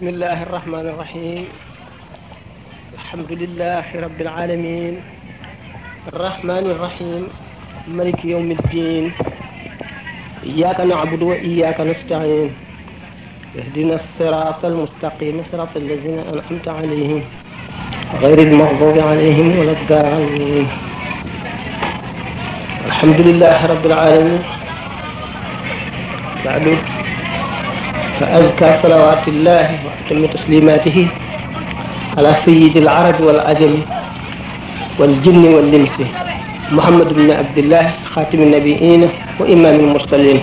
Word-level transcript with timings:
بسم 0.00 0.08
الله 0.16 0.42
الرحمن 0.48 0.86
الرحيم 0.94 1.44
الحمد 2.98 3.26
لله 3.42 3.82
رب 4.04 4.18
العالمين 4.20 4.94
الرحمن 6.12 6.64
الرحيم 6.72 7.22
ملك 7.98 8.24
يوم 8.24 8.48
الدين 8.50 9.12
إياك 10.44 10.80
نعبد 10.80 11.22
وإياك 11.22 11.78
نستعين 11.80 12.50
اهدنا 13.60 14.00
الصراط 14.00 14.64
المستقيم 14.64 15.42
صراط 15.52 15.68
الذين 15.76 16.18
أنعمت 16.32 16.68
عليهم 16.68 17.22
غير 18.22 18.38
المغضوب 18.38 18.96
عليهم 18.98 19.58
ولا 19.58 19.72
الضالين 19.78 20.66
الحمد 22.86 23.18
لله 23.28 23.58
رب 23.66 23.84
العالمين 23.92 24.42
بعد 26.44 26.64
فأزكى 28.20 28.70
صلوات 28.82 29.24
الله 29.32 29.64
وأتم 29.84 30.20
تسليماته 30.34 31.00
على 32.18 32.32
سيد 32.44 32.74
العرب 32.82 33.18
والعجم 33.26 33.74
والجن 34.98 35.38
والإنس 35.54 35.96
محمد 36.76 37.08
بن 37.16 37.30
عبد 37.40 37.58
الله 37.64 37.84
خاتم 38.14 38.38
النبيين 38.46 39.02
وإمام 39.38 39.76
المرسلين 39.82 40.40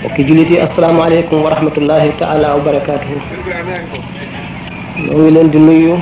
mbokki 0.00 0.22
jullit 0.28 0.50
yi 0.50 0.60
asalaamaaleykum 0.62 1.38
wa 1.44 1.50
rahmatullahi 1.54 2.10
taala 2.20 2.48
wa 2.54 2.60
barakaatuhu 2.60 3.20
ñoo 5.02 5.18
ngi 5.22 5.30
leen 5.34 5.48
di 5.52 5.58
nuyu 5.58 5.94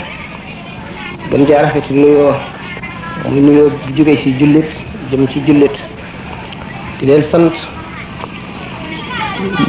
gën 1.30 1.42
jaa 1.48 1.62
rafet 1.62 1.86
nuyoo 1.90 2.34
muy 3.32 3.40
nuyoo 3.46 3.70
bu 3.70 3.92
jóge 3.96 4.16
ci 4.22 4.30
jullit 4.40 4.68
jëm 5.10 5.22
ci 5.32 5.40
jullit 5.46 5.74
di 6.98 7.06
leen 7.06 7.24
sant 7.32 7.54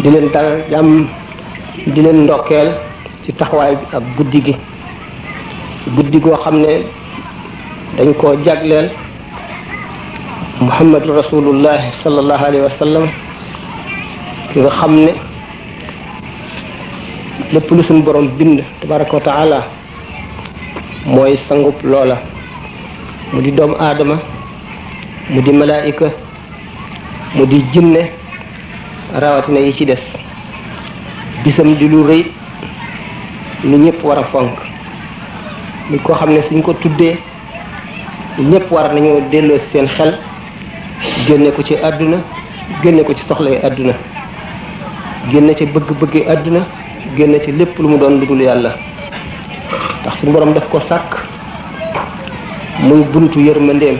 di 0.01 0.09
leen 0.09 0.29
dalal 0.31 0.63
jàmm 0.71 1.07
di 1.87 1.99
leen 2.01 2.23
ndokkeel 2.23 2.69
ci 3.25 3.31
taxawaay 3.35 3.75
bi 3.75 3.85
ak 3.93 4.03
guddi 4.17 4.39
gi 4.41 4.55
guddi 5.95 6.19
goo 6.19 6.35
xam 6.43 6.61
ne 6.61 6.81
dañ 7.97 8.13
koo 8.17 8.35
jagleel 8.45 8.89
muhammadu 10.61 11.13
rasulullah 11.19 11.77
sallallahu 12.03 12.43
alayhi 12.45 12.63
wa 12.63 12.71
sallam 12.79 13.05
ki 14.53 14.59
nga 14.59 14.71
xam 14.71 14.95
ne 15.03 15.11
lépp 17.53 17.69
lu 17.71 17.83
suñu 17.83 18.03
borom 18.03 18.27
bind 18.27 18.63
tabaraka 18.81 19.17
wa 19.51 19.59
mooy 21.05 21.37
sangub 21.47 21.75
loola 21.83 22.17
mu 23.33 23.41
di 23.41 23.51
doomu 23.51 23.75
aadama 23.79 24.17
mu 25.29 25.41
di 25.41 25.51
malaayika 25.51 26.09
mu 27.35 27.45
di 27.45 27.61
jinne 27.73 28.09
rawatina 29.17 29.59
yi 29.59 29.73
ci 29.75 29.85
des 29.85 29.99
bisam 31.43 31.73
di 31.77 31.87
lu 31.87 32.03
rëy 32.03 32.25
lu 33.63 33.77
ñëpp 33.77 34.03
war 34.03 34.17
a 34.17 34.23
fonk 34.25 34.51
ni 35.89 35.97
ko 35.99 36.13
xam 36.15 36.29
ne 36.33 36.41
suñ 36.49 36.61
ko 36.61 36.73
tuddee 36.73 37.17
ñëpp 38.39 38.69
wara 38.69 38.93
nañoo 38.93 39.21
delloo 39.31 39.59
seen 39.71 39.87
xel 39.87 40.17
génne 41.27 41.51
ko 41.53 41.63
ci 41.63 41.75
àdduna 41.81 42.17
génne 42.83 43.03
ko 43.03 43.13
ci 43.13 43.21
soxlay 43.27 43.59
àdduna 43.63 43.93
génne 45.31 45.55
ci 45.55 45.65
bëgg-bëggi 45.65 46.25
àdduna 46.27 46.65
génne 47.15 47.39
ci 47.45 47.51
lépp 47.55 47.77
lu 47.79 47.87
mu 47.87 47.97
doon 47.97 48.19
lu 48.19 48.43
yàlla 48.43 48.75
ndax 50.01 50.19
suñu 50.19 50.31
borom 50.33 50.51
daf 50.53 50.67
ko 50.69 50.81
sàkk 50.89 51.17
muy 52.79 53.01
buntu 53.13 53.39
yërmandeem 53.39 53.97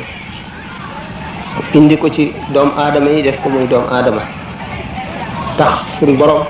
indi 1.74 1.98
ko 1.98 2.10
ci 2.10 2.34
doomu 2.54 2.74
aadama 2.78 3.10
yi 3.12 3.22
def 3.24 3.40
ko 3.42 3.50
muy 3.50 3.66
doomu 3.68 3.88
aadama 3.90 4.22
tax 5.58 6.00
suñ 6.00 6.16
borom 6.18 6.44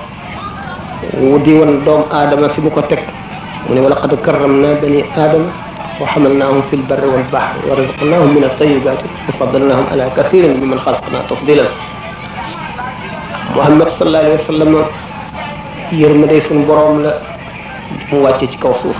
wu 1.16 1.38
di 1.42 1.52
won 1.54 1.82
doom 1.84 2.02
aadama 2.10 2.48
fi 2.50 2.60
mu 2.60 2.70
ko 2.70 2.82
teg 2.82 2.98
mu 3.68 3.74
ne 3.74 3.80
walaqad 3.80 4.12
karramna 4.22 4.68
bani 4.82 5.00
aadama 5.02 5.50
wa 6.00 6.06
hamalnahum 6.12 6.62
fil 6.68 6.82
barri 6.88 7.08
wal 7.14 7.24
bahri 7.30 7.58
wa 7.70 7.76
razaqnahum 7.78 8.32
min 8.34 8.44
at-tayyibati 8.44 9.04
wa 9.26 9.32
faddalnahum 9.40 9.86
ala 9.92 10.10
kathirin 10.16 10.58
mimman 10.60 10.78
khalaqna 10.84 11.18
tafdila 11.28 11.64
muhammad 13.54 13.88
sallallahu 13.98 14.24
alayhi 14.24 14.40
wa 14.40 14.48
sallam 14.50 14.72
yërmande 16.02 16.42
suñ 16.48 16.58
borom 16.66 17.02
la 17.04 17.12
mu 18.10 18.18
wàcce 18.24 18.46
ci 18.50 18.58
kaw 18.62 18.74
suuf 18.82 18.96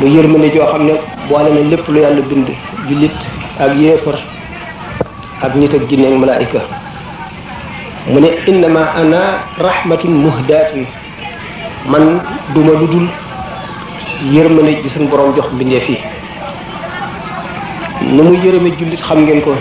lu 0.00 0.06
yërmande 0.16 0.48
joo 0.54 0.66
xam 0.72 0.84
ne 0.88 0.94
boole 1.28 1.50
na 1.54 1.60
lépp 1.70 1.84
lu 1.88 2.00
yàlla 2.00 2.22
bind 2.30 2.48
jullit 2.88 3.12
ak 3.60 3.76
yéefar 3.76 4.16
ak 5.44 5.52
nit 5.54 5.72
ak 5.74 5.82
jinne 5.88 6.06
ak 6.08 6.18
malaayika 6.24 6.60
mu 8.08 8.20
ne 8.22 8.28
innama 8.46 8.86
ana 8.96 9.42
rahmatun 9.58 10.10
muhdatun 10.14 10.86
man 11.90 12.22
duma 12.54 12.74
lu 12.78 12.86
dul 12.86 13.06
yërmande 14.30 14.80
ji 14.82 14.88
suñu 14.94 15.08
borom 15.10 15.34
jox 15.34 15.46
mbindeef 15.52 15.88
yi 15.90 15.96
ni 18.06 18.22
mu 18.22 18.32
yërëme 18.34 18.70
jullit 18.78 19.00
xam 19.02 19.22
ngeen 19.26 19.42
ko 19.42 19.56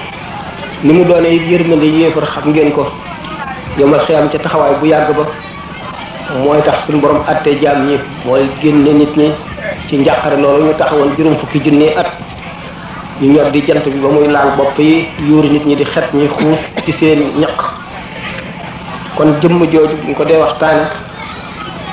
ni 0.83 0.93
mu 0.93 1.03
doone 1.05 1.25
it 1.25 1.41
yërmande 1.49 1.85
yéefar 1.89 2.23
xam 2.25 2.51
ngeen 2.53 2.71
ko 2.71 2.85
ma 3.89 3.97
xiyaam 4.05 4.29
ca 4.29 4.37
taxawaay 4.37 4.75
bu 4.79 4.85
yàgg 4.87 5.15
ba 5.17 5.25
mooy 6.43 6.61
tax 6.63 6.85
suñu 6.85 6.99
borom 7.01 7.23
atte 7.27 7.49
jaam 7.61 7.87
ñi 7.87 7.97
mooy 8.25 8.45
génne 8.61 8.93
nit 8.93 9.17
ñi 9.17 9.31
ci 9.89 9.97
njàqare 9.97 10.37
loolu 10.39 10.65
ñu 10.65 10.73
taxawoon 10.77 11.15
juróom 11.17 11.35
fukki 11.37 11.59
junni 11.63 11.87
at 11.97 12.11
ñu 13.23 13.33
ñor 13.33 13.49
di 13.49 13.61
jant 13.65 13.89
bi 13.89 13.99
ba 13.99 14.07
muy 14.07 14.27
laal 14.27 14.49
bopp 14.55 14.77
yi 14.77 15.07
yuur 15.27 15.45
nit 15.45 15.65
ñi 15.65 15.75
di 15.75 15.83
xet 15.85 16.13
ñi 16.13 16.27
xuuf 16.27 16.59
ci 16.85 16.93
seen 16.99 17.21
ñaq 17.39 17.84
kon 19.15 19.31
jëm 19.41 19.63
joju 19.71 19.95
buñ 20.03 20.13
ko 20.15 20.23
dee 20.27 20.37
waxtaan 20.37 20.79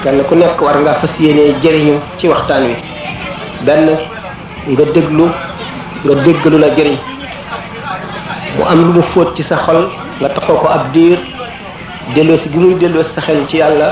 kan 0.02 0.18
ku 0.28 0.34
nek 0.34 0.58
war 0.60 0.74
nga 0.82 0.94
fas 1.00 1.10
yéene 1.20 1.54
jëriñu 1.62 1.96
ci 2.18 2.28
waxtaan 2.28 2.64
wi 2.66 2.74
benn 3.66 3.88
nga 4.70 4.84
déglu 4.94 5.26
nga 6.04 6.14
déggalu 6.24 6.58
la 6.58 6.68
jeriñ 6.76 6.98
bu 8.56 8.62
am 8.64 8.92
lu 8.94 9.02
foot 9.12 9.36
ci 9.36 9.42
sa 9.44 9.56
xol 9.64 9.86
nga 10.20 10.28
taxo 10.30 10.54
ko 10.60 10.66
ab 10.66 10.90
dir 10.92 11.18
delo 12.14 12.34
ci 12.42 12.48
gi 12.50 12.74
delo 12.82 13.02
sa 13.14 13.20
xel 13.20 13.46
ci 13.48 13.56
yalla 13.58 13.88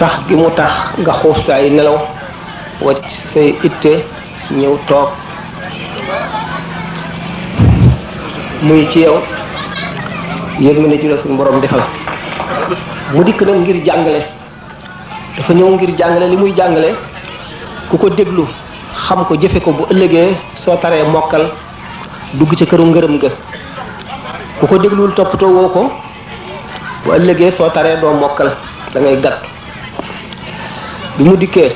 tax 0.00 0.24
gi 0.26 0.34
mu 0.34 0.48
tax 0.56 0.72
nga 0.98 1.12
xuuf 1.20 1.36
say 1.46 1.68
se 1.68 1.74
nelaw 1.76 1.98
wacc 2.80 3.04
say 3.34 3.52
itte 3.66 3.92
ñew 4.50 4.78
toog 4.88 5.08
muy 8.62 8.88
ci 8.92 9.00
yow 9.00 9.20
yëg 10.60 10.78
na 10.78 10.96
ci 10.96 11.08
la 11.08 11.18
suñu 11.20 11.36
borom 11.36 11.60
defal 11.60 11.82
mu 13.12 13.22
dikk 13.24 13.40
nag 13.42 13.60
ngir 13.60 13.84
jàngale 13.84 14.24
dafa 15.36 15.52
ñëw 15.52 15.68
ngir 15.72 15.90
jàngale 15.98 16.28
li 16.30 16.36
muy 16.36 16.52
jàngale 16.56 16.96
ku 17.90 17.96
ko 17.98 18.08
déglu 18.08 18.46
xam 19.06 19.24
ko 19.26 19.34
jëfe 19.36 19.60
ko 19.60 19.70
bu 19.70 19.84
ëllëgee 19.92 20.32
soo 20.64 20.76
taree 20.80 21.04
mokkal 21.12 21.50
dugg 22.32 22.54
ci 22.56 22.64
këru 22.66 22.86
ngërëm 22.86 23.12
nga 23.18 23.28
ku 24.60 24.66
ko 24.66 24.78
déglul 24.78 25.12
toppatoo 25.12 25.52
woo 25.52 25.68
ko 25.68 25.92
bu 27.04 27.10
ëllëgee 27.18 27.52
soo 27.56 27.68
taree 27.74 27.96
doo 28.00 28.14
mokkal 28.14 28.50
dangay 28.94 29.12
ngay 29.16 29.22
gàtt 29.22 29.38
bi 31.16 31.24
mu 31.24 31.36
dikkee 31.36 31.72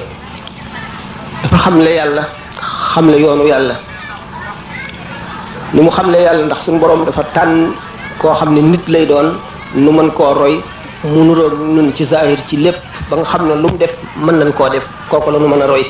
dafa 1.42 1.56
xamle 1.64 1.91
yàlla 1.98 2.22
xamle 2.94 3.16
yoonu 3.22 3.44
yàlla 3.47 3.75
ni 5.75 5.81
mu 5.82 5.91
xam 5.91 5.97
xamle 6.04 6.16
yàlla 6.26 6.47
ndax 6.47 6.59
suñu 6.64 6.78
borom 6.78 7.04
dafa 7.04 7.22
tànn 7.34 7.72
koo 8.19 8.34
xam 8.38 8.54
ne 8.54 8.60
nit 8.62 8.84
lay 8.88 9.06
doon 9.06 9.28
nu 9.75 9.91
mën 9.92 10.10
koo 10.10 10.34
roy 10.34 10.60
mu 11.04 11.25
nuroog 11.25 11.54
nun 11.75 11.93
ci 11.97 12.06
zahir 12.06 12.38
ci 12.48 12.56
lépp 12.56 12.78
ba 13.10 13.16
nga 13.16 13.25
xam 13.25 13.48
ne 13.48 13.54
lu 13.62 13.69
mu 13.69 13.76
def 13.78 13.91
mën 14.16 14.34
nañ 14.38 14.53
koo 14.53 14.69
def 14.69 14.84
kooku 15.11 15.31
la 15.31 15.38
nu 15.38 15.49
mën 15.49 15.62
a 15.62 15.67
roy 15.67 15.87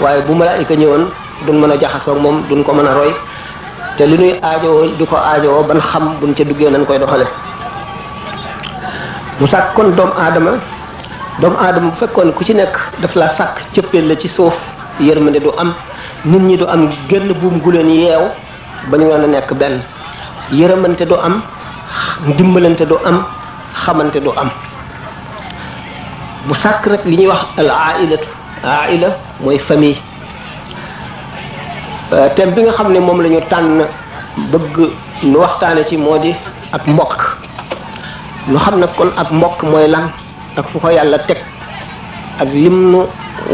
waaye 0.00 0.22
bu 0.22 0.32
ma 0.32 0.38
malaayika 0.44 0.74
ñëwoon 0.76 1.04
du 1.46 1.52
mën 1.52 1.70
a 1.72 1.76
jaxasoo 1.80 2.14
moom 2.20 2.42
duñ 2.48 2.62
ko 2.62 2.72
mën 2.72 2.86
a 2.86 2.94
roy 2.94 3.12
te 3.96 4.02
li 4.06 4.16
nuy 4.16 4.34
aajowoo 4.42 4.84
di 4.98 5.04
ko 5.06 5.16
aajowoo 5.16 5.62
ban 5.68 5.80
xam 5.80 6.14
buñ 6.20 6.34
ca 6.36 6.44
duggee 6.44 6.70
nañ 6.70 6.84
koy 6.86 6.98
doxale 7.00 7.26
bu 9.40 9.46
sàkk 9.48 9.72
kon 9.74 9.96
doomu 9.96 10.12
aadama 10.20 10.52
doomu 11.40 11.56
aadama 11.56 11.88
bu 11.90 11.96
fekkoon 12.04 12.30
ku 12.36 12.44
ci 12.44 12.52
nekk 12.54 12.76
daf 13.00 13.14
la 13.16 13.32
sàkk 13.40 13.56
cëppeel 13.72 14.04
la 14.08 14.14
ci 14.20 14.28
suuf 14.28 14.52
yërmande 15.00 15.40
du 15.40 15.48
am 15.56 15.72
nit 16.24 16.40
ñi 16.42 16.56
du 16.58 16.66
am 16.68 16.92
génn 17.08 17.32
buum 17.32 17.56
gu 17.64 17.70
leen 17.72 17.88
yeew 17.88 18.28
ba 18.90 18.98
ñu 18.98 19.08
mën 19.08 19.30
nekk 19.30 19.54
benn 19.54 19.80
yërëmante 20.52 21.08
du 21.08 21.14
am 21.16 21.40
ndimbalante 22.28 22.84
du 22.86 22.96
am 23.04 23.22
xamante 23.84 24.20
du 24.20 24.28
am 24.36 24.50
bu 26.46 26.54
sàkk 26.62 26.86
nag 26.86 27.00
li 27.04 27.16
ñuy 27.16 27.26
wax 27.26 27.44
al 27.58 27.70
ailatu 27.70 28.26
aila 28.62 29.08
mooy 29.40 29.58
famille 29.58 29.96
euh, 32.12 32.28
thème 32.36 32.52
bi 32.54 32.62
nga 32.62 32.72
xam 32.72 32.92
ne 32.92 32.98
moom 33.00 33.22
lañu 33.22 33.38
ñu 33.40 33.46
tànn 33.48 33.86
bëgg 34.36 34.90
nu 35.22 35.38
waxtaane 35.38 35.86
ci 35.88 35.96
moo 35.96 36.18
di 36.18 36.34
ak 36.72 36.86
mbokk 36.86 37.39
ñu 38.50 38.58
xam 38.58 38.80
na 38.80 38.86
kon 38.88 39.10
ak 39.16 39.30
mbokk 39.30 39.62
mooy 39.62 39.86
lan 39.88 40.10
ak 40.56 40.66
fu 40.72 40.78
ko 40.80 40.90
yàlla 40.90 41.18
teg 41.20 41.36
ak 42.40 42.48
lim 42.52 42.90
nu 42.90 42.98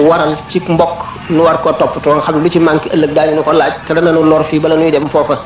waral 0.08 0.37
ci 0.48 0.58
mbokk 0.66 0.96
nu 1.28 1.40
war 1.43 1.60
ko 1.60 1.72
toppatoo 1.72 2.14
nga 2.14 2.22
xam 2.25 2.37
ne 2.37 2.43
lu 2.44 2.48
ci 2.50 2.58
manqué 2.58 2.88
ëllëg 2.94 3.12
daañu 3.12 3.34
nu 3.37 3.43
ko 3.43 3.52
laaj 3.52 3.72
te 3.87 3.93
dana 3.94 4.10
nu 4.12 4.25
lor 4.25 4.44
fii 4.44 4.58
bala 4.58 4.76
nuy 4.76 4.90
dem 4.90 5.06
foofa 5.08 5.37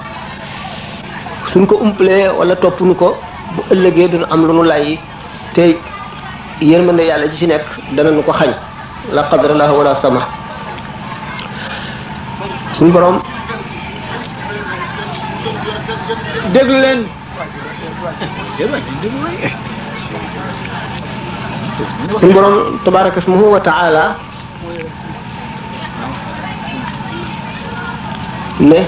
suñ 1.53 1.67
ko 1.67 1.77
umpalee 1.83 2.29
wala 2.39 2.55
topp 2.57 2.81
nu 2.81 2.95
ko 2.95 3.17
bu 3.57 3.63
ëllëgee 3.75 4.09
duñu 4.09 4.25
am 4.31 4.47
lu 4.47 4.53
nu 4.53 4.63
lay 4.63 4.99
te 5.55 5.77
yërmande 6.61 7.03
yàlla 7.09 7.27
ji 7.31 7.39
ci 7.39 7.47
nekk 7.49 7.67
dana 7.93 8.11
nu 8.13 8.23
ko 8.23 8.33
xañ 8.33 8.53
la 9.13 9.23
qadra 9.25 9.55
la 9.55 9.73
wala 9.73 9.97
sama 10.01 10.23
suñ 12.77 12.91
borom 12.93 13.19
déglu 16.53 16.81
leen 16.83 17.05
jërëjëf 18.59 18.85
suñu 22.21 22.33
borom 22.33 22.55
tabaaraka 22.85 23.21
ismuhu 23.21 23.53
wa 23.53 23.61
taala 23.61 24.15
ne 28.61 28.81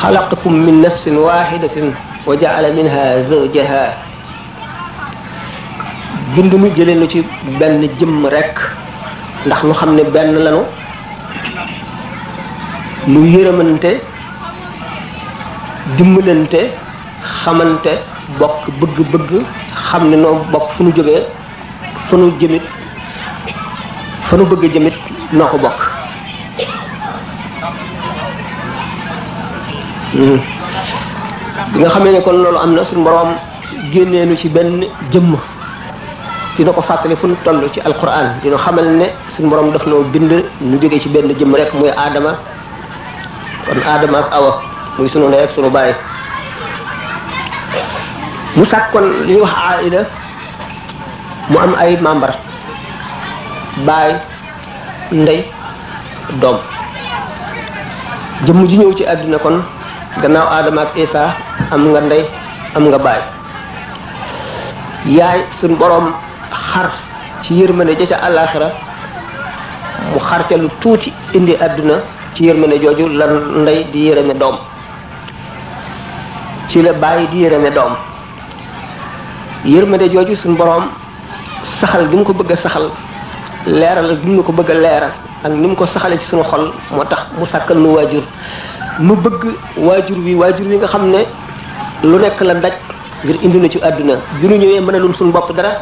xalaqakum 0.00 0.54
min 0.64 0.80
nafsin 0.82 1.16
waaxidatin 1.18 1.92
wa 2.26 2.34
jaala 2.42 2.68
minha 2.70 3.24
zawjaha 3.30 3.82
bind 6.34 6.52
mi 6.54 6.70
jëlee 6.76 6.94
nu 6.94 7.06
ci 7.08 7.24
benn 7.58 7.82
jëmm 7.98 8.26
rekk 8.30 8.56
ndax 9.46 9.62
nu 9.64 9.74
xam 9.74 9.94
ne 9.94 10.02
benn 10.04 10.34
lanu 10.44 10.62
lu 13.08 13.20
yërëmante 13.26 13.98
dimbalante 15.96 16.60
xamante 17.44 17.92
bokk 18.38 18.68
bëgg-bëgg 18.80 19.30
xam 19.88 20.10
ne 20.10 20.16
noo 20.16 20.42
bokk 20.52 20.66
fu 20.76 20.82
nu 20.84 20.92
jógee 20.96 21.22
fu 22.08 22.16
nu 22.16 22.32
jëmit 22.38 22.62
fu 24.28 24.36
nu 24.36 24.44
bëgg 24.46 24.74
jëmit 24.74 24.94
noo 25.32 25.46
ko 25.46 25.58
bokk 25.58 25.80
hmm. 30.12 30.36
bi 31.72 31.78
nga 31.78 31.88
xamee 31.90 32.12
ne 32.12 32.20
kon 32.20 32.32
loolu 32.42 32.58
am 32.58 32.74
na 32.74 32.82
suñ 32.82 33.02
borom 33.02 33.32
génnee 33.92 34.26
nu 34.26 34.36
ci 34.36 34.48
benn 34.48 34.84
jëmm 35.10 35.36
dina 36.56 36.72
ko 36.72 36.82
fàttali 36.82 37.16
fu 37.16 37.26
nu 37.26 37.36
toll 37.42 37.70
ci 37.72 37.80
alquran 37.80 38.36
dina 38.42 38.56
xamal 38.58 38.84
ne 38.96 39.06
suñ 39.36 39.48
boroom 39.48 39.70
daf 39.72 39.86
noo 39.86 40.02
bind 40.12 40.44
nu 40.60 40.78
jógee 40.78 41.00
ci 41.00 41.08
benn 41.08 41.32
jëmm 41.38 41.54
rek 41.56 41.72
muy 41.72 41.88
aadama 41.88 42.36
kon 43.64 43.80
aadama 43.86 44.18
ak 44.18 44.28
awa 44.32 44.60
muy 44.98 45.08
sunu 45.08 45.28
ndey 45.28 45.44
ak 45.44 45.54
bàyyi 45.72 45.94
mu 48.56 48.64
sàkkoon 48.66 49.04
li 49.26 49.34
ñuy 49.36 49.40
wax 49.46 49.56
aida 49.70 50.02
mu 51.50 51.58
am 51.58 51.72
ay 51.78 51.96
membre 52.00 52.32
baay 53.86 54.10
ndey 55.12 55.40
doom 56.42 56.56
jëmm 58.46 58.66
ji 58.66 58.76
ñëw 58.78 58.92
ci 58.96 59.06
àdduna 59.06 59.38
kon 59.38 59.62
gannaaw 60.22 60.48
aadama 60.50 60.82
ak 60.82 60.94
am 61.74 61.90
nga 61.92 62.00
ndey 62.00 62.22
am 62.76 62.88
nga 62.90 62.98
baay 62.98 63.20
yaay 65.06 65.40
suñ 65.60 65.74
boroom 65.78 66.10
xar 66.50 66.90
ci 67.42 67.54
yërmande 67.54 67.94
ja 68.00 68.06
ca 68.06 68.16
àllaaxira 68.26 68.68
mu 70.12 70.18
xar 70.20 70.46
ca 70.48 70.56
lu 70.56 70.68
tuuti 70.80 71.12
indi 71.34 71.54
àdduna 71.54 71.94
ci 72.34 72.44
yërmande 72.44 72.78
jooju 72.82 73.08
la 73.08 73.26
ndey 73.62 73.86
di 73.92 74.08
yërëme 74.08 74.34
doom 74.34 74.56
ci 76.68 76.82
la 76.82 76.92
baay 76.92 77.28
di 77.30 77.38
yërëme 77.44 77.70
doom 77.70 78.09
yërmande 79.64 80.10
jooju 80.10 80.36
suñu 80.36 80.56
boroom 80.56 80.84
saxal 81.80 82.08
gi 82.10 82.16
mu 82.16 82.24
ko 82.24 82.32
bëgg 82.32 82.50
a 82.52 82.56
saxal 82.56 82.90
leeral 83.66 84.18
gi 84.22 84.30
mu 84.30 84.42
ko 84.42 84.52
bëgg 84.52 84.70
a 84.70 84.74
leeral 84.74 85.10
ak 85.44 85.52
ni 85.52 85.68
mu 85.68 85.74
ko 85.74 85.86
saxalee 85.86 86.18
ci 86.18 86.24
suñu 86.30 86.42
xol 86.44 86.72
moo 86.92 87.04
tax 87.04 87.18
mu 87.38 87.46
sàkkal 87.46 87.76
nu 87.78 87.88
waajur 87.94 88.22
mu 89.00 89.14
bëgg 89.16 89.42
waajur 89.76 90.18
wi 90.24 90.34
waajur 90.34 90.66
wi 90.66 90.76
nga 90.76 90.86
xam 90.86 91.10
ne 91.10 91.26
lu 92.02 92.18
nekk 92.18 92.40
la 92.40 92.54
daj 92.54 92.72
ngir 93.24 93.36
indi 93.42 93.58
na 93.58 93.68
ci 93.68 93.78
àdduna 93.82 94.14
bi 94.40 94.48
nu 94.48 94.56
ñëwee 94.56 94.80
mën 94.80 95.14
suñu 95.14 95.30
bopp 95.32 95.52
dara 95.56 95.76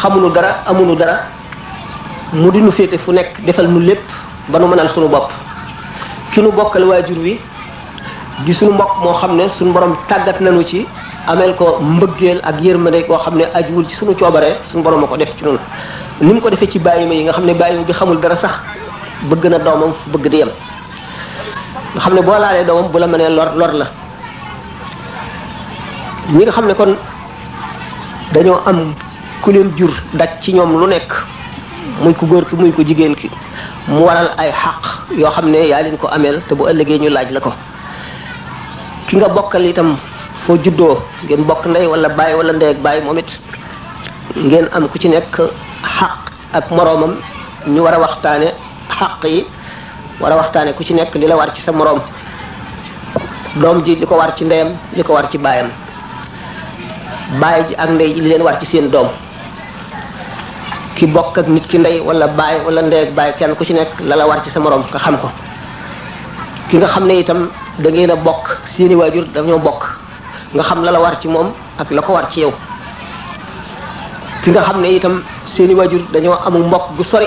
xamuñu 0.00 0.30
dara 0.32 0.54
amuñu 0.66 0.94
dara 0.96 1.22
mu 2.32 2.50
di 2.52 2.70
féete 2.70 2.98
fu 2.98 3.10
nekk 3.12 3.40
defal 3.44 3.66
nu 3.68 3.80
lépp 3.80 4.02
ba 4.46 4.58
nu 4.60 4.66
mënal 4.66 4.90
suñu 4.94 5.08
bopp 5.08 5.28
ki 6.32 6.40
nu 6.40 6.50
bokkal 6.52 6.84
waajur 6.84 7.18
wi 7.18 7.40
di 8.44 8.54
suñu 8.54 8.72
mbokk 8.74 8.90
moo 9.02 9.14
xam 9.18 9.36
ne 9.36 9.48
suñu 9.58 9.72
borom 9.72 9.96
tàggat 10.08 10.40
nañu 10.40 10.62
ci 10.64 10.86
ameel 11.30 11.52
ko 11.60 11.76
mbëggeel 11.80 12.40
ak 12.42 12.56
ma 12.58 12.64
yërmande 12.66 13.06
koo 13.06 13.18
xam 13.18 13.36
ne 13.36 13.44
ajuwul 13.52 13.86
ci 13.88 13.94
sunu 13.96 14.14
coobare 14.16 14.56
suñu 14.70 14.82
borom 14.82 15.04
a 15.04 15.06
ko 15.06 15.16
def 15.16 15.28
ci 15.36 15.44
noonu 15.44 15.60
ni 16.22 16.32
mu 16.32 16.40
ko 16.40 16.48
defee 16.50 16.66
ci 16.70 16.78
bàyyima 16.78 17.12
yi 17.14 17.24
nga 17.24 17.32
xam 17.32 17.44
ne 17.44 17.52
bàyyima 17.54 17.84
bi 17.84 17.92
xamul 17.92 18.18
dara 18.18 18.36
sax 18.36 18.52
bëgg 19.28 19.44
na 19.46 19.58
doomam 19.58 19.92
bëgg 20.06 20.26
di 20.30 20.36
yem 20.36 20.50
nga 21.96 22.08
ne 22.10 22.22
boo 22.22 22.38
laalee 22.40 22.64
doomam 22.64 22.90
bu 22.90 22.98
la 22.98 23.06
mënee 23.06 23.28
lor 23.30 23.48
lor 23.56 23.72
la 23.72 23.86
ñi 26.30 26.42
nga 26.44 26.50
xam 26.52 26.66
ne 26.66 26.74
kon 26.74 26.96
dañoo 28.32 28.60
am 28.66 28.94
ku 29.42 29.50
leen 29.50 29.70
jur 29.76 29.92
daj 30.14 30.30
ci 30.42 30.52
ñoom 30.54 30.80
lu 30.80 30.86
nekk 30.86 31.12
muy 32.00 32.14
ku 32.14 32.24
góor 32.26 32.44
ki 32.48 32.56
muy 32.56 32.72
ko 32.72 32.82
jigéen 32.82 33.14
ki 33.14 33.28
mu 33.88 34.00
waral 34.04 34.30
ay 34.38 34.50
xaq 34.52 35.12
yoo 35.18 35.28
xam 35.30 35.50
ne 35.50 35.60
yaa 35.66 35.82
leen 35.82 35.98
ko 35.98 36.08
ameel 36.08 36.40
te 36.48 36.54
bu 36.54 36.68
ëllëgee 36.68 36.98
ñu 36.98 37.10
laaj 37.10 37.30
la 37.32 37.40
ko 37.40 37.52
ki 39.08 39.16
nga 39.16 39.28
bokkal 39.28 39.64
itam 39.68 39.96
foo 40.48 40.56
juddoo 40.64 40.96
ngeen 41.24 41.42
bokk 41.48 41.64
ndey 41.70 41.86
wala 41.92 42.08
bàyyi 42.18 42.34
wala 42.40 42.52
ndey 42.52 42.70
ak 42.72 42.78
bàyyi 42.84 43.00
moom 43.04 43.18
it 43.18 43.28
ngeen 44.36 44.66
am 44.72 44.88
ku 44.88 44.98
ci 44.98 45.08
nekk 45.08 45.34
xaq 45.96 46.18
ak 46.54 46.70
moroomam 46.70 47.12
ñu 47.68 47.80
war 47.84 47.94
a 47.94 47.98
waxtaane 48.00 48.46
xaq 48.98 49.24
yi 49.24 49.44
war 50.20 50.32
a 50.32 50.36
waxtaane 50.36 50.72
ku 50.72 50.84
ci 50.84 50.94
nekk 50.94 51.14
li 51.14 51.26
la 51.28 51.36
war 51.36 51.52
ci 51.54 51.60
sa 51.62 51.70
moroom 51.72 52.00
doom 53.56 53.84
ji 53.84 53.96
li 54.00 54.06
ko 54.06 54.14
war 54.16 54.32
ci 54.38 54.44
ndeyam 54.44 54.68
li 54.96 55.02
ko 55.04 55.12
war 55.12 55.28
ci 55.30 55.38
baayam 55.38 55.68
baay 57.40 57.64
ji 57.68 57.74
ak 57.76 57.90
ndey 57.90 58.14
ji 58.14 58.20
leen 58.20 58.42
war 58.42 58.56
ci 58.60 58.66
seen 58.72 58.88
doom 58.90 59.08
ki 60.96 61.06
bokk 61.06 61.38
ak 61.38 61.48
nit 61.48 61.68
ki 61.68 61.78
ndey 61.78 62.00
wala 62.00 62.26
baay 62.26 62.56
wala 62.64 62.82
ndey 62.82 63.02
ak 63.04 63.10
baay 63.12 63.32
kenn 63.38 63.54
ku 63.54 63.64
ci 63.66 63.72
nekk 63.74 64.00
la 64.00 64.16
la 64.16 64.26
war 64.26 64.40
ci 64.44 64.50
sa 64.50 64.60
moroom 64.60 64.82
nga 64.88 64.98
xam 64.98 65.18
ko 65.18 65.28
ki 66.70 66.76
nga 66.78 66.86
xam 66.88 67.04
ne 67.06 67.20
itam 67.20 67.50
dangeen 67.78 68.10
a 68.10 68.16
bokk 68.16 68.56
seeni 68.76 68.94
waajur 68.96 69.26
dañoo 69.34 69.58
bokk 69.60 70.07
nga 70.54 70.62
xam 70.64 70.82
la 70.82 70.90
la 70.90 70.98
war 70.98 71.18
ci 71.20 71.28
moom 71.28 71.48
ak 71.78 71.90
la 71.90 72.00
ko 72.02 72.12
war 72.14 72.28
ci 72.32 72.40
yow 72.40 72.52
ki 74.42 74.50
nga 74.50 74.62
xam 74.62 74.80
ne 74.80 74.88
itam 74.96 75.20
seeni 75.54 75.74
waajur 75.74 76.00
dañoo 76.10 76.36
amul 76.46 76.64
mbokk 76.64 76.92
bu 76.96 77.04
sori 77.04 77.26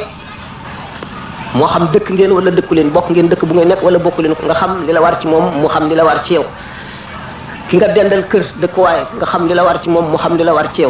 moo 1.54 1.68
xam 1.68 1.88
dëkk 1.94 2.10
ngeen 2.10 2.32
wala 2.32 2.50
dëkku 2.52 2.74
leen 2.74 2.90
bokk 2.90 3.10
ngeen 3.12 3.28
dëkk 3.30 3.46
bu 3.46 3.54
ngay 3.54 3.66
nekk 3.66 3.84
wala 3.84 4.00
bokku 4.00 4.22
leen 4.24 4.34
ko 4.36 4.44
nga 4.46 4.56
xam 4.56 4.86
li 4.88 4.94
la 4.94 5.02
war 5.02 5.20
ci 5.22 5.28
moom 5.28 5.44
mu 5.62 5.68
xam 5.68 5.88
li 5.90 5.96
la 5.96 6.04
war 6.04 6.24
ci 6.26 6.34
yow 6.34 6.46
ki 7.70 7.76
nga 7.78 7.88
dendal 7.90 8.24
nga 8.32 9.26
xam 9.26 9.48
li 9.48 9.54
la 9.54 9.64
war 9.64 9.80
ci 9.84 9.90
moom 9.90 10.06
mu 10.10 10.18
xam 10.18 10.38
li 10.38 10.44
la 10.44 10.54
war 10.54 10.68
ci 10.74 10.86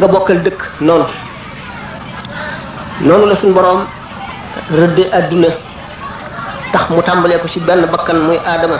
bokkal 0.00 0.42
dëkk 0.44 0.60
noonu 0.80 1.04
noonu 3.00 3.26
la 3.26 3.34
suñu 3.36 3.52
boroom 3.52 3.80
rëdde 4.70 5.10
adduna 5.12 5.48
tax 6.72 6.82
mu 6.90 7.02
tàmbalee 7.02 7.38
ko 7.40 7.48
ci 7.48 7.58
benn 7.58 7.86
bakkan 7.90 8.16
muy 8.26 8.38
aadama 8.46 8.76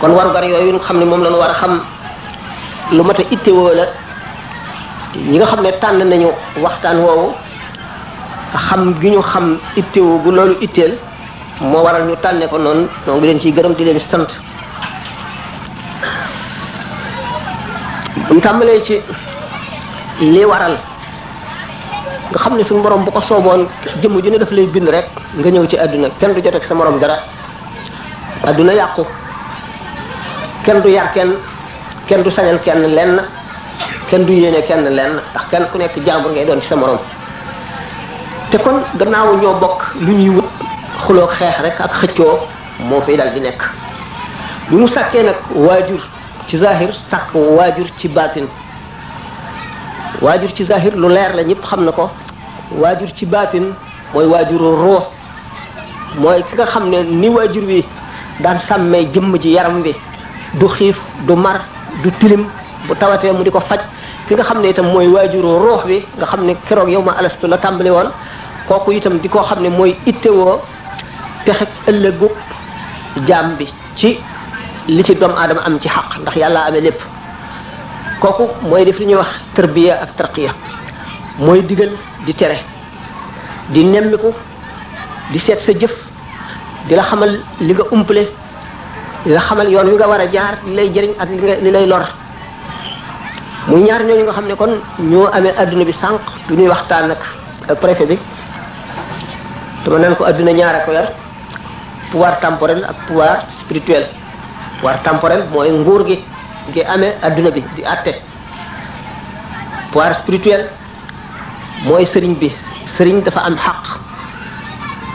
kon 0.00 0.12
waru 0.12 0.30
gar 0.32 0.44
yooyu 0.44 0.72
nga 0.76 0.84
xam 0.86 0.98
ne 0.98 1.04
moom 1.04 1.22
la 1.22 1.30
ñu 1.30 1.36
war 1.38 1.50
a 1.50 1.54
xam 1.54 1.80
lu 2.92 3.02
mat 3.02 3.18
a 3.18 3.22
ittewoo 3.30 3.70
la 3.74 3.84
ñi 5.16 5.38
nga 5.38 5.46
xam 5.46 5.62
ne 5.62 5.70
tànn 5.80 5.98
nañu 6.04 6.28
waxtaan 6.60 6.98
woowu 6.98 7.32
xam 8.68 8.94
gi 9.00 9.10
ñu 9.10 9.22
xam 9.22 9.58
ittewoo 9.76 10.18
gu 10.22 10.30
loolu 10.32 10.56
itteel 10.60 10.94
moo 11.60 11.80
waral 11.82 12.06
ñu 12.08 12.14
tànne 12.20 12.46
ko 12.48 12.58
noonu 12.58 12.88
ñoo 13.06 13.16
ngi 13.16 13.26
leen 13.26 13.40
ciy 13.40 13.52
gërëm 13.52 13.72
di 13.74 13.84
leen 13.84 14.00
sant 14.10 14.28
buñ 18.28 18.40
tàmbalee 18.40 18.82
ci 18.84 19.00
lii 20.20 20.44
waral 20.44 20.76
nga 22.30 22.38
xam 22.38 22.56
ne 22.56 22.64
suñu 22.64 22.82
moroom 22.82 23.04
bu 23.04 23.10
ko 23.12 23.20
sooboon 23.22 23.66
jëmm 24.02 24.20
ju 24.22 24.30
ne 24.30 24.38
daf 24.38 24.50
lay 24.50 24.66
bind 24.66 24.88
rek 24.88 25.08
nga 25.38 25.50
ñëw 25.50 25.66
ci 25.66 25.76
àdduna 25.78 26.08
kenn 26.20 26.34
du 26.34 26.42
jot 26.42 26.54
ak 26.54 26.64
sa 26.68 26.74
morom 26.74 26.98
dara 26.98 27.16
àdduna 28.44 28.72
yàqu 28.74 29.02
kenn 30.66 30.82
du 30.82 30.88
yar 30.90 31.12
kenn 31.14 31.34
kenn 32.08 32.22
du 32.24 32.30
sañal 32.32 32.58
kenn 32.60 32.82
lenn 32.94 33.22
kenn 34.10 34.24
du 34.26 34.32
yéene 34.32 34.60
kenn 34.66 34.84
lenn 34.96 35.12
ndax 35.32 35.46
kenn 35.50 35.64
ku 35.70 35.78
nekk 35.78 35.94
jàmbur 36.04 36.32
ngay 36.32 36.44
doon 36.44 36.60
ci 36.60 36.66
sa 36.68 36.74
morom 36.76 36.98
te 38.50 38.56
kon 38.58 38.82
gannaaw 38.98 39.36
ñoo 39.36 39.54
bokk 39.60 39.82
lu 40.00 40.12
ñuy 40.12 40.28
wut 40.30 40.50
xuloo 41.06 41.28
xeex 41.28 41.58
rek 41.62 41.80
ak 41.80 41.92
xëccoo 42.00 42.38
moo 42.80 43.00
fiy 43.02 43.16
dal 43.16 43.32
di 43.32 43.40
nekk 43.42 43.62
bi 44.68 44.74
mu 44.76 44.88
sakkee 44.88 45.22
nag 45.22 45.36
waajur 45.54 46.00
ci 46.48 46.58
zahir 46.58 46.92
sàkk 47.10 47.30
waajur 47.34 47.86
ci 47.98 48.08
baatin 48.08 48.46
waajur 50.20 50.52
ci 50.56 50.64
zahir 50.64 50.96
lu 50.96 51.08
leer 51.08 51.32
la 51.36 51.42
ñëpp 51.44 51.62
xam 51.62 51.84
na 51.84 51.92
ko 51.92 52.10
waajur 52.76 53.08
ci 53.16 53.24
baatin 53.26 53.72
mooy 54.12 54.24
waajuru 54.26 54.76
ruux 54.82 55.04
mooy 56.18 56.42
ki 56.50 56.56
nga 56.56 56.66
xam 56.66 56.90
ne 56.90 57.04
ni 57.04 57.28
waajur 57.28 57.62
wi 57.64 57.84
daan 58.40 58.58
sàmmee 58.68 59.06
jëmm 59.14 59.38
ji 59.38 59.50
yaram 59.52 59.80
wi 59.82 59.94
du 60.54 60.68
xiif 60.68 60.96
du 61.26 61.34
mar 61.36 61.60
du 62.02 62.10
tilim 62.20 62.46
bu 62.88 62.94
tawatee 62.94 63.32
mu 63.32 63.42
di 63.44 63.50
ko 63.50 63.60
faj 63.60 63.80
ki 64.28 64.34
nga 64.34 64.42
xam 64.44 64.60
ne 64.62 64.68
itam 64.70 64.86
mooy 64.92 65.08
waajuroo 65.08 65.58
ruux 65.58 65.82
wi 65.86 66.04
nga 66.16 66.26
xam 66.26 66.44
ne 66.46 66.54
keroog 66.68 66.88
yow 66.88 67.02
ma 67.02 67.12
alastu 67.12 67.46
la 67.46 67.58
tàmbali 67.58 67.90
woon 67.90 68.08
kooku 68.66 68.92
itam 68.92 69.18
di 69.18 69.28
koo 69.28 69.42
xam 69.42 69.62
ne 69.62 69.68
mooy 69.68 69.96
ittewoo 70.06 70.60
texeg 71.44 71.68
ëllëgu 71.88 72.28
jaam 73.26 73.56
bi 73.56 73.66
ci 73.96 74.18
li 74.88 75.02
ci 75.04 75.14
doomu 75.14 75.34
aadama 75.36 75.62
am 75.66 75.78
ci 75.80 75.88
xaq 75.88 76.18
ndax 76.22 76.36
yàlla 76.36 76.60
amee 76.66 76.80
lépp 76.80 77.00
kooku 78.20 78.44
mooy 78.62 78.84
def 78.84 78.98
li 78.98 79.06
ñuy 79.06 79.16
wax 79.18 79.28
tarbiya 79.54 79.94
ak 80.02 80.16
tarqiya 80.16 80.50
mooy 81.38 81.62
digal 81.62 81.90
di 82.26 82.34
tere 82.34 82.58
di 83.68 83.84
nemmiku 83.84 84.32
di 85.30 85.38
seet 85.38 85.60
sa 85.66 85.72
jëf 85.72 85.90
di 86.88 86.94
la 86.94 87.02
xamal 87.02 87.40
li 87.60 87.72
nga 87.72 87.82
umpale 87.90 88.28
li 89.26 89.32
la 89.34 89.40
xamal 89.42 89.66
yoon 89.68 89.88
wi 89.90 89.96
nga 89.98 90.06
war 90.06 90.20
a 90.22 90.30
jaar 90.30 90.54
li 90.66 90.72
lay 90.78 90.88
jëriñ 90.94 91.12
ak 91.18 91.28
li 91.62 91.70
lay 91.70 91.86
lor 91.86 92.06
muy 93.68 93.82
ñaar 93.82 94.02
ñooñu 94.04 94.22
nga 94.22 94.32
xam 94.32 94.46
ne 94.46 94.54
kon 94.54 94.72
ñoo 94.98 95.26
amee 95.32 95.54
adduna 95.58 95.84
bi 95.84 95.92
sànq 96.00 96.20
du 96.48 96.54
ñuy 96.54 96.68
waxtaan 96.68 97.10
ak 97.10 97.80
préfet 97.82 98.06
bi 98.06 98.18
te 99.82 99.90
ma 99.90 100.14
ko 100.16 100.24
adduna 100.24 100.52
ñaar 100.52 100.74
a 100.76 100.80
ko 100.86 100.92
yar 100.92 101.08
pouvoir 102.12 102.38
temporel 102.40 102.84
ak 102.84 102.96
pouvoir 103.08 103.38
spirituel 103.60 104.06
mooy 105.52 105.70
nguur 105.70 106.04
gi 106.06 106.22
ngi 106.68 106.84
amee 106.84 107.16
adduna 107.22 107.50
bi 107.50 107.64
di 107.74 107.82
àtte 107.84 108.12
pouvoir 109.90 110.14
spirituel 110.22 110.68
mooy 111.82 112.06
sëriñ 112.12 112.38
bi 112.38 112.52
sëriñ 112.96 113.22
dafa 113.24 113.40
am 113.40 113.56
xaq 113.58 113.84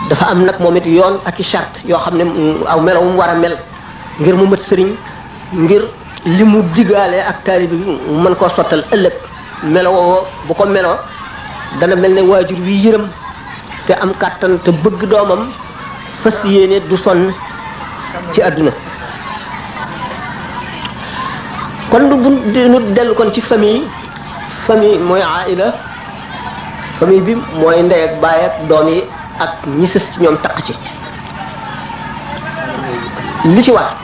dafa 0.09 0.25
am 0.25 0.43
nag 0.43 0.59
moom 0.59 0.75
it 0.75 0.85
yoon 0.85 1.15
ak 1.25 1.39
i 1.39 1.43
charte 1.43 1.79
yoo 1.87 1.97
xam 1.97 2.17
ne 2.17 2.23
aw 2.67 2.79
melo 2.81 2.99
war 3.15 3.29
a 3.29 3.35
mel 3.35 3.55
ngir 4.21 4.35
mu 4.37 4.45
mat 4.45 4.61
sëriñ 4.69 4.91
ngir 5.65 5.83
li 6.29 6.43
mu 6.45 6.61
digaalee 6.77 7.23
ak 7.29 7.41
taalibe 7.43 7.73
bi 7.73 7.85
mu 7.91 8.19
mën 8.21 8.35
koo 8.37 8.49
sottal 8.53 8.83
ëllëg 8.93 9.13
melo 9.73 10.27
bu 10.47 10.53
ko 10.53 10.65
meloo 10.65 10.97
dana 11.81 11.95
mel 11.95 12.13
ne 12.13 12.21
waajur 12.21 12.59
wi 12.61 12.75
yërëm 12.85 13.05
te 13.87 13.93
am 13.97 14.11
kàttan 14.21 14.59
te 14.63 14.69
bëgg 14.71 15.09
doomam 15.09 15.49
fas 16.21 16.37
yéene 16.45 16.79
du 16.89 16.97
sonn 16.97 17.33
ci 18.33 18.41
àdduna 18.45 18.71
kon 21.89 22.03
du 22.53 22.69
nu 22.69 23.13
kon 23.17 23.33
ci 23.33 23.41
famille 23.41 23.83
famille 24.67 24.99
mooy 24.99 25.21
aila 25.47 25.73
famille 26.99 27.21
bi 27.21 27.33
mooy 27.59 27.81
ndey 27.83 28.03
ak 28.03 28.19
baay 28.21 28.41
doom 28.69 28.87
yi 28.87 29.03
ak 29.39 29.53
ñi 29.65 29.87
sës 29.87 30.03
ci 30.13 30.19
ñoom 30.21 30.37
taq 30.41 30.61
ci 30.67 30.73
li 33.45 33.63
ci 33.63 33.71
war 33.71 33.97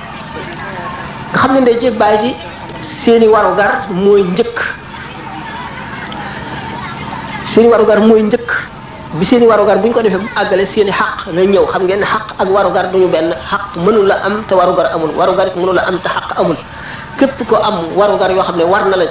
nga 1.31 1.38
xam 1.41 1.53
ne 1.55 1.60
ndey 1.62 1.77
ci 1.79 1.89
bàyyi 1.91 2.36
ci 2.88 2.96
seeni 3.03 3.27
warugar 3.27 3.86
mooy 3.91 4.24
njëkk 4.24 4.57
seeni 7.53 7.67
warugar 7.69 8.00
mooy 8.01 8.22
njëkk 8.24 8.50
bi 9.19 9.25
seeni 9.25 9.46
warugar 9.48 9.77
bu 9.79 9.88
ñu 9.88 9.93
ko 9.93 10.01
defee 10.01 10.17
bu 10.19 10.27
àggale 10.36 10.65
seeni 10.74 10.91
xaq 10.91 11.27
na 11.36 11.41
ñëw 11.41 11.65
xam 11.67 11.84
ngeen 11.84 12.01
xaq 12.03 12.24
ak 12.39 12.48
warugar 12.50 12.86
duñu 12.91 13.07
benn 13.07 13.34
xaq 13.50 13.75
mënul 13.84 14.12
am 14.12 14.43
te 14.48 14.53
warugar 14.55 14.91
amul 14.93 15.10
warugar 15.15 15.48
it 15.48 15.55
mënul 15.55 15.75
la 15.75 15.81
am 15.84 15.98
te 16.00 16.07
xaq 16.10 16.39
amul 16.39 16.55
képp 17.17 17.48
ko 17.50 17.55
am 17.55 17.75
warugar 17.96 18.31
yoo 18.31 18.43
xam 18.43 18.57
ne 18.57 18.63
war 18.63 18.86
na 18.86 18.96
la 18.98 19.05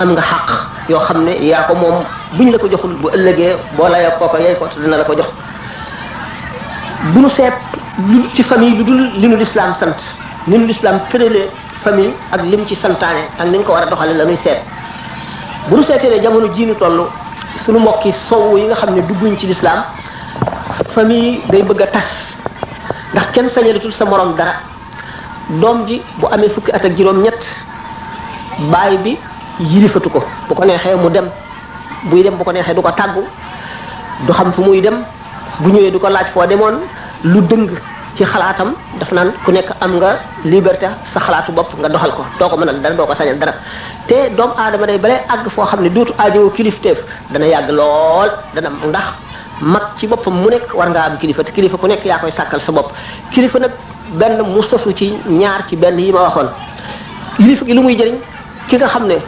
am 0.00 0.12
nga 0.12 0.20
xaq 0.22 0.46
yoo 0.88 1.00
xam 1.04 1.24
ne 1.24 1.32
yaa 1.44 1.64
ko 1.68 1.74
moom 1.74 2.04
buñ 2.32 2.52
la 2.52 2.58
ko 2.58 2.66
joxul 2.68 2.94
bu 3.00 3.08
ëllëgee 3.08 3.56
boo 3.76 3.88
layoo 3.88 4.16
ko 4.18 4.36
yey 4.38 4.54
ko 4.56 4.68
dina 4.80 4.96
la 4.96 5.04
ko 5.04 5.14
jox 5.14 5.26
bu 7.12 7.20
nu 7.20 7.30
seet 7.30 7.52
lu 8.08 8.28
ci 8.34 8.42
famille 8.42 8.76
lu 8.78 8.84
dul 8.84 9.00
li 9.20 9.26
nu 9.28 9.36
lislaam 9.36 9.74
sant 9.80 9.98
ñun 10.48 10.66
l'islam 10.66 11.00
tëralee 11.10 11.48
famille 11.84 12.12
ak 12.32 12.40
lim 12.44 12.66
ci 12.66 12.74
santaane 12.76 13.28
ak 13.38 13.46
ni 13.48 13.58
ñu 13.58 13.64
ko 13.64 13.72
war 13.72 13.82
a 13.82 13.86
doxale 13.90 14.16
la 14.16 14.24
ñuy 14.24 14.36
seet 14.42 14.58
bu 15.68 15.76
nu 15.76 15.84
seetee 15.84 16.08
ne 16.08 16.20
jamono 16.22 16.48
jiinu 16.54 16.72
ñu 16.72 16.78
toll 16.78 17.06
suñu 17.64 17.78
mbokki 17.78 18.14
sowu 18.28 18.56
yi 18.56 18.64
nga 18.66 18.74
xam 18.74 18.94
ne 18.94 19.02
dugguñ 19.02 19.36
ci 19.38 19.46
l'islam 19.46 19.82
famille 20.94 21.40
day 21.50 21.62
bëgg 21.62 21.82
a 21.82 21.86
tas 21.86 22.04
ndax 23.12 23.26
kenn 23.32 23.50
sañalatul 23.54 23.92
sa 23.92 24.04
morom 24.06 24.34
dara 24.34 24.52
doom 25.50 25.86
ji 25.86 26.00
bu 26.18 26.26
amee 26.30 26.48
fukki 26.48 26.70
at 26.72 26.84
ak 26.84 26.96
juróom-ñett 26.96 27.36
baay 28.70 28.96
bi 28.98 29.16
yilifatu 29.60 30.08
ko 30.08 30.24
bu 30.48 30.54
ko 30.54 30.64
neexee 30.64 30.94
mu 30.94 31.10
dem 31.10 31.28
buy 32.04 32.22
dem 32.22 32.36
bu 32.36 32.44
ko 32.44 32.52
neexee 32.52 32.74
du 32.74 32.80
ko 32.80 32.90
tàggu 32.92 33.22
du 34.26 34.32
xam 34.32 34.52
fu 34.54 34.62
muy 34.62 34.80
dem 34.80 35.04
bu 35.60 35.68
ñëwee 35.68 35.90
du 35.90 35.98
ko 36.00 36.08
laaj 36.08 36.28
foo 36.32 36.46
demoon 36.46 36.80
lu 37.24 37.40
dëng 37.42 37.68
ci 38.16 38.24
xalaatam 38.24 38.74
daf 38.98 39.10
naan 39.12 39.30
ku 39.44 39.52
nekk 39.52 39.70
am 39.80 39.98
nga 40.00 40.18
liberté 40.44 40.88
sa 41.12 41.20
xalaatu 41.20 41.52
bopp 41.52 41.76
nga 41.78 41.88
doxal 41.90 42.10
ko 42.10 42.22
doo 42.38 42.48
ko 42.48 42.56
mënal 42.56 42.80
dara 42.82 42.94
doo 42.94 43.06
ko 43.06 43.14
sañal 43.14 43.38
dara 43.38 43.54
te 44.06 44.30
doom 44.36 44.50
aadama 44.58 44.86
day 44.86 44.98
balay 44.98 45.20
àgg 45.28 45.46
foo 45.54 45.66
xam 45.66 45.82
ne 45.82 45.90
dootu 45.90 46.12
aajowo 46.18 46.50
kilifteef 46.50 46.98
dana 47.30 47.46
yàgg 47.46 47.70
lool 47.70 48.30
dana 48.54 48.70
ndax 48.88 49.06
mat 49.62 49.94
ci 49.98 50.06
boppam 50.06 50.32
mu 50.42 50.48
nekk 50.50 50.74
war 50.74 50.88
ngaa 50.90 51.06
am 51.10 51.18
kilifa 51.18 51.44
te 51.44 51.52
kilifa 51.52 51.76
ku 51.76 51.86
nekk 51.86 52.04
yaa 52.04 52.18
koy 52.18 52.32
sàkkal 52.32 52.60
sa 52.66 52.72
bopp 52.72 52.90
kilifa 53.30 53.58
nag 53.58 53.72
benn 54.18 54.42
mu 54.42 54.60
ci 54.96 55.14
ñaar 55.26 55.66
ci 55.68 55.76
benn 55.76 55.98
yi 55.98 56.12
ma 56.12 56.22
waxoon 56.26 56.48
kilifa 57.36 57.64
gi 57.64 57.74
lu 57.74 57.82
muy 57.82 57.94
jëriñ 57.96 58.16
ki 58.68 58.76
nga 58.76 58.88
xam 58.88 59.06
ne 59.06 59.18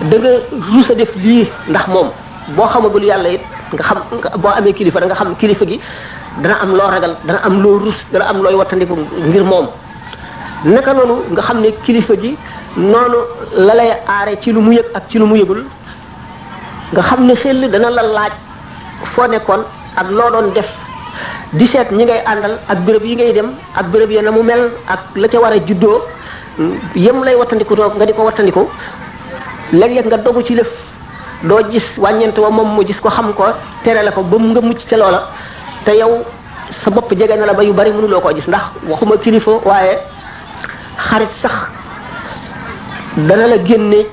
da 0.00 0.16
nga 0.18 0.30
rusa 0.72 0.94
def 0.94 1.10
lii 1.16 1.48
ndax 1.68 1.86
moom 1.88 2.08
boo 2.54 2.68
xamagul 2.70 3.02
yàlla 3.02 3.28
it 3.34 3.42
nga 3.72 3.82
xam 3.82 3.98
boo 4.40 4.50
amee 4.54 4.72
kilifa 4.72 5.00
da 5.00 5.06
nga 5.06 5.14
xam 5.14 5.34
kilifa 5.36 5.64
gi 5.66 5.80
dana 6.40 6.54
am 6.62 6.72
loo 6.72 6.88
ragal 6.92 7.14
dana 7.26 7.40
am 7.46 7.54
loo 7.62 7.78
rus 7.84 7.96
dana 8.12 8.24
am 8.30 8.38
looy 8.44 8.54
wattandiku 8.60 8.94
ngir 9.28 9.44
moom 9.50 9.66
naka 10.74 10.92
noonu 10.96 11.14
nga 11.32 11.42
xam 11.46 11.58
ne 11.62 11.68
kilifa 11.84 12.14
gi 12.22 12.32
noonu 12.76 13.18
la 13.66 13.72
lay 13.78 13.90
aare 14.14 14.32
ci 14.42 14.50
lu 14.54 14.60
mu 14.60 14.72
yëg 14.76 14.84
ak 14.96 15.04
ci 15.10 15.18
lu 15.18 15.26
mu 15.26 15.36
yëgul 15.36 15.62
nga 16.92 17.02
xam 17.08 17.20
ne 17.26 17.34
xel 17.42 17.60
dana 17.72 17.88
la 17.96 18.02
laaj 18.16 18.32
foo 19.12 19.26
nekkoon 19.26 19.62
ak 20.00 20.08
loo 20.16 20.30
doon 20.32 20.46
def 20.54 20.66
di 21.52 21.66
seet 21.68 21.88
ñi 21.92 22.04
ngay 22.04 22.20
àndal 22.30 22.54
ak 22.70 22.78
béréb 22.84 23.04
yi 23.04 23.14
ngay 23.16 23.32
dem 23.36 23.48
ak 23.78 23.86
béréb 23.92 24.10
yi 24.10 24.22
na 24.22 24.30
mu 24.30 24.42
mel 24.42 24.62
ak 24.88 25.00
la 25.16 25.28
ca 25.28 25.38
war 25.40 25.52
a 25.52 25.58
juddoo 25.68 25.98
yem 26.94 27.22
lay 27.24 27.34
wattandiku 27.36 27.74
toog 27.76 27.94
nga 27.96 28.06
di 28.06 28.12
ko 28.14 28.22
wattandiku 28.28 28.62
léeg-léeg 29.78 30.06
nga 30.08 30.16
dogu 30.24 30.42
ci 30.46 30.54
lëf 30.54 30.66
doo 31.48 31.60
gis 31.70 31.82
wàññeent 31.98 32.36
wa 32.44 32.48
moom 32.50 32.70
mu 32.76 32.82
gis 32.86 32.98
ko 33.02 33.10
xam 33.10 33.34
ko 33.34 33.44
tere 33.82 34.00
la 34.02 34.10
ko 34.16 34.22
ba 34.22 34.36
nga 34.38 34.60
mucc 34.60 34.82
ca 34.88 34.96
loola 34.96 35.20
te 35.84 35.90
yow 35.98 36.22
sa 36.84 36.88
bopp 36.90 37.10
jege 37.12 37.34
na 37.36 37.46
la 37.46 37.52
ba 37.52 37.62
yu 37.64 37.72
bari 37.74 37.90
mënuloo 37.92 38.20
koo 38.22 38.32
gis 38.34 38.46
ndax 38.48 38.64
waxuma 38.88 39.16
kilifa 39.18 39.50
waaye 39.66 39.98
xarit 40.96 41.30
sax 41.42 41.52
dana 43.28 43.46
la 43.48 43.58
génne 43.66 44.06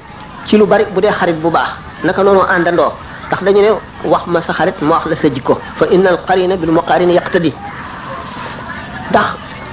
ci 0.48 0.58
lu 0.58 0.66
bari 0.66 0.86
bu 0.94 1.02
dee 1.02 1.12
xarit 1.12 1.36
bu 1.40 1.50
baax 1.50 1.70
naka 2.04 2.24
noonu 2.24 2.42
àndandoo 2.42 2.92
ndax 3.28 3.42
dañu 3.44 3.62
ne 3.62 3.70
wax 4.06 4.26
ma 4.28 4.42
sa 4.42 4.54
xarit 4.54 4.82
ma 4.82 5.02
la 5.08 5.16
sa 5.16 5.30
jikko 5.30 5.58
fa 5.78 5.86
innal 5.92 6.18
qarina 6.28 6.56
bil 6.58 6.72
muqarini 6.72 7.14
yaqtadi 7.16 7.54
ndax 9.12 9.28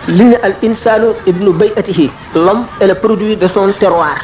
li 0.08 0.24
ne 0.24 0.36
al 0.42 0.54
insanu 0.62 1.14
ibnu 1.26 1.50
bayatihi 1.52 2.10
l'homme 2.34 2.64
est 2.80 2.86
le 2.86 2.94
produit 2.94 3.36
de 3.36 3.48
son 3.48 3.72
terroir 3.80 4.20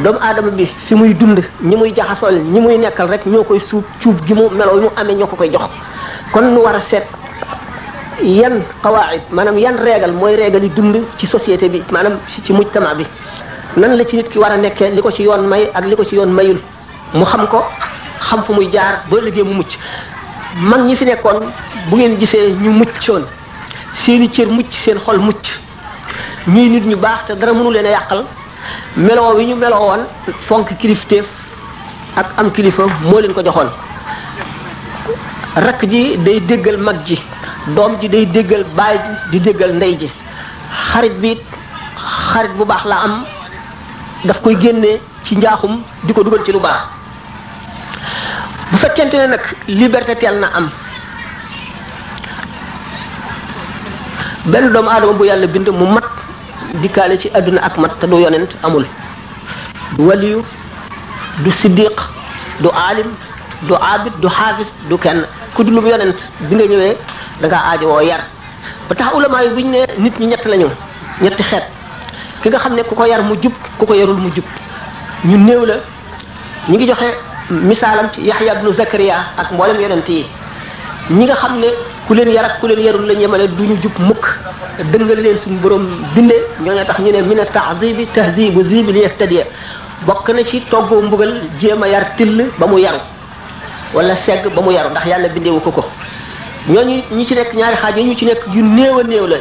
doomu 0.00 0.18
adama 0.22 0.50
bi 0.50 0.66
fi 0.88 0.94
muy 0.94 1.14
dund 1.14 1.38
ñi 1.62 1.76
muy 1.76 1.92
jaxasoo 1.94 2.26
jaxasool 2.30 2.50
ñi 2.50 2.60
muy 2.60 2.78
nekkal 2.78 3.08
rek 3.10 3.26
ñoo 3.26 3.44
koy 3.44 3.60
suub 3.60 3.84
cuub 4.02 4.16
gi 4.26 4.32
mu 4.34 4.48
meloo 4.50 4.76
yu 4.76 4.82
mu 4.84 4.88
amee 4.96 5.14
ñoo 5.14 5.26
ko 5.26 5.36
koy 5.36 5.50
jox 5.52 5.68
kon 6.32 6.46
nu 6.54 6.60
war 6.64 6.74
a 6.76 6.80
seet 6.90 7.06
yan 8.40 8.54
qawaid 8.82 9.24
maanaam 9.38 9.56
yan 9.64 9.76
régal 9.86 10.12
mooy 10.20 10.34
régal 10.40 10.64
yi 10.66 10.70
dund 10.76 10.96
ci 11.18 11.26
société 11.34 11.68
bi 11.74 11.80
maanaam 11.96 12.14
ci 12.46 12.52
mujtama 12.54 12.94
bi 12.96 13.06
nan 13.76 13.92
la 13.98 14.02
ci 14.10 14.16
nit 14.16 14.28
ki 14.32 14.38
war 14.38 14.50
a 14.52 14.56
nekkee 14.56 14.90
li 14.96 15.00
ko 15.02 15.10
ci 15.12 15.22
yoon 15.24 15.42
may 15.52 15.62
ak 15.78 15.84
li 15.90 15.94
ko 15.94 16.04
ci 16.08 16.14
yoon 16.16 16.30
mayul 16.38 16.58
mu 17.18 17.24
xam 17.24 17.44
ko 17.52 17.58
xam 18.28 18.40
fu 18.44 18.52
muy 18.54 18.68
jaar 18.72 18.94
boo 19.08 19.18
liggéey 19.20 19.44
mu 19.44 19.52
mucc 19.60 19.72
mag 20.70 20.80
ñi 20.86 20.96
fi 20.96 21.04
nekkoon 21.04 21.38
bu 21.88 21.96
ngeen 21.96 22.14
gisee 22.20 22.50
ñu 22.62 22.70
muccoon 22.80 23.24
seeni 24.04 24.28
cër 24.34 24.46
mucc 24.56 24.72
seen 24.84 24.98
xol 25.04 25.18
mucc 25.18 25.42
ñuy 26.46 26.68
nit 26.70 26.84
ñu 26.86 26.96
baax 26.96 27.20
te 27.26 27.32
dara 27.34 27.52
mënu 27.52 27.70
leen 27.70 27.86
a 27.86 27.90
yàqal 27.90 28.22
meloo 28.96 29.34
wi 29.36 29.44
ñu 29.48 29.56
meloo 29.56 29.82
woon 29.88 30.02
fonk 30.46 30.68
kilifteef 30.80 31.26
ak 32.16 32.28
am 32.38 32.50
kilifa 32.52 32.84
moo 33.02 33.20
leen 33.20 33.34
ko 33.34 33.42
joxoon 33.42 33.68
rakk 35.60 35.84
ji 35.84 36.16
day 36.24 36.40
déggal 36.40 36.76
mag 36.80 37.04
ji 37.04 37.18
doom 37.76 37.98
ji 38.00 38.08
day 38.08 38.24
déggal 38.26 38.64
baay 38.76 38.96
ji 39.04 39.12
di 39.32 39.38
déggal 39.46 39.74
ndey 39.76 39.96
ji 40.00 40.08
xarit 40.88 41.12
bi 41.20 41.36
xarit 42.32 42.52
bu 42.56 42.64
baax 42.64 42.84
la 42.90 42.96
am 43.04 43.14
daf 44.24 44.40
koy 44.42 44.56
génne 44.56 44.94
ci 45.24 45.36
njaaxum 45.36 45.82
di 46.06 46.12
ko 46.12 46.22
dugal 46.22 46.40
ci 46.44 46.52
lu 46.52 46.60
baax 46.60 46.80
bu 48.70 48.78
fekkente 48.80 49.14
ne 49.20 49.26
nag 49.26 49.44
liberté 49.68 50.16
teel 50.16 50.38
na 50.40 50.48
am 50.56 50.70
benn 54.46 54.72
doomu 54.72 54.88
aadama 54.88 55.12
bu 55.12 55.24
yàlla 55.24 55.46
bind 55.46 55.68
mu 55.68 55.84
mat 55.84 56.08
dikkaale 56.82 57.18
ci 57.20 57.28
àdduna 57.28 57.60
ak 57.60 57.76
mat 57.76 57.92
te 58.00 58.06
du 58.06 58.16
yonent 58.24 58.50
amul 58.62 58.86
du 59.96 60.02
waliyu 60.08 60.42
du 61.44 61.52
siddiq 61.60 62.00
du 62.60 62.68
aalim 62.72 63.12
du 63.68 63.74
abid 63.76 64.14
du 64.22 64.28
xaafis 64.28 64.72
du 64.88 64.96
kenn 64.98 65.26
ku 65.54 65.62
dulub 65.62 65.84
yonent 65.86 66.16
bi 66.48 66.54
nga 66.56 66.64
ñëwee 66.66 66.96
da 67.42 67.46
aajo 67.56 67.72
aajowoo 67.72 68.00
yar 68.02 68.20
ba 68.88 68.94
tax 68.94 69.08
ulama 69.14 69.42
yi 69.42 69.52
ñu 69.62 69.70
ne 69.70 69.78
nit 69.98 70.18
ñi 70.18 70.26
ñett 70.28 70.44
lañu 70.46 70.68
ñetti 71.20 71.42
xeet 71.42 71.64
ki 72.42 72.48
nga 72.48 72.58
xam 72.58 72.74
ne 72.74 72.82
ku 72.82 72.94
ko 72.94 73.04
yar 73.04 73.20
mu 73.22 73.34
jub 73.36 73.52
ku 73.78 73.86
ko 73.86 73.94
yarul 73.94 74.16
mu 74.16 74.30
jub 74.34 74.44
ñu 75.24 75.36
néew 75.36 75.64
la 75.66 75.74
ñu 76.68 76.76
ngi 76.76 76.86
joxe 76.86 77.04
misaalam 77.50 78.08
ci 78.14 78.22
Yaxya 78.24 78.54
ibnu 78.54 78.72
Zakariya 78.72 79.16
ak 79.36 79.52
mboolem 79.52 79.80
yonent 79.80 80.08
yi 80.08 80.24
ñi 81.10 81.24
nga 81.26 81.34
xam 81.34 81.58
ne 81.58 81.66
ku 82.06 82.14
leen 82.14 82.28
yar 82.30 82.44
ak 82.44 82.60
ku 82.60 82.66
leen 82.66 82.80
yarul 82.80 83.04
la 83.06 83.14
ñemale 83.14 83.46
du 83.48 83.62
ñu 83.64 83.76
jub 83.82 83.92
mukk 83.98 84.24
dëngal 84.80 85.20
leen 85.20 85.38
suñu 85.44 85.58
borom 85.60 85.84
bindee 86.14 86.40
ñoo 86.64 86.74
ne 86.74 86.84
tax 86.86 86.98
ñu 87.00 87.12
ne 87.12 87.20
mina 87.22 87.44
tahdibi 87.44 88.06
tahdibu 88.14 88.64
zibi 88.64 88.92
li 88.92 89.00
yaftadiya 89.02 89.44
bokk 90.06 90.30
na 90.30 90.44
ci 90.46 90.62
toggoo 90.64 91.02
mbugal 91.02 91.42
jéem 91.60 91.82
a 91.82 91.88
yar 91.88 92.16
till 92.16 92.46
ba 92.56 92.66
mu 92.66 92.78
yaru 92.78 92.98
wala 93.94 94.16
segg 94.24 94.44
ba 94.54 94.60
mu 94.64 94.72
yaru 94.72 94.88
ndax 94.90 95.04
yàlla 95.06 95.28
bindeewu 95.28 95.60
ko 95.60 95.70
ko 95.70 95.82
ñoo 96.68 96.82
ñu 96.84 97.02
ñi 97.12 97.26
ci 97.26 97.34
nekk 97.34 97.52
ñaari 97.54 97.76
xaaj 97.76 97.96
yi 97.98 98.04
ñu 98.04 98.16
ci 98.16 98.24
nekk 98.24 98.40
yu 98.52 98.62
néew 98.62 98.98
a 98.98 99.02
néew 99.04 99.26
la 99.26 99.36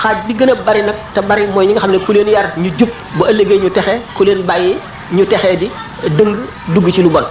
xaaj 0.00 0.18
bi 0.28 0.34
gën 0.34 0.50
a 0.50 0.54
bari 0.54 0.82
nag 0.82 0.94
te 1.14 1.20
bari 1.22 1.46
mooy 1.48 1.66
ñi 1.66 1.72
nga 1.74 1.80
xam 1.80 1.90
ne 1.90 1.98
ku 1.98 2.12
leen 2.12 2.28
yar 2.28 2.52
ñu 2.56 2.70
jub 2.78 2.88
bu 3.16 3.24
ëllëgee 3.26 3.58
ñu 3.62 3.70
texe 3.70 3.98
ku 4.14 4.22
leen 4.24 4.42
bàyyi 4.46 4.76
ñu 5.12 5.26
texee 5.26 5.56
di 5.56 5.70
dëng 6.16 6.36
dugg 6.74 6.92
ci 6.94 7.02
lu 7.02 7.08
bon 7.10 7.26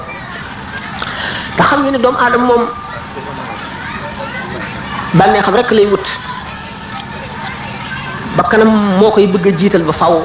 te 1.57 1.63
xam 1.63 1.81
nga 1.83 1.91
ne 1.91 1.97
doomu 1.97 2.17
aadama 2.17 2.45
moom 2.45 2.65
bànnee 5.13 5.41
xam 5.41 5.55
lay 5.71 5.85
wut 5.85 6.05
ba 8.35 8.43
kanam 8.49 8.67
moo 8.99 9.11
koy 9.11 9.27
bëgg 9.27 9.47
a 9.47 9.57
jiital 9.57 9.83
ba 9.83 9.93
faw 9.93 10.21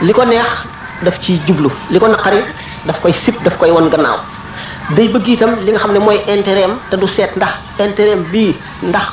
li 0.00 0.12
ko 0.14 0.24
neex 0.24 0.46
daf 1.02 1.20
ci 1.20 1.42
jublu 1.46 1.68
li 1.90 1.98
ko 1.98 2.06
naqari 2.08 2.38
daf 2.86 3.00
koy 3.02 3.12
sip 3.26 3.36
daf 3.44 3.58
koy 3.58 3.70
won 3.70 3.90
gannaaw 3.90 4.16
day 4.96 5.06
bëgg 5.08 5.28
itam 5.30 5.56
li 5.62 5.70
nga 5.70 5.78
xam 5.78 5.92
ne 5.92 5.98
mooy 5.98 6.18
intérêt 6.28 6.64
am 6.64 6.78
te 6.90 6.96
du 6.96 7.06
seet 7.06 7.30
ndax 7.36 7.50
intérêt 7.78 8.12
am 8.14 8.24
bii 8.30 8.54
ndax 8.82 9.08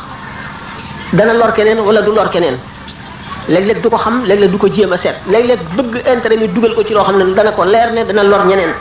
dana 1.13 1.33
lor 1.33 1.53
keneen 1.53 1.79
wala 1.79 2.01
du 2.01 2.11
lor 2.11 2.29
keneen 2.29 2.57
léeg-léeg 3.47 3.81
du 3.81 3.89
ko 3.89 3.97
xam 3.97 4.23
léeg 4.25 4.49
du 4.49 4.57
ko 4.57 4.67
jéem 4.71 4.91
a 4.93 4.97
seet 4.97 5.15
léeg-léeg 5.27 5.59
bëgg 5.75 5.95
intérêt 6.07 6.37
mi 6.37 6.47
dugal 6.47 6.73
ko 6.75 6.83
ci 6.83 6.93
loo 6.93 7.03
xam 7.03 7.17
ne 7.17 7.33
dana 7.33 7.51
ko 7.51 7.63
leer 7.65 7.91
ne 7.93 8.03
dana 8.03 8.23
lor 8.23 8.45
ñeneen 8.45 8.71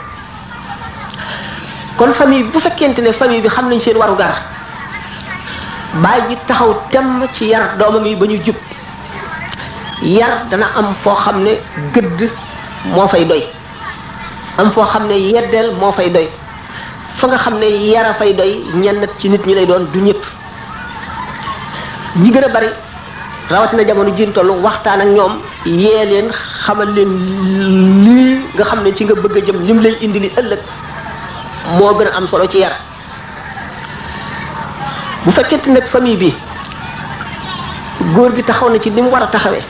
kon 1.97 2.11
famille 2.13 2.49
bu 2.51 2.59
fekkente 2.59 2.99
ne 3.01 3.11
famille 3.13 3.41
bi 3.41 3.47
xam 3.49 3.69
nañ 3.69 3.79
seen 3.83 3.97
waru 3.97 4.15
gar 4.17 4.41
baay 6.01 6.21
bi 6.27 6.37
taxaw 6.47 6.75
temm 6.89 7.25
ci 7.33 7.45
yar 7.49 7.77
doomam 7.77 8.05
yi 8.05 8.15
ba 8.15 8.25
ñu 8.25 8.41
jub 8.43 8.55
yar 10.01 10.45
dana 10.49 10.69
am 10.75 10.93
foo 11.03 11.13
xam 11.15 11.43
ne 11.43 11.51
gëdd 11.93 12.29
moo 12.95 13.07
fay 13.07 13.25
doy 13.25 13.45
am 14.57 14.71
foo 14.71 14.83
xam 14.85 15.05
ne 15.07 15.13
yeddeel 15.19 15.71
moo 15.79 15.91
fay 15.91 16.09
doy 16.09 16.27
fa 17.19 17.27
nga 17.27 17.37
xam 17.43 17.55
ne 17.59 17.67
yara 17.93 18.13
fay 18.19 18.33
doy 18.39 18.51
ñenn 18.75 19.03
ci 19.19 19.27
nit 19.29 19.43
ñi 19.45 19.53
lay 19.53 19.65
doon 19.65 19.83
du 19.93 19.99
ñëpp 20.01 20.21
ñi 22.21 22.31
gën 22.31 22.43
a 22.45 22.49
bari 22.49 22.67
rawatina 23.49 23.83
jamono 23.87 24.15
jiin 24.15 24.31
tollu 24.31 24.53
waxtaan 24.65 25.01
ak 25.01 25.07
ñoom 25.07 25.33
yee 25.65 26.05
leen 26.09 26.27
xamal 26.63 26.89
leen 26.95 27.11
lii 28.03 28.39
nga 28.55 28.63
xam 28.63 28.83
ne 28.83 28.93
ci 28.95 29.03
nga 29.03 29.15
bëgg 29.15 29.37
a 29.37 29.41
jëm 29.45 29.59
lim 29.67 29.79
lay 29.81 29.97
indi 30.01 30.19
li 30.19 30.31
ëllëg 30.39 30.59
moo 31.77 31.93
gën 31.97 32.07
a 32.07 32.15
am 32.17 32.27
solo 32.27 32.47
ci 32.47 32.57
yara 32.57 32.77
bu 35.23 35.31
fekkente 35.31 35.67
nag 35.69 35.87
famille 35.87 36.15
bi 36.17 36.33
góor 38.15 38.33
gi 38.35 38.43
taxaw 38.43 38.69
na 38.69 38.79
ci 38.79 38.89
ni 38.91 39.01
war 39.01 39.23
a 39.23 39.27
taxawee 39.27 39.61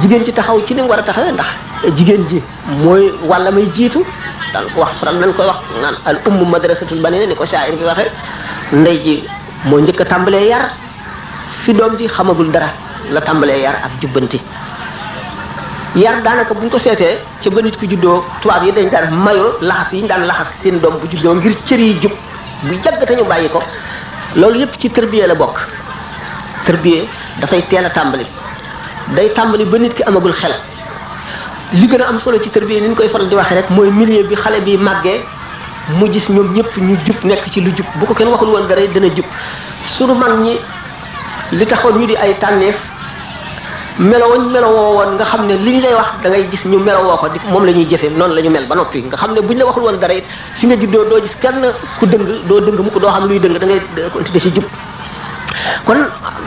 jigéen 0.00 0.24
ci 0.24 0.32
taxaw 0.32 0.64
ci 0.66 0.74
ni 0.74 0.80
mu 0.80 0.88
war 0.88 0.98
a 1.00 1.02
taxawee 1.02 1.32
ndax 1.32 1.48
jigéen 1.96 2.26
ji 2.28 2.42
mooy 2.82 3.12
walla 3.28 3.50
may 3.50 3.66
jiitu 3.74 4.00
daan 4.54 4.70
ko 4.70 4.80
wax 4.86 4.94
faral 5.02 5.18
nañ 5.18 5.34
ko 5.34 5.42
wax 5.50 5.58
nan 5.82 5.94
al 6.06 6.16
ummu 6.30 6.44
madrasatul 6.46 7.02
banina 7.02 7.26
ni 7.26 7.34
ko 7.34 7.44
sha'ir 7.46 7.74
bi 7.76 7.84
waxe 7.84 8.06
ndey 8.72 8.96
ji 9.04 9.14
mo 9.68 9.76
njëkk 9.82 10.06
tàmbalee 10.08 10.46
yar 10.46 10.64
fi 11.64 11.74
dom 11.74 11.96
ji 11.98 12.06
xamagul 12.06 12.50
dara 12.54 12.70
la 13.10 13.20
tàmbalee 13.20 13.58
yar 13.66 13.74
ak 13.84 13.92
jubanti 14.00 14.38
yar 15.96 16.22
daanaka 16.22 16.54
buñ 16.54 16.68
ko 16.70 16.78
sété 16.78 17.18
ci 17.40 17.50
ba 17.50 17.60
nit 17.62 17.76
ku 17.76 17.86
juddo 17.90 18.24
tubaab 18.42 18.62
yi 18.64 18.72
dañ 18.72 18.88
daan 18.90 19.10
mayo 19.24 19.58
laxas 19.60 19.92
yi 19.92 20.00
ñu 20.02 20.08
la 20.08 20.18
laxas 20.18 20.46
seen 20.62 20.78
dom 20.80 20.94
bu 21.00 21.06
juddo 21.10 21.34
ngir 21.34 21.56
cër 21.66 21.80
jub 22.02 22.12
bu 22.62 22.72
yàgg 22.84 23.10
ñu 23.18 23.24
bayiko 23.24 23.60
loolu 24.36 24.58
yépp 24.58 24.74
ci 24.80 24.88
tërbiyee 24.90 25.26
la 25.26 25.34
bok 25.34 25.58
tërbiyee 26.66 27.08
da 27.40 27.46
fay 27.46 27.62
téla 27.68 27.90
tàmbali 27.90 28.26
day 29.14 29.28
tàmbali 29.34 29.64
ba 29.64 29.78
nit 29.78 29.94
ki 29.94 30.02
amagul 30.02 30.32
xel 30.32 30.54
li 31.80 31.86
gën 31.88 32.00
a 32.00 32.08
am 32.08 32.20
solo 32.20 32.38
ci 32.40 32.50
tërbiya 32.50 32.80
ni 32.80 32.88
ñu 32.88 32.94
koy 32.94 33.08
faral 33.08 33.26
di 33.28 33.34
waxee 33.34 33.56
rek 33.56 33.70
mooy 33.70 33.90
milieu 33.90 34.22
bi 34.24 34.36
xale 34.36 34.60
bi 34.62 34.76
màggee 34.76 35.20
mu 35.98 36.06
gis 36.12 36.28
ñoom 36.28 36.52
ñëpp 36.54 36.76
ñu 36.76 36.96
jub 37.04 37.16
nekk 37.24 37.50
ci 37.50 37.60
lu 37.60 37.72
jub 37.74 37.86
bu 37.98 38.06
ko 38.06 38.14
kenn 38.14 38.28
waxul 38.30 38.48
woon 38.48 38.66
dara 38.68 38.86
dina 38.86 39.08
jub 39.08 39.24
sunu 39.98 40.14
mag 40.14 40.38
ñi 40.40 40.54
li 41.50 41.66
taxoon 41.66 41.98
ñu 41.98 42.06
di 42.06 42.14
ay 42.14 42.36
tànneef 42.38 42.76
melowoñ 43.98 44.50
melowoo 44.54 44.94
woon 44.98 45.14
nga 45.14 45.24
xam 45.24 45.46
ne 45.46 45.54
li 45.56 45.72
ñu 45.72 45.80
lay 45.82 45.94
wax 45.94 46.10
da 46.22 46.28
ngay 46.28 46.46
gis 46.52 46.64
ñu 46.64 46.78
melowoo 46.78 47.16
ko 47.16 47.28
di 47.28 47.38
moom 47.50 47.64
la 47.64 47.72
ñuy 47.72 47.86
jëfee 47.90 48.10
noonu 48.16 48.34
la 48.34 48.40
ñu 48.42 48.50
mel 48.50 48.66
ba 48.68 48.76
noppi 48.76 49.02
nga 49.02 49.16
xam 49.16 49.32
ne 49.32 49.40
bu 49.40 49.52
ñu 49.52 49.58
la 49.58 49.64
waxul 49.66 49.82
woon 49.82 49.96
dara 49.98 50.12
it 50.14 50.24
fi 50.58 50.66
nga 50.66 50.76
juddoo 50.76 51.04
doo 51.10 51.20
gis 51.22 51.34
kenn 51.40 51.72
ku 51.98 52.06
dëng 52.06 52.46
doo 52.46 52.60
dëng 52.60 52.76
mu 52.80 52.90
ko 52.90 53.00
doo 53.00 53.10
xam 53.10 53.26
luy 53.26 53.40
dëng 53.40 53.58
dangay 53.58 53.80
ngay 53.96 54.10
continuer 54.12 54.42
ci 54.42 54.52
jub 54.54 54.64
kon 55.84 55.96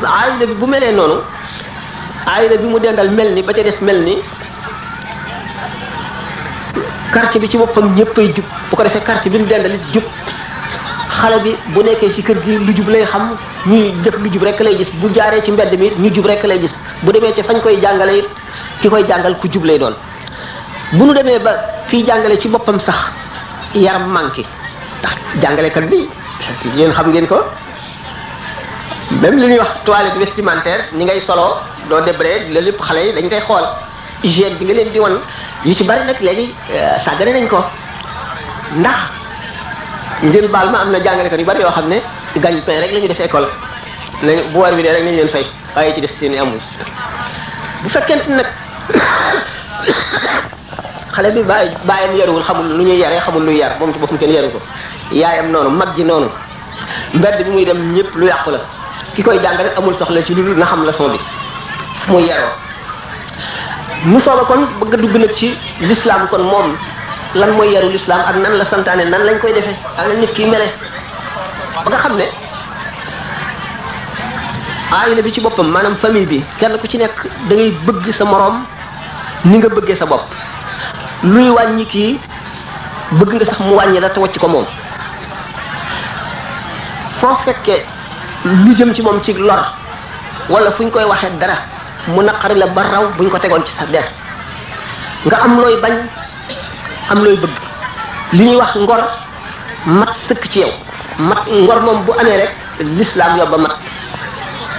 aayida 0.05 0.47
bu 0.55 0.65
melee 0.67 0.91
noonu 0.93 1.15
aayida 2.25 2.55
bi 2.55 2.65
mu 2.67 2.79
dendal 2.79 3.09
mel 3.11 3.33
ni 3.33 3.43
ba 3.43 3.51
ca 3.51 3.61
des 3.61 3.75
mel 3.81 4.01
ni 4.03 4.15
quartier 7.11 7.39
bi 7.41 7.49
ci 7.49 7.57
boppam 7.57 7.93
ñëppay 7.95 8.33
jub 8.35 8.45
bu 8.69 8.75
ko 8.75 8.83
defee 8.83 9.01
quartier 9.01 9.31
bi 9.31 9.37
nu 9.39 9.45
dendalit 9.47 9.79
jub 9.93 10.03
xale 11.19 11.41
bi 11.41 11.55
bu 11.73 11.81
nekkee 11.81 12.13
ci 12.13 12.23
kër 12.23 12.41
gi 12.43 12.57
lu 12.59 12.73
jub 12.75 12.89
lay 12.89 13.05
xam 13.05 13.35
ñuy 13.65 13.93
def 14.03 14.15
lu 14.17 14.29
jub 14.31 14.43
rek 14.43 14.59
lay 14.59 14.75
gis 14.77 14.87
bu 14.99 15.09
jaaree 15.13 15.41
ci 15.43 15.51
mbedd 15.51 15.73
mi 15.79 15.91
ñu 15.97 16.11
jub 16.13 16.25
rek 16.25 16.43
lay 16.43 16.59
gis 16.61 16.71
bu 17.01 17.11
demee 17.11 17.33
ci 17.33 17.41
fañ 17.43 17.59
koy 17.61 17.79
jàngale 17.81 18.17
it 18.17 18.25
ki 18.81 18.89
koy 18.89 19.05
jàngal 19.07 19.37
ku 19.37 19.47
jub 19.51 19.63
lay 19.65 19.77
doon 19.79 19.93
bu 20.93 21.05
nu 21.05 21.13
demee 21.13 21.39
ba 21.39 21.51
fii 21.87 22.03
jàngale 22.05 22.37
ci 22.39 22.47
boppam 22.47 22.79
sax 22.79 22.95
yaram 23.73 24.09
manqué 24.11 24.43
ndax 24.99 25.13
jàngalekat 25.41 25.83
bi 25.89 26.09
yéen 26.75 26.91
xam 26.93 27.11
ngeen 27.11 27.27
ko 27.27 27.41
même 29.11 29.39
lu 29.39 29.47
ñuy 29.47 29.57
wax 29.59 29.69
toilette 29.85 30.17
vestimentaire 30.17 30.85
ni 30.93 31.05
ngay 31.05 31.21
solo 31.25 31.57
doo 31.89 32.01
débré 32.01 32.47
loolu 32.49 32.65
lépp 32.65 32.81
xale 32.81 32.99
yi 32.99 33.13
dañ 33.13 33.29
koy 33.29 33.41
xool 33.41 33.65
hygiène 34.23 34.56
bi 34.60 34.65
nga 34.65 34.73
leen 34.73 34.89
di 34.91 34.99
wan 35.01 35.17
yu 35.65 35.73
ci 35.75 35.84
bari 35.86 36.01
nag 36.06 36.15
léegi 36.21 36.49
euh, 36.73 36.97
sàggane 37.06 37.34
nañ 37.34 37.45
ko 37.49 37.63
ndax 38.82 38.99
ngeen 40.23 40.47
baal 40.47 40.69
ma 40.71 40.80
am 40.82 40.91
na 40.91 40.99
jàngalekat 41.03 41.38
yu 41.39 41.45
bari 41.45 41.60
yoo 41.62 41.69
xam 41.71 41.88
ne 41.89 42.01
gagne-pain 42.36 42.80
rek 42.80 42.91
la 42.93 42.99
ñu 42.99 43.08
def 43.08 43.19
école 43.19 43.49
nañ 44.23 44.41
bu 44.51 44.60
war 44.60 44.73
bi 44.73 44.82
dee 44.84 44.91
rek 44.91 45.03
nañ 45.03 45.15
leen 45.15 45.30
fay 45.30 45.45
waaye 45.75 45.93
ci 45.93 46.01
def 46.01 46.12
seen 46.19 46.34
i 46.34 46.38
amul 46.39 46.60
bu 47.84 47.89
fekkente 47.89 48.27
nag 48.30 48.45
xale 51.15 51.32
bi 51.32 51.41
baay 51.43 51.69
baayam 51.86 52.15
yaruwul 52.17 52.43
xamul 52.43 52.73
lu 52.75 52.84
ñuy 52.84 52.97
yare 52.97 53.19
xamul 53.19 53.43
luy 53.43 53.58
yar 53.58 53.71
moom 53.80 53.93
ci 53.93 53.99
boppam 53.99 54.17
kenn 54.17 54.32
yaru 54.32 54.49
ko 54.49 54.60
yaayam 55.12 55.51
noonu 55.51 55.69
mag 55.69 55.89
ji 55.95 56.03
noonu 56.03 56.27
mbedd 57.13 57.43
bi 57.43 57.49
muy 57.51 57.65
dem 57.65 57.93
ñëpp 57.93 58.15
lu 58.15 58.25
yàqu 58.25 58.49
la 58.51 58.60
ki 59.15 59.21
koy 59.23 59.39
jàngale 59.43 59.71
amul 59.77 59.95
soxla 59.99 60.23
ci 60.23 60.34
lu 60.34 60.43
dul 60.43 60.58
na 60.58 60.65
xam 60.65 60.84
leçon 60.86 61.12
bi 61.12 61.19
muy 62.08 62.25
yaroo 62.25 62.65
mu 64.07 64.17
sooba 64.23 64.45
kon 64.47 64.63
bëgg 64.79 64.93
a 64.93 64.97
dugg 65.03 65.15
nag 65.19 65.33
ci 65.35 65.47
l'islam 65.83 66.27
kon 66.31 66.41
moom 66.49 66.73
lan 67.35 67.51
mooy 67.57 67.71
yaru 67.75 67.89
l'islam 67.91 68.21
ak 68.23 68.35
nan 68.39 68.55
la 68.55 68.65
santaane 68.71 69.03
nan 69.03 69.23
lañ 69.27 69.37
koy 69.43 69.51
defee 69.51 69.75
ak 69.99 70.07
lan 70.07 70.19
nit 70.23 70.31
ki 70.33 70.45
mele 70.47 70.67
ba 71.83 71.89
nga 71.91 71.97
xam 71.99 72.15
ne 72.15 72.23
aayila 74.99 75.21
bi 75.21 75.31
ci 75.33 75.41
boppam 75.41 75.67
maanaam 75.67 75.97
famille 75.99 76.25
bi 76.25 76.39
kenn 76.57 76.77
ku 76.79 76.87
ci 76.87 76.97
nekk 76.97 77.25
da 77.49 77.55
ngay 77.55 77.71
bëgg 77.85 78.13
sa 78.17 78.23
moroom 78.23 78.63
ni 79.43 79.57
nga 79.57 79.67
bëggee 79.75 79.97
sa 79.99 80.05
bopp 80.05 80.23
luy 81.23 81.49
wàññi 81.49 81.85
kii 81.85 82.19
bëgg 83.11 83.33
nga 83.35 83.45
sax 83.45 83.59
mu 83.59 83.73
wàññi 83.75 83.99
la 83.99 84.09
te 84.09 84.19
wacc 84.19 84.37
ko 84.39 84.47
moom 84.47 84.65
foo 87.19 87.35
fekkee 87.43 87.83
lu 88.45 88.73
jëm 88.77 88.93
ci 88.95 89.01
moom 89.01 89.19
ci 89.23 89.33
lor 89.35 89.67
wala 90.49 90.71
fu 90.71 90.83
ñu 90.83 90.91
koy 90.91 91.03
waxee 91.03 91.29
dara 91.39 91.75
mu 92.07 92.23
naqari 92.23 92.55
la 92.55 92.67
ba 92.71 92.83
raw 92.87 93.03
ñu 93.19 93.29
ko 93.29 93.37
tegoon 93.37 93.63
ci 93.67 93.73
sa 93.75 93.85
der 93.91 94.07
nga 95.27 95.37
am 95.43 95.57
looy 95.59 95.75
bañ 95.83 95.93
am 97.11 97.19
looy 97.23 97.35
bëgg 97.35 97.55
li 98.31 98.43
ñuy 98.47 98.55
wax 98.55 98.71
ngor 98.79 99.01
mat 99.85 100.13
sëkk 100.27 100.47
ci 100.51 100.59
yow 100.63 100.71
mat 101.19 101.43
ngor 101.47 101.79
moom 101.83 102.03
bu 102.05 102.11
amee 102.17 102.37
rek 102.41 102.51
l'islam 102.97 103.37
yobba 103.37 103.57
mat 103.57 103.75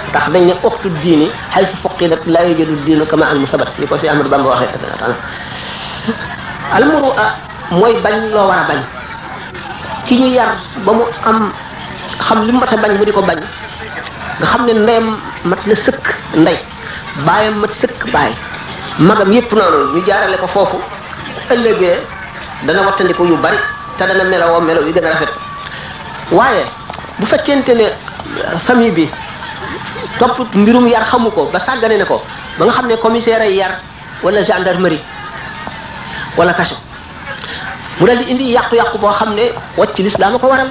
ndax 0.09 0.25
dañ 0.33 0.43
ne 0.49 0.53
oxtu 0.63 0.89
diini 1.01 1.29
xay 1.53 1.65
su 1.69 1.75
fuqidat 1.85 2.25
laa 2.25 2.43
yujadu 2.45 2.75
diinu 2.85 3.05
kama 3.05 3.29
al 3.29 3.39
musabat 3.39 3.67
ni 3.77 3.85
ko 3.85 3.95
si 3.99 4.07
Ahmadu 4.09 4.29
Bamba 4.29 4.49
waxee 4.49 4.71
almuru 6.73 7.11
a 7.15 7.35
mooy 7.75 7.93
bañ 8.01 8.15
loo 8.33 8.47
war 8.49 8.65
ba 10.85 10.93
mu 10.93 11.03
am 11.27 11.51
xam 12.27 12.41
li 12.45 12.51
mu 12.51 12.59
mat 12.59 12.73
a 12.73 12.77
bañ 12.77 12.97
mu 12.97 13.05
di 13.05 13.11
ko 13.11 13.21
bañ 13.21 13.37
nga 14.39 14.47
xam 14.49 14.65
ne 14.65 14.73
ndeyam 14.73 15.17
mat 15.43 15.61
na 15.67 15.75
sëkk 15.75 16.05
ndey 16.33 16.57
baayam 17.25 17.59
ma 17.63 17.67
sëkk 17.79 18.09
baay 18.11 18.33
magam 18.99 19.31
yépp 19.31 19.51
noonu 19.51 19.93
ñu 19.93 20.05
jaarale 20.05 20.37
ko 20.37 20.47
foofu 20.47 20.77
ëllëgee 21.49 21.99
dana 22.63 22.81
wattandiku 22.85 23.25
yu 23.25 23.35
bari 23.37 23.57
te 23.97 24.03
dana 24.05 24.23
melawoo 24.23 24.61
melaw 24.61 24.83
yi 24.85 24.93
gën 24.93 25.05
a 25.05 25.09
rafet 25.11 25.29
waaye 26.31 26.65
bu 27.17 27.25
fekkente 27.25 27.69
ne 27.73 27.83
euh, 27.83 28.57
famille 28.65 28.91
bi 28.91 29.09
topp 30.17 30.55
mbirum 30.55 30.87
yar 30.87 31.03
xamu 31.05 31.29
ko 31.31 31.49
ba 31.51 31.59
sàggane 31.59 31.97
na 31.97 32.05
ko 32.05 32.21
ba 32.57 32.65
nga 32.65 32.71
xam 32.73 32.87
ne 32.87 32.95
commissaire 32.97 33.41
ay 33.41 33.55
yar 33.55 33.79
wala 34.23 34.43
gendarmerie 34.43 34.99
wala 36.37 36.53
kaso 36.53 36.75
mu 37.99 38.05
dal 38.05 38.17
di 38.17 38.31
indi 38.31 38.51
yàqu-yàqu 38.53 38.97
boo 38.97 39.11
xam 39.11 39.33
ne 39.33 39.51
wàcc 39.77 39.97
lislaam 39.97 40.35
a 40.35 40.39
ko 40.39 40.47
waral 40.47 40.69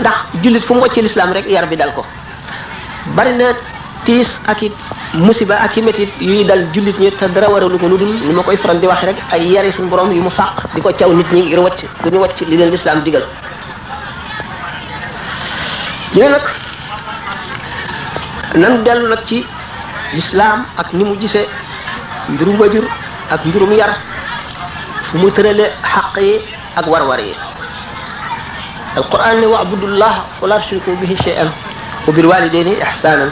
ndax 0.00 0.14
jullit 0.42 0.60
fu 0.64 0.74
mu 0.74 0.80
wàcc 0.80 0.96
lislaam 0.96 1.32
rek 1.32 1.46
yar 1.48 1.66
bi 1.66 1.76
dal 1.76 1.92
ko 1.94 2.04
bari 3.14 3.34
na 3.36 3.54
tiis 4.06 4.28
ak 4.46 4.62
i 4.62 4.68
musiba 5.14 5.54
ak 5.64 5.76
i 5.76 5.82
métit 5.82 6.10
yuy 6.20 6.44
dal 6.44 6.68
jullit 6.72 6.98
ñi 7.00 7.10
te 7.10 7.26
dara 7.28 7.48
waralu 7.50 7.78
ko 7.78 7.88
dul 7.88 8.00
ni 8.00 8.32
ma 8.32 8.42
koy 8.42 8.56
faral 8.56 8.78
di 8.80 8.86
waxee 8.86 9.06
rek 9.08 9.16
yar 9.32 9.40
yari 9.64 9.72
suñu 9.72 9.88
borom 9.88 10.12
yu 10.12 10.22
mu 10.22 10.30
fàq 10.30 10.74
di 10.74 10.80
ko 10.80 10.90
caw 10.92 11.12
nit 11.12 11.30
ñi 11.32 11.42
ngir 11.42 11.60
wacc 11.60 11.78
du 12.04 12.10
ñu 12.10 12.18
wacc 12.20 12.40
li 12.40 12.56
leen 12.56 12.70
lislaam 12.70 13.00
digal 13.02 13.22
ñu 16.14 16.22
nan 18.54 18.84
dellu 18.84 19.08
nag 19.08 19.24
ci 19.26 19.46
lislaam 20.14 20.66
ak 20.78 20.92
ni 20.92 21.04
mu 21.04 21.14
gisee 21.20 21.48
mbirum 22.28 22.60
wajur 22.60 22.84
ak 23.30 23.44
mbirum 23.44 23.72
yar 23.72 23.96
fu 25.10 25.18
mu 25.18 25.30
tërale 25.30 25.72
xaq 25.82 26.16
yi 26.22 26.40
ak 26.76 26.86
war-war 26.86 27.20
yi 27.20 27.34
alquran 28.96 29.40
ne 29.40 29.46
wa'budullaha 29.46 30.24
wa 30.40 30.48
la 30.48 30.58
tushriku 30.58 30.96
bihi 31.00 31.16
shay'an 31.24 31.48
wa 32.06 32.12
bil 32.12 32.26
walidayni 32.26 32.76
ihsanan 32.80 33.30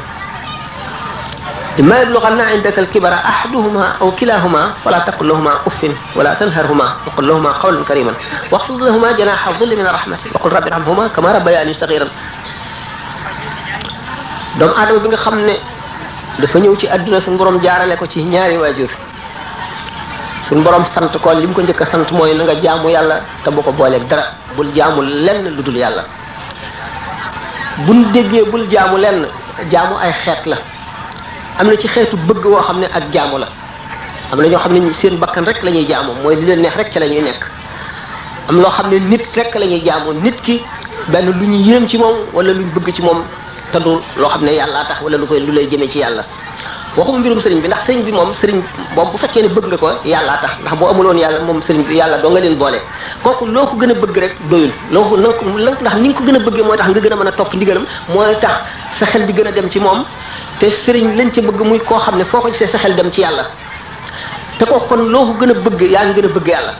ما 1.78 2.00
يبلغن 2.00 2.40
عندك 2.40 2.78
الكبر 2.78 3.12
احدهما 3.14 3.96
او 4.00 4.10
كلاهما 4.12 4.72
فلا 4.84 4.98
تقل 4.98 5.28
لهما 5.28 5.52
اف 5.66 5.90
ولا 6.16 6.34
تنهرهما 6.34 6.92
وقل 7.06 7.28
لهما 7.28 7.50
قولا 7.52 7.84
كريما 7.88 8.12
واخفض 8.50 8.82
لهما 8.82 9.12
جناح 9.12 9.48
الظل 9.48 9.76
من 9.76 9.86
الرحمه 9.86 10.16
وقل 10.34 10.50
رب 10.52 10.66
ارحمهما 10.66 11.08
كما 11.16 11.32
ربياني 11.32 11.74
صغيرا 11.74 12.08
دوم 14.60 14.70
ادم 14.80 14.98
بيغا 14.98 15.16
خامني 15.16 15.56
دا 16.40 16.46
فا 16.46 16.58
نيو 16.60 16.76
سي 16.80 16.94
ادنا 16.94 17.20
سون 17.24 17.36
بروم 17.40 17.56
جارالي 17.64 17.96
كو 17.96 18.06
سي 18.12 18.24
نياري 18.24 18.58
واجور 18.58 18.90
سون 20.48 20.60
بروم 20.64 20.84
سانت 20.94 21.16
كو 21.24 21.32
ليم 21.32 21.52
كو 21.56 21.60
نديك 21.64 21.82
سانت 21.92 22.12
موي 22.12 22.34
نغا 22.38 22.54
جامو 22.64 22.88
يالا 22.94 23.16
تا 23.44 23.50
بوكو 23.54 23.72
بولك 23.80 24.00
دار 24.12 24.20
بول 24.56 24.70
جامو 24.76 25.02
لن 25.24 25.44
لودول 25.56 25.76
يالا 25.76 26.02
بون 27.84 28.12
ديغي 28.12 28.40
بول 28.52 28.64
جامو 28.72 28.96
لن 29.04 29.18
جامو 29.72 29.94
اي 30.04 30.12
خيت 30.24 30.44
لا 30.52 30.56
am 31.58 31.66
na 31.66 31.76
ci 31.76 31.86
xeetu 31.88 32.16
bëgg 32.16 32.44
woo 32.44 32.60
xam 32.62 32.78
ne 32.80 32.84
ak 32.86 33.12
jaamu 33.12 33.38
la 33.38 33.46
am 34.32 34.40
na 34.40 34.48
ñoo 34.48 34.58
xam 34.60 34.72
ne 34.72 34.92
seen 35.00 35.16
bakkan 35.18 35.44
rek 35.44 35.62
la 35.62 35.70
ñuy 35.70 35.84
jaamu 35.86 36.12
mooy 36.22 36.36
li 36.36 36.46
leen 36.46 36.60
neex 36.60 36.74
rek 36.76 36.90
ci 36.92 36.98
la 36.98 37.06
ñuy 37.06 37.20
nekk 37.22 37.42
am 38.48 38.56
loo 38.60 38.70
xam 38.70 38.88
ne 38.90 38.98
nit 38.98 39.20
rek 39.36 39.54
la 39.54 39.66
ñuy 39.66 39.82
jaamu 39.84 40.12
nit 40.22 40.40
ki 40.42 40.62
benn 41.08 41.26
lu 41.26 41.34
ñu 41.46 41.60
yéen 41.62 41.86
ci 41.88 41.98
moom 41.98 42.16
wala 42.32 42.52
lu 42.52 42.60
ñu 42.64 42.70
bëgg 42.74 42.94
ci 42.94 43.02
moom 43.02 43.22
te 43.70 43.78
du 43.80 43.90
loo 44.16 44.28
xam 44.28 44.44
ne 44.44 44.52
yàllaa 44.52 44.84
tax 44.86 45.02
wala 45.02 45.16
lu 45.18 45.26
koy 45.26 45.40
lu 45.40 45.52
lay 45.52 45.68
jëmee 45.68 45.90
ci 45.90 45.98
yàlla 45.98 46.24
waxuma 46.96 47.18
mbirum 47.18 47.40
sëriñ 47.40 47.60
bi 47.60 47.66
ndax 47.68 47.86
sëriñ 47.86 48.02
bi 48.04 48.12
moom 48.12 48.32
sëriñ 48.40 48.62
moom 48.96 49.10
bu 49.10 49.18
fekkee 49.18 49.42
ne 49.42 49.48
bëgg 49.48 49.64
nga 49.66 49.76
ko 49.76 49.88
yàllaa 50.04 50.38
tax 50.40 50.52
ndax 50.60 50.78
boo 50.78 50.86
amuloon 50.88 51.16
yàlla 51.18 51.40
moom 51.40 51.62
sëriñ 51.62 51.84
bi 51.88 51.94
yàlla 51.96 52.18
doo 52.18 52.30
nga 52.30 52.40
leen 52.40 52.54
boole 52.56 52.80
kooku 53.22 53.46
loo 53.46 53.66
ko 53.66 53.76
gën 53.76 53.90
a 53.90 53.94
bëgg 53.94 54.16
rek 54.18 54.34
doyul 54.50 54.70
loo 54.90 55.04
ko 55.04 55.16
ndax 55.16 55.94
ni 56.00 56.08
nga 56.08 56.14
ko 56.18 56.24
gën 56.24 56.34
a 56.34 56.38
bëggee 56.38 56.62
mooy 56.62 56.76
tax 56.76 56.88
nga 56.92 57.12
a 57.14 57.16
mën 57.16 57.28
a 57.28 57.32
topp 57.32 57.54
ndigalam 57.54 57.84
mooy 58.08 58.36
tax 58.40 58.60
sa 59.04 59.06
xel 59.12 59.26
di 59.26 59.32
gën 59.32 59.46
a 59.46 59.50
dem 59.52 59.68
ci 59.70 59.78
moom 59.78 60.04
te 60.58 60.70
sëriñ 60.84 61.16
lañ 61.16 61.32
ci 61.34 61.40
bëgg 61.40 61.60
muy 61.62 61.78
koo 61.80 61.98
xam 61.98 62.16
ne 62.16 62.24
foo 62.24 62.40
ko 62.40 62.50
gisee 62.50 62.68
sa 62.70 62.78
xel 62.78 62.94
dem 62.94 63.10
ci 63.12 63.20
yàlla 63.20 63.44
te 64.58 64.64
kooku 64.64 64.86
kon 64.86 65.08
loo 65.10 65.26
ko 65.26 65.32
gën 65.42 65.50
a 65.50 65.54
bëgg 65.54 65.80
yaa 65.90 66.04
ngi 66.06 66.14
gën 66.20 66.24
a 66.24 66.28
bëgg 66.36 66.46
yàlla 66.48 66.72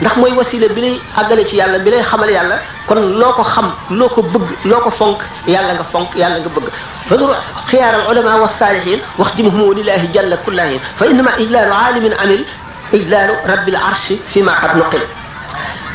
ndax 0.00 0.16
mooy 0.16 0.32
wasila 0.36 0.68
bi 0.68 0.80
lay 0.80 1.00
àggale 1.16 1.46
ci 1.48 1.56
yàlla 1.56 1.78
bi 1.78 1.90
lay 1.90 2.02
xamal 2.02 2.28
yàlla 2.30 2.58
kon 2.86 2.96
loo 3.18 3.32
ko 3.32 3.42
xam 3.42 3.72
loo 3.90 4.08
ko 4.08 4.22
bëgg 4.22 4.48
loo 4.64 4.80
ko 4.80 4.90
fonk 4.90 5.20
yàlla 5.46 5.74
nga 5.74 5.84
fonk 5.92 6.08
yàlla 6.16 6.38
nga 6.40 6.48
bëgg 6.54 6.68
fadru 7.08 7.32
xiyaar 7.70 7.94
al 7.94 8.10
ulama 8.18 8.38
wa 8.42 8.50
saalihin 8.58 9.00
wax 9.18 9.28
jimhumu 9.36 9.72
lillahi 9.74 10.10
jalla 10.12 10.36
kullahin 10.36 10.80
fa 10.98 11.06
innama 11.06 11.30
ijlalu 11.38 11.72
aalimin 11.72 12.14
amil 12.22 12.44
ijlalu 12.92 13.32
rabbil 13.46 13.76
arshi 13.76 14.20
fi 14.32 14.42
ma 14.42 14.52
qad 14.60 14.76
nuqil 14.76 15.04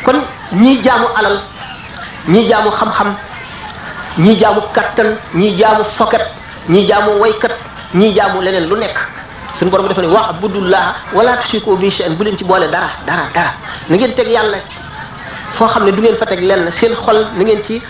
kon 0.05 0.21
ñii 0.51 0.81
jaamu 0.83 1.07
alal 1.15 1.39
ñii 2.27 2.47
jaamu 2.49 2.71
xam-xam 2.71 3.15
ñii 4.17 4.39
jaamu 4.39 4.61
kattan 4.73 5.17
ñii 5.33 5.55
jaamu 5.59 5.83
fokat 5.97 6.21
ñii 6.69 6.87
jaamu 6.87 7.19
waykat 7.19 7.51
ñii 7.93 8.13
jaamu 8.15 8.41
leneen 8.41 8.67
lu 8.67 8.75
nekk 8.75 8.95
suñu 9.57 9.69
borom 9.71 9.87
dafa 9.87 10.01
ne 10.01 10.07
wax 10.07 10.29
abudullah 10.29 10.95
wala 11.13 11.37
tushriku 11.37 11.77
bi 11.77 11.89
shay'an 11.91 12.15
bu 12.15 12.23
leen 12.23 12.37
ci 12.37 12.43
boole 12.43 12.67
dara 12.71 12.89
dara 13.05 13.29
dara 13.33 13.53
na 13.87 13.95
ngeen 13.95 14.13
teg 14.15 14.27
yàlla 14.27 14.57
foo 15.53 15.67
xam 15.67 15.85
ne 15.85 15.91
du 15.91 16.01
ngeen 16.01 16.15
fa 16.15 16.25
teg 16.25 16.39
lenn 16.41 16.71
seen 16.79 16.93
xol 16.95 17.25
na 17.37 17.43
ngeen 17.43 17.63
ci 17.65 17.81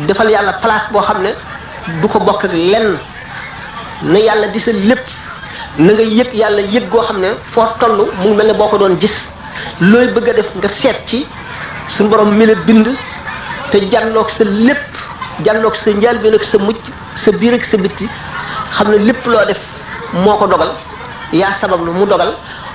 defal 0.00 0.28
yàlla 0.30 0.54
place 0.54 0.90
boo 0.90 1.00
xam 1.02 1.22
ne 1.22 1.30
du 2.00 2.08
ko 2.08 2.18
bokk 2.18 2.44
ak 2.44 2.52
lenn 2.52 2.98
na 4.02 4.18
yàlla 4.18 4.46
di 4.48 4.60
sa 4.60 4.72
lépp 4.72 5.04
na 5.78 5.92
nga 5.92 6.02
yëg 6.02 6.34
yàlla 6.34 6.60
yëg 6.62 6.88
goo 6.90 7.02
xam 7.06 7.20
ne 7.20 7.28
foo 7.52 7.66
toll 7.78 8.08
mu 8.24 8.34
mel 8.34 8.46
ne 8.46 8.52
boo 8.54 8.68
ko 8.68 8.76
doon 8.78 8.98
gis 9.00 9.14
looy 9.80 10.08
bëgg 10.08 10.28
a 10.28 10.32
def 10.32 10.48
nga 10.56 10.68
seet 10.82 11.00
ci 11.06 11.26
suñu 11.96 12.08
borom 12.08 12.34
mi 12.34 12.46
la 12.46 12.54
bind 12.66 12.88
te 13.70 13.78
janloog 13.90 14.28
sa 14.36 14.44
lépp 14.44 14.88
jàlloog 15.44 15.74
sa 15.84 15.90
njaal 15.92 16.16
njëlbéen 16.16 16.32
nag 16.32 16.42
sa 16.50 16.58
mucc 16.58 16.76
sa 17.24 17.30
biir 17.32 17.54
ak 17.54 17.64
sa 17.70 17.76
bitti 17.76 18.08
xam 18.76 18.88
ne 18.90 18.96
lépp 18.98 19.24
loo 19.26 19.44
def 19.46 19.56
moo 20.12 20.36
ko 20.36 20.46
dogal 20.46 20.70
yaa 21.32 21.54
sabab 21.60 21.84
lu 21.84 21.92
mu 21.92 22.06
dogal 22.06 22.34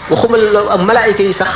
waxuma 0.10 0.38
la 0.38 0.44
loolu 0.52 0.70
ak 0.72 0.80
malaayika 0.82 1.24
yi 1.24 1.34
sax 1.34 1.48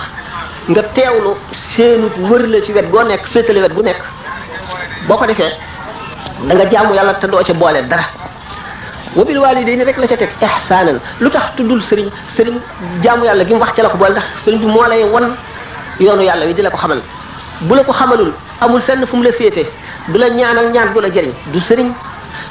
nga 0.69 0.83
teewlu 0.93 1.35
seenut 1.75 2.11
wër 2.17 2.47
la 2.47 2.61
ci 2.61 2.71
wet 2.73 2.89
goo 2.91 3.03
nekk 3.03 3.25
féetale 3.31 3.61
wet 3.61 3.73
gu 3.73 3.81
nekk 3.83 3.99
boo 5.07 5.15
ko 5.17 5.25
defee 5.25 5.51
da 6.47 6.53
nga 6.55 6.65
jaamu 6.69 6.93
yàlla 6.95 7.13
te 7.13 7.27
doo 7.27 7.43
ci 7.43 7.53
boole 7.53 7.81
dara 7.87 8.03
de 9.15 9.39
waalidayni 9.39 9.83
rek 9.85 9.97
la 9.97 10.07
ca 10.07 10.17
teg 10.17 10.29
ihsaanan 10.41 10.99
lu 11.21 11.29
tax 11.29 11.55
tuddul 11.55 11.81
sëriñ 11.89 12.09
sëriñ 12.35 12.59
jaamu 13.03 13.23
yàlla 13.25 13.45
gi 13.45 13.53
mu 13.53 13.59
wax 13.59 13.73
ca 13.75 13.83
la 13.83 13.89
ko 13.89 13.97
boole 13.97 14.11
ndax 14.11 14.25
sëriñ 14.45 14.57
bi 14.59 14.65
moo 14.65 14.83
lay 14.87 15.03
won 15.05 15.35
yoonu 15.99 16.21
yàlla 16.21 16.45
wi 16.45 16.53
di 16.53 16.61
la 16.61 16.69
ko 16.69 16.77
xamal 16.77 17.01
bu 17.61 17.75
la 17.75 17.83
ko 17.83 17.93
xamalul 17.93 18.33
amul 18.59 18.81
fenn 18.81 19.07
fu 19.07 19.15
mu 19.15 19.23
la 19.23 19.31
féete 19.31 19.65
du 20.07 20.17
la 20.17 20.29
ñaanal 20.29 20.71
ñaan 20.71 20.93
du 20.93 21.01
la 21.01 21.09
jëriñ 21.09 21.31
du 21.51 21.59
sëriñ 21.59 21.89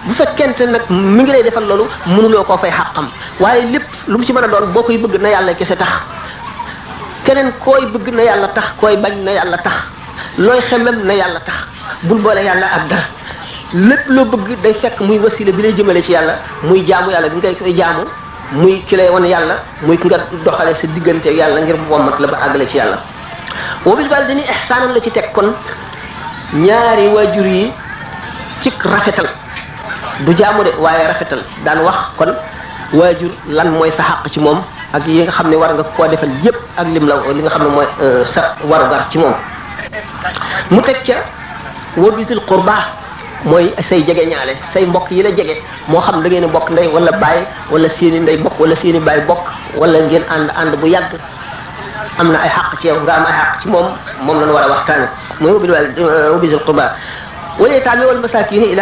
bu 0.05 0.15
fekkente 0.15 0.61
nag 0.71 0.83
mi 0.91 1.23
ngi 1.23 1.33
lay 1.33 1.43
defal 1.43 1.65
loolu 1.67 1.85
mënuloo 2.07 2.45
koo 2.45 2.57
fay 2.59 2.71
xàqam 2.71 3.09
waaye 3.41 3.63
lépp 3.73 3.85
lu 4.07 4.19
mu 4.19 4.25
ci 4.25 4.33
mën 4.33 4.45
a 4.45 4.49
doon 4.49 4.71
boo 4.73 4.83
koy 4.83 4.99
bëgg 4.99 5.21
na 5.21 5.29
yàlla 5.31 5.55
kese 5.55 5.77
tax 5.77 5.89
keneen 7.25 7.53
kooy 7.65 7.87
bëgg 7.87 8.09
na 8.15 8.23
yàlla 8.23 8.49
tax 8.49 8.65
kooy 8.79 8.97
bañ 8.97 9.15
na 9.25 9.33
yàlla 9.33 9.57
tax 9.59 9.75
looy 10.39 10.61
xemem 10.69 11.05
na 11.07 11.15
yàlla 11.15 11.41
tax 11.41 11.55
bul 12.03 12.19
boole 12.21 12.39
yàlla 12.45 12.67
ak 12.77 12.89
dara 12.89 13.03
lépp 13.73 14.07
loo 14.09 14.25
bëgg 14.25 14.59
day 14.63 14.75
fekk 14.83 15.01
muy 15.01 15.19
wasila 15.19 15.53
bi 15.53 15.63
lay 15.63 15.73
jëmale 15.77 16.03
ci 16.03 16.13
yàlla 16.13 16.35
muy 16.63 16.85
jaamu 16.87 17.11
yàlla 17.11 17.29
bi 17.29 17.37
ngay 17.37 17.55
koy 17.55 17.75
jaamu 17.75 18.05
muy 18.53 18.83
ki 18.87 18.97
lay 18.97 19.09
won 19.09 19.25
yàlla 19.25 19.57
muy 19.83 19.97
ki 19.97 20.07
nga 20.09 20.19
doxalee 20.45 20.75
sa 20.81 20.87
diggante 20.95 21.27
yàlla 21.33 21.61
ngir 21.63 21.77
mu 21.79 21.87
wommat 21.95 22.19
la 22.21 22.27
ba 22.27 22.37
àggalee 22.45 22.69
ci 22.69 22.77
yàlla 22.77 22.99
wa 23.85 23.97
la 24.95 25.01
ci 25.01 25.11
teg 25.11 25.33
kon 25.33 25.55
ñaari 26.55 27.09
waajur 27.09 27.47
yi 27.47 27.73
ci 28.63 28.71
rafetal 28.83 29.27
du 30.21 30.33
jaamu 30.39 30.63
de 30.63 30.71
waaye 30.79 31.07
rafetal 31.07 31.43
daan 31.65 31.81
wax 31.83 31.97
kon 32.17 32.35
waajur 32.95 33.31
lan 33.49 33.69
mooy 33.73 33.91
sa 33.97 34.03
xàq 34.03 34.31
ci 34.33 34.41
moom 34.41 34.63
ak 34.95 35.07
yi 35.07 35.23
nga 35.23 35.33
xam 35.33 35.49
ne 35.51 35.57
war 35.57 35.75
nga 35.75 35.83
koo 35.83 36.07
defal 36.07 36.31
yépp 36.45 36.55
ak 36.77 36.87
lim 36.87 37.07
la 37.09 37.17
li 37.35 37.43
nga 37.43 37.51
xam 37.51 37.63
ne 37.65 37.69
mooy 37.69 37.87
euh, 38.01 38.25
sa 38.33 38.55
warugar 38.65 39.09
ci 39.11 39.19
moom 39.19 39.35
mu 40.71 40.81
teg 40.83 40.97
ca 41.05 41.15
wa 41.97 42.11
bisil 42.13 42.41
qurba 42.47 42.75
mooy 43.45 43.75
say 43.89 44.01
jege 44.07 44.25
ñaale 44.29 44.57
say 44.73 44.87
mbokk 44.87 45.11
yi 45.11 45.23
la 45.23 45.31
jege 45.31 45.61
moo 45.89 46.01
xam 46.01 46.23
da 46.23 46.29
ngeen 46.29 46.47
bokk 46.47 46.71
ndey 46.71 46.89
wala 46.93 47.11
baay 47.13 47.43
wala 47.73 47.89
seeni 47.99 48.21
ndey 48.21 48.37
bokk 48.37 48.55
wala 48.61 48.77
seeni 48.77 49.01
baay 49.01 49.21
mbokk 49.23 49.43
wala 49.77 49.99
ngeen 49.99 50.23
ànd 50.31 50.51
ànd 50.57 50.77
bu 50.79 50.87
yàgg 50.87 51.19
am 52.19 52.33
na 52.33 52.39
ay 52.41 52.49
xaq 52.51 52.69
ci 52.81 52.89
yow 52.89 52.99
nga 53.05 53.13
am 53.21 53.25
ay 53.29 53.35
xaq 53.41 53.51
ci 53.63 53.69
moom 53.69 53.89
moom 54.23 54.41
la 54.41 54.47
ñu 54.47 54.53
war 54.53 54.65
a 54.65 56.33
wa 56.33 56.39
bizil 56.39 56.61
qurba 56.65 56.93
wal 57.59 57.71
yataami 57.73 58.05
wal 58.07 58.21
masakini 58.21 58.75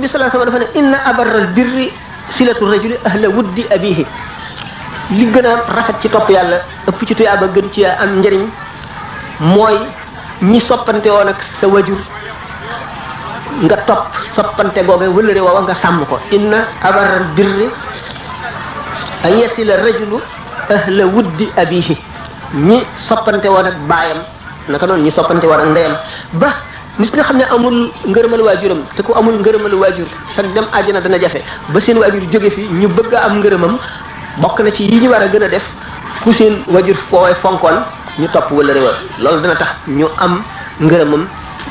bi 0.00 0.06
sallallahu 0.06 0.06
alayhi 0.06 0.06
wa 0.06 0.10
sallam 0.12 0.46
dafa 0.48 0.58
ne 0.58 0.66
inna 0.74 0.98
abarral 1.04 1.46
birri 1.56 1.92
silatu 2.38 2.66
rajuli 2.70 2.96
ahla 3.04 3.28
wuddi 3.28 3.64
abihi 3.74 4.06
li 5.10 5.24
gën 5.32 5.48
ci 6.00 6.08
topp 6.08 6.28
yàlla 6.30 6.56
ëpp 6.88 7.06
ci 7.06 7.14
ci 7.72 7.86
am 7.88 8.18
njëriñ 8.20 8.44
mooy 9.40 9.78
ñi 10.42 10.60
soppante 10.60 11.08
woon 11.10 11.28
ak 11.28 11.36
sa 11.60 11.66
wajur 11.66 11.98
nga 13.62 13.76
topp 13.88 14.06
soppante 14.36 14.84
googe 14.84 15.06
wëlëre 15.06 15.40
woowa 15.40 15.62
nga 15.62 15.74
sàmm 15.74 16.04
ko 16.06 16.18
inna 16.30 16.64
abarral 16.82 17.24
birri 17.34 17.66
an 19.24 19.32
yasila 19.38 19.76
rajulu 19.76 20.20
ahla 20.68 21.04
wuddi 21.08 21.48
abihi 21.56 21.96
ñi 22.54 22.82
soppante 23.08 23.46
woon 23.48 23.66
ak 23.66 23.78
baayam 23.88 24.18
naka 24.68 24.84
noonu 24.86 25.02
ñi 25.04 25.10
soppante 25.10 25.44
woon 25.46 25.58
ak 25.60 25.66
ndeyam 25.72 25.96
ba 26.36 26.48
nit 26.98 27.10
ki 27.10 27.16
nga 27.16 27.24
xam 27.24 27.36
ne 27.38 27.44
amul 27.50 27.90
ngërëmal 28.06 28.40
waajuram 28.44 28.80
te 28.96 29.02
ku 29.02 29.12
amul 29.16 29.38
ngërëmal 29.40 29.74
waajur 29.80 30.06
te 30.36 30.42
dem 30.42 30.64
àjjana 30.72 31.00
dana 31.00 31.18
jafe 31.20 31.42
ba 31.72 31.80
seen 31.80 31.98
waajur 31.98 32.20
jóge 32.32 32.50
fi 32.50 32.68
ñu 32.70 32.88
bëgg 32.88 33.14
a 33.14 33.24
am 33.24 33.38
ngërëmam 33.40 33.76
bokk 34.38 34.60
na 34.60 34.70
ci 34.70 34.84
yi 34.84 35.00
ñu 35.00 35.10
war 35.10 35.22
a 35.22 35.28
gën 35.28 35.42
a 35.42 35.48
def 35.48 35.64
ku 36.22 36.32
seen 36.34 36.62
waajur 36.68 36.96
fooy 37.10 37.34
fonkoon 37.40 37.82
ñu 38.18 38.28
topp 38.28 38.50
wala 38.52 38.72
réewal 38.72 38.94
loolu 39.20 39.40
dana 39.42 39.56
tax 39.56 39.68
ñu 39.86 40.06
am 40.18 40.42
ngërëmam 40.80 41.26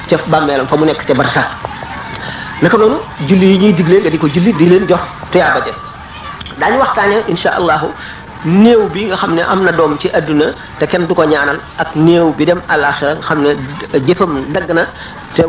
ca 0.09 0.17
bàmmeelam 0.27 0.67
fa 0.67 0.75
mu 0.75 0.85
nekk 0.85 1.05
ca 1.05 1.13
barsa 1.13 1.45
naka 2.61 2.77
noonu 2.77 2.95
julli 3.27 3.45
yi 3.51 3.57
ñuy 3.57 3.73
digle 3.73 3.99
nga 4.01 4.09
di 4.09 4.17
ko 4.17 4.27
julli 4.27 4.53
di 4.53 4.65
leen 4.67 4.87
jox 4.87 4.99
tuyaaba 5.31 5.59
ja 5.65 5.71
daañu 6.59 6.79
waxtaane 6.79 7.21
insha 7.27 7.49
allahu 7.55 7.87
néew 8.45 8.87
bi 8.93 9.05
nga 9.09 9.15
xam 9.17 9.35
ne 9.35 9.41
am 9.43 9.63
na 9.63 9.71
doom 9.71 9.97
ci 9.97 10.09
àdduna 10.09 10.45
te 10.79 10.85
kenn 10.87 11.05
du 11.07 11.13
ko 11.13 11.23
ñaanal 11.23 11.57
ak 11.77 11.95
néew 11.95 12.33
bi 12.35 12.45
dem 12.45 12.59
àllaaxira 12.69 13.13
nga 13.15 13.21
xam 13.25 13.41
ne 13.41 13.55
jëfam 14.07 14.45
dagg 14.53 14.69
na 14.71 14.85
te 15.35 15.43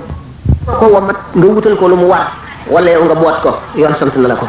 ko 0.66 0.86
wamat 0.90 1.16
nga 1.34 1.46
wutal 1.46 1.76
ko 1.76 1.88
lu 1.88 1.96
mu 1.96 2.06
war 2.08 2.28
wala 2.68 2.90
yow 2.90 3.04
nga 3.04 3.14
boot 3.14 3.40
ko 3.42 3.56
yoon 3.76 3.94
sant 3.98 4.14
na 4.16 4.28
la 4.28 4.34
ko 4.36 4.46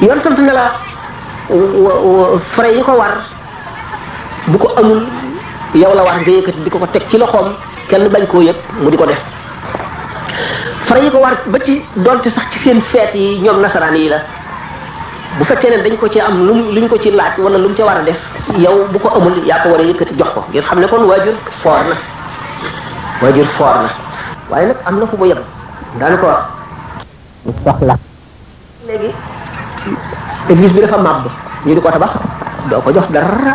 yoon 0.00 0.20
sant 0.22 0.36
na 0.38 0.52
la 0.52 0.66
frais 2.54 2.76
yi 2.76 2.82
ko 2.82 2.92
war 2.92 3.14
bu 4.46 4.58
ko 4.58 4.68
amul 4.78 5.02
yow 5.74 5.94
la 5.94 6.02
war 6.04 6.16
nga 6.20 6.30
yëkkati 6.32 6.60
di 6.62 6.70
ko 6.70 6.78
ko 6.78 6.86
teg 6.86 7.02
ci 7.10 7.18
loxoom 7.18 7.52
kenn 7.88 8.08
bañ 8.08 8.26
koo 8.26 8.42
yëg 8.42 8.56
mu 8.80 8.90
di 8.90 8.96
ko 8.96 9.04
def 9.06 9.18
frais 10.86 11.02
yi 11.02 11.10
ko 11.10 11.18
war 11.18 11.34
ba 11.46 11.58
ci 11.64 11.82
donte 11.94 12.30
sax 12.30 12.44
ci 12.52 12.58
seen 12.62 12.80
feet 12.92 13.10
yi 13.14 13.40
ñoom 13.42 13.60
nasaraan 13.60 13.96
yi 13.96 14.08
la 14.08 14.18
bu 15.38 15.44
fekkee 15.48 15.70
ne 15.70 15.80
dañ 15.82 15.96
ko 15.96 16.06
ci 16.12 16.18
am 16.20 16.44
lu 16.46 16.52
luñ 16.76 16.84
ko 16.92 16.96
ci 17.02 17.08
laaj 17.12 17.34
wala 17.40 17.56
lu 17.58 17.68
mu 17.68 17.74
ci 17.76 17.80
war 17.82 17.96
a 17.96 18.02
def 18.04 18.16
yow 18.60 18.84
bu 18.92 18.98
ko 19.00 19.08
amul 19.16 19.34
yaa 19.48 19.60
ko 19.64 19.70
war 19.72 19.80
a 19.80 19.84
yëkkati 19.84 20.14
jox 20.18 20.28
ko 20.36 20.44
ngir 20.52 20.60
xam 20.62 20.80
ne 20.80 20.86
kon 20.88 21.04
waajur 21.08 21.34
foor 21.62 21.80
na 21.90 21.96
waajur 23.22 23.46
foor 23.56 23.74
na 23.84 23.88
waaye 24.52 24.66
nag 24.68 24.76
am 24.84 24.98
na 25.00 25.06
fu 25.08 25.16
mu 25.16 25.24
yem 25.26 25.38
daanu 25.98 26.16
ko 26.20 26.26
wax 27.64 27.76
mu 28.86 28.98
bi 30.48 30.80
dafa 30.84 30.98
màbb 31.00 31.24
ñu 31.66 31.74
di 31.74 31.80
ko 31.80 31.88
tabax 31.90 32.10
doo 32.70 32.80
ko 32.80 32.92
jox 32.92 33.08
dara 33.10 33.54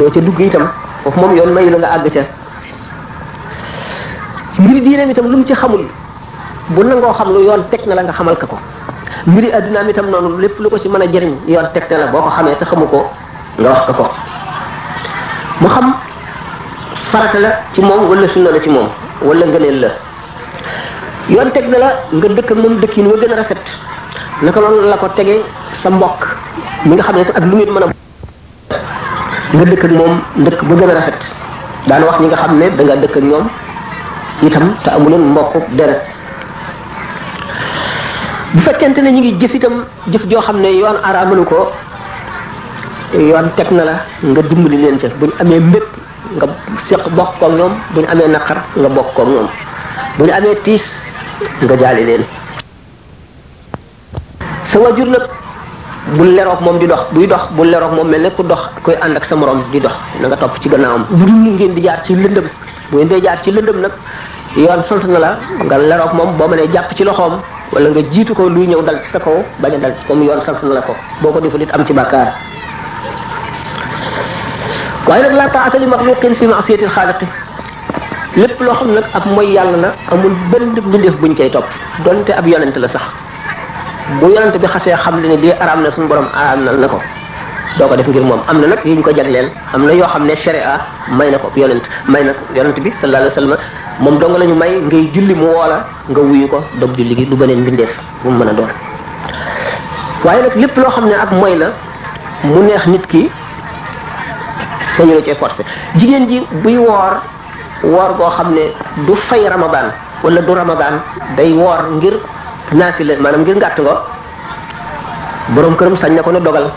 doo 0.00 0.08
ci 0.10 0.20
dugg 0.22 0.40
itam 0.40 0.64
foofu 1.04 1.20
moom 1.20 1.36
yoon 1.36 1.52
mayu 1.52 1.70
la 1.70 1.76
nga 1.78 1.88
àgg 1.92 2.08
ca 2.12 2.20
mbiri 4.58 4.80
diineem 4.80 5.10
itam 5.10 5.28
lu 5.30 5.36
mu 5.36 5.44
ci 5.44 5.52
xamul 5.54 5.84
bu 6.68 6.82
nangoo 6.82 7.12
xam 7.12 7.28
lu 7.34 7.40
yoon 7.44 7.68
teg 7.70 7.80
na 7.86 7.94
la 7.96 8.02
nga 8.02 8.12
xamal 8.12 8.36
ka 8.36 8.46
ko 8.46 8.56
mbiri 9.26 9.48
aduna 9.54 9.82
mi 9.86 9.92
tam 9.94 10.06
nonu 10.10 10.34
lepp 10.42 10.58
lu 10.58 10.66
ko 10.68 10.78
ci 10.78 10.88
meuna 10.90 11.06
jeriñ 11.10 11.34
jëriñ 11.46 11.68
tekte 11.72 11.94
la 11.96 12.06
boko 12.06 12.28
ko 12.28 12.34
xamee 12.36 12.54
te 12.58 12.64
xamu 12.64 12.84
nga 13.56 13.68
wax 13.70 13.86
ko 13.86 14.04
mu 15.60 15.68
xam 15.68 15.94
farata 17.10 17.38
la 17.38 17.50
ci 17.72 17.80
mom 17.80 18.02
wala 18.10 18.26
sunna 18.28 18.50
la 18.50 18.58
ci 18.60 18.68
mom 18.68 18.88
wala 19.22 19.46
ngeneel 19.46 19.78
la 19.80 19.88
yoon 21.28 21.50
teg 21.52 21.66
na 21.70 21.78
la 21.78 21.88
nga 22.12 22.28
dekk 22.28 22.50
mom 22.52 22.74
dekkine 22.80 23.06
wa 23.08 23.16
gëna 23.16 23.36
rafet 23.36 23.62
naka 24.42 24.60
noonu 24.60 24.88
la 24.90 24.96
ko 24.96 25.06
tege 25.16 25.42
sa 25.82 25.88
mbokk 25.90 26.20
mi 26.86 26.94
nga 26.96 27.02
xam 27.04 27.16
ak 27.18 27.44
lu 27.50 27.56
ngeen 27.56 27.70
meuna 27.74 27.86
nga 29.54 29.64
dekk 29.64 29.84
mom 29.98 30.14
dekk 30.44 30.60
bu 30.64 30.74
gëna 30.76 30.94
rafet 30.98 31.14
daan 31.86 32.02
wax 32.02 32.18
ñi 32.20 32.26
nga 32.28 32.36
xam 32.36 32.58
da 32.60 32.82
nga 32.82 32.96
dekk 33.00 33.16
ak 33.16 33.22
ñom 33.24 33.46
itam 34.42 34.74
ta 34.84 34.90
amulen 34.94 35.24
mbokk 35.30 35.54
dara 35.78 35.94
bu 38.54 38.60
fekkente 38.60 39.00
ne 39.04 39.10
ñu 39.10 39.20
ngi 39.20 39.34
jëf 39.42 39.54
itam 39.56 39.74
jëf 40.12 40.24
joo 40.30 40.40
xam 40.42 40.58
ne 40.60 40.68
yoon 40.80 40.98
ko 41.44 41.72
yoon 43.12 43.46
teg 43.56 43.70
na 43.72 43.84
la 43.88 43.94
nga 44.30 44.40
dimbali 44.42 44.76
leen 44.82 44.96
ca 45.00 45.08
buñ 45.18 45.30
amee 45.40 45.58
mbépp 45.58 45.88
nga 46.36 46.46
seq 46.88 47.02
bokk 47.16 47.30
ko 47.40 47.48
ñoom 47.50 47.72
buñ 47.94 48.04
amee 48.12 48.28
naqar 48.28 48.58
nga 48.76 48.88
bokk 48.88 49.08
ko 49.14 49.22
ñoom 49.24 49.48
buñ 50.18 50.30
amee 50.30 50.54
tiis 50.64 50.82
nga 51.62 51.74
jaali 51.80 52.04
leen 52.08 52.24
sa 54.70 54.78
wajur 54.78 55.08
nag 55.14 55.24
bu 56.16 56.22
leroog 56.24 56.60
moom 56.60 56.78
di 56.78 56.86
dox 56.86 57.02
buy 57.10 57.26
dox 57.26 57.44
bu 57.56 57.62
leroog 57.64 57.92
moom 57.96 58.08
mel 58.08 58.22
ne 58.22 58.30
ku 58.36 58.42
dox 58.44 58.62
koy 58.84 58.94
ànd 59.02 59.16
ak 59.16 59.24
sa 59.24 59.34
morom 59.34 59.64
di 59.72 59.80
dox 59.80 59.96
na 60.20 60.28
nga 60.28 60.36
topp 60.36 60.60
ci 60.62 60.68
gannaawam 60.68 61.04
bu 61.10 61.24
ñu 61.26 61.50
ngeen 61.56 61.74
di 61.74 61.80
jaar 61.82 62.02
ci 62.06 62.14
lëndëm 62.14 62.48
bu 62.90 62.96
ngeen 62.96 63.08
dee 63.08 63.20
jaar 63.20 63.38
ci 63.42 63.50
lëndëm 63.50 63.78
nag 63.80 63.92
yoon 64.56 64.82
sant 64.88 65.02
na 65.12 65.18
la 65.18 65.38
nga 65.64 65.76
leroog 65.78 66.12
moom 66.14 66.36
boo 66.36 66.48
mënee 66.48 66.70
jàpp 66.72 66.94
ci 66.96 67.02
loxoom 67.02 67.40
wala 67.72 67.88
nga 67.90 68.02
jiitu 68.12 68.34
ko 68.36 68.48
luy 68.50 68.66
ñëw 68.68 68.82
dal 68.84 69.00
ci 69.00 69.08
sa 69.12 69.20
kaw 69.22 69.40
bañ 69.62 69.72
a 69.74 69.78
dal 69.80 69.94
comme 70.06 70.24
yoon 70.26 70.40
sant 70.44 70.60
na 70.64 70.74
la 70.74 70.82
ko 70.82 70.92
boo 71.22 71.32
ko 71.32 71.40
deful 71.40 71.62
it 71.62 71.72
am 71.72 71.86
ci 71.86 71.92
bàkkaar 71.92 72.28
waaye 75.08 75.22
nag 75.22 75.32
laa 75.38 75.48
taata 75.48 75.78
li 75.80 75.86
maxluqin 75.86 76.36
fi 76.36 76.44
masiyatil 76.46 76.90
xaaliqi 76.92 77.26
lépp 78.36 78.60
loo 78.60 78.74
xam 78.74 78.92
nag 78.92 79.04
ab 79.14 79.24
mooy 79.26 79.52
yàlla 79.54 79.76
la 79.80 79.88
amul 80.12 80.32
benn 80.52 80.76
mbindeef 80.76 81.16
buñ 81.16 81.34
cay 81.36 81.50
topp 81.50 81.64
donte 82.04 82.30
ab 82.36 82.46
yonent 82.46 82.76
la 82.76 82.88
sax 82.88 83.02
bu 84.20 84.28
yonent 84.28 84.52
bi 84.60 84.66
xasee 84.66 84.96
xam 84.96 85.20
ne 85.20 85.28
ni 85.28 85.36
lii 85.36 85.54
na 85.58 85.90
suñu 85.90 86.06
borom 86.08 86.28
araam 86.36 86.64
na 86.80 86.86
ko 86.88 87.00
doo 87.78 87.88
ko 87.88 87.96
def 87.96 88.06
ngir 88.08 88.22
moom 88.22 88.40
am 88.48 88.60
na 88.60 88.66
nag 88.66 88.80
yi 88.84 88.92
ñu 88.94 89.02
ko 89.02 89.10
jagleel 89.14 89.48
am 89.72 89.86
na 89.86 89.92
yoo 89.94 90.06
xam 90.06 90.24
ne 90.26 90.36
sharia 90.36 90.80
may 91.08 91.30
na 91.30 91.38
ko 91.38 91.50
yonent 91.56 91.82
may 92.08 92.24
na 92.24 92.32
ko 92.32 92.40
yonent 92.54 92.76
bi 92.80 92.90
sallallahu 93.00 93.32
alayhi 93.34 93.48
wa 93.50 93.58
moom 94.02 94.18
dong 94.20 94.34
lañu 94.36 94.54
may 94.58 94.72
ngay 94.82 95.06
julli 95.14 95.34
mu 95.38 95.46
woola 95.54 95.86
nga 96.10 96.20
wuyu 96.22 96.48
ko 96.50 96.60
dog 96.82 96.90
julli 96.98 97.14
gi 97.14 97.26
du 97.30 97.36
beneen 97.36 97.60
mbindeef 97.62 97.90
bu 98.24 98.30
mu 98.30 98.38
mën 98.38 98.48
a 98.48 98.52
doon 98.52 98.68
waaye 100.24 100.42
lépp 100.56 100.76
loo 100.76 100.90
xam 100.90 101.04
ne 101.06 101.14
ak 101.14 101.30
mooy 101.32 101.56
la 101.58 101.66
mu 102.44 102.62
neex 102.62 102.86
nit 102.86 103.06
ki 103.06 103.30
sañu 104.96 105.14
la 105.14 105.20
cee 105.24 105.34
forcé 105.36 105.62
jigéen 105.94 106.26
ji 106.26 106.40
buy 106.62 106.76
woor 106.76 107.20
woor 107.84 108.14
goo 108.18 108.30
xam 108.36 108.52
ne 108.54 108.72
du 109.06 109.14
fay 109.28 109.48
ramadan 109.48 109.92
wala 110.24 110.40
du 110.40 110.54
ramadan 110.54 110.94
day 111.36 111.52
woor 111.52 111.78
ngir 111.96 112.14
naa 112.72 112.84
naafile 112.86 113.16
maanaam 113.20 113.42
ngir 113.42 113.56
ngàtt 113.56 113.76
ko 113.76 113.98
borom 115.54 115.76
këram 115.76 115.96
sañ 115.98 116.14
na 116.16 116.22
ko 116.22 116.30
ne 116.32 116.40
dogal 116.40 116.70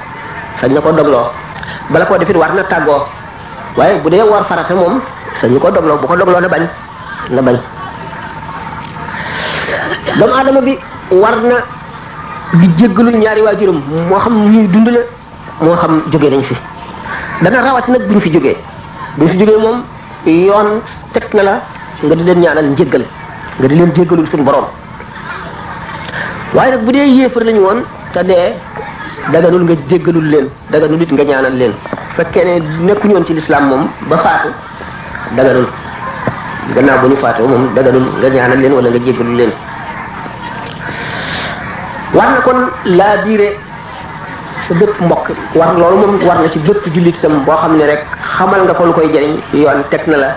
sañ 0.62 0.69
na 0.73 0.82
ko 0.82 0.91
dogloo 0.91 1.32
bala 1.89 2.06
koo 2.06 2.17
defit 2.19 2.36
war 2.36 2.53
na 2.53 2.62
tàggoo 2.63 3.06
waaye 3.75 3.97
bu 4.03 4.10
dee 4.10 4.21
woor 4.21 4.43
farata 4.47 4.73
moom 4.75 4.99
sañu 5.41 5.58
ko 5.60 5.71
dogloo 5.71 5.97
bu 5.97 6.06
ko 6.08 6.15
dogloo 6.15 6.41
na 6.41 6.47
bañ 6.47 6.67
la 7.35 7.41
bañ 7.47 7.57
doomu 10.19 10.33
aadama 10.37 10.61
bi 10.67 10.73
war 11.23 11.35
na 11.51 11.57
di 12.59 12.67
jéggalul 12.79 13.13
ñaari 13.23 13.41
waajuram 13.47 13.79
moo 14.09 14.19
xam 14.23 14.33
ñuy 14.53 14.65
dund 14.73 14.87
la 14.95 15.01
moo 15.63 15.75
xam 15.81 15.93
jóge 16.11 16.27
nañ 16.33 16.41
fi 16.49 16.55
dana 17.43 17.59
rawat 17.65 17.87
nag 17.93 18.03
buñ 18.09 18.19
fi 18.25 18.29
jógee 18.35 18.55
buñ 19.17 19.27
fi 19.31 19.37
jógee 19.41 19.57
moom 19.65 19.77
yoon 20.47 20.69
teg 21.13 21.25
na 21.37 21.43
la 21.47 21.53
nga 22.03 22.15
di 22.17 22.23
leen 22.27 22.39
ñaanal 22.43 22.65
njéggal 22.73 23.03
nga 23.57 23.67
di 23.71 23.75
leen 23.79 23.91
jéggalul 23.97 24.27
suñu 24.33 24.43
borom 24.49 24.65
waaye 26.57 26.71
nag 26.75 26.83
bu 26.85 26.91
dee 26.97 27.05
yéefar 27.15 27.43
lañu 27.47 27.61
woon 27.67 27.79
te 28.13 28.21
dee 28.29 28.45
daganul 29.33 29.63
nga 29.67 29.75
jéggalul 29.89 30.29
leen 30.33 30.47
daganul 30.71 31.01
it 31.03 31.11
nga 31.15 31.23
ñaanal 31.31 31.57
leen 31.63 31.73
fekkee 32.15 32.43
ne 32.47 32.55
nekkuñoon 32.87 33.25
ci 33.27 33.33
lislaam 33.39 33.65
moom 33.71 33.83
ba 34.11 34.17
faatu 34.25 34.49
daganul 35.39 35.67
gannaaw 36.75 36.97
bu 37.03 37.08
ñu 37.10 37.15
faatoo 37.23 37.47
moom 37.47 37.63
daga 37.75 37.91
daganul 37.91 38.08
nga 38.19 38.30
ñaanal 38.30 38.60
leen 38.62 38.73
wala 38.77 38.89
nga 38.89 38.99
jéggalu 39.06 39.34
leen 39.39 39.51
war 42.15 42.27
na 42.36 42.39
kon 42.45 42.60
laa 42.97 43.17
biire 43.23 43.47
sa 44.67 44.73
bépp 44.80 44.95
mbokk 45.06 45.27
war 45.56 45.69
loolu 45.80 45.95
moom 46.01 46.13
war 46.27 46.38
na 46.41 46.49
ci 46.53 46.60
bépp 46.60 46.84
jullit 46.93 47.15
sam 47.21 47.34
boo 47.45 47.56
xam 47.62 47.73
ne 47.77 47.86
rek 47.86 48.03
xamal 48.36 48.62
nga 48.65 48.73
ko 48.73 48.84
lu 48.86 48.91
koy 48.93 49.08
jëriñ 49.13 49.36
yoon 49.53 49.80
teg 49.91 50.03
na 50.08 50.17
la 50.23 50.30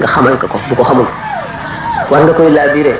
nga 0.00 0.06
xamal 0.06 0.36
ko 0.38 0.46
bu 0.68 0.74
ko 0.74 0.82
xamul 0.84 1.06
war 2.10 2.20
nga 2.24 2.32
koy 2.34 2.50
laa 2.52 2.68
biire 2.74 2.94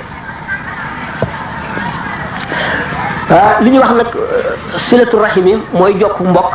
ah, 3.31 3.61
li 3.63 3.71
ñu 3.71 3.79
wax 3.81 3.93
nag 3.99 4.09
euh, 4.15 4.79
silatu 4.89 5.17
rahim 5.19 5.47
yi 5.47 5.57
mooy 5.73 5.93
jokk 6.01 6.17
mbokk 6.21 6.53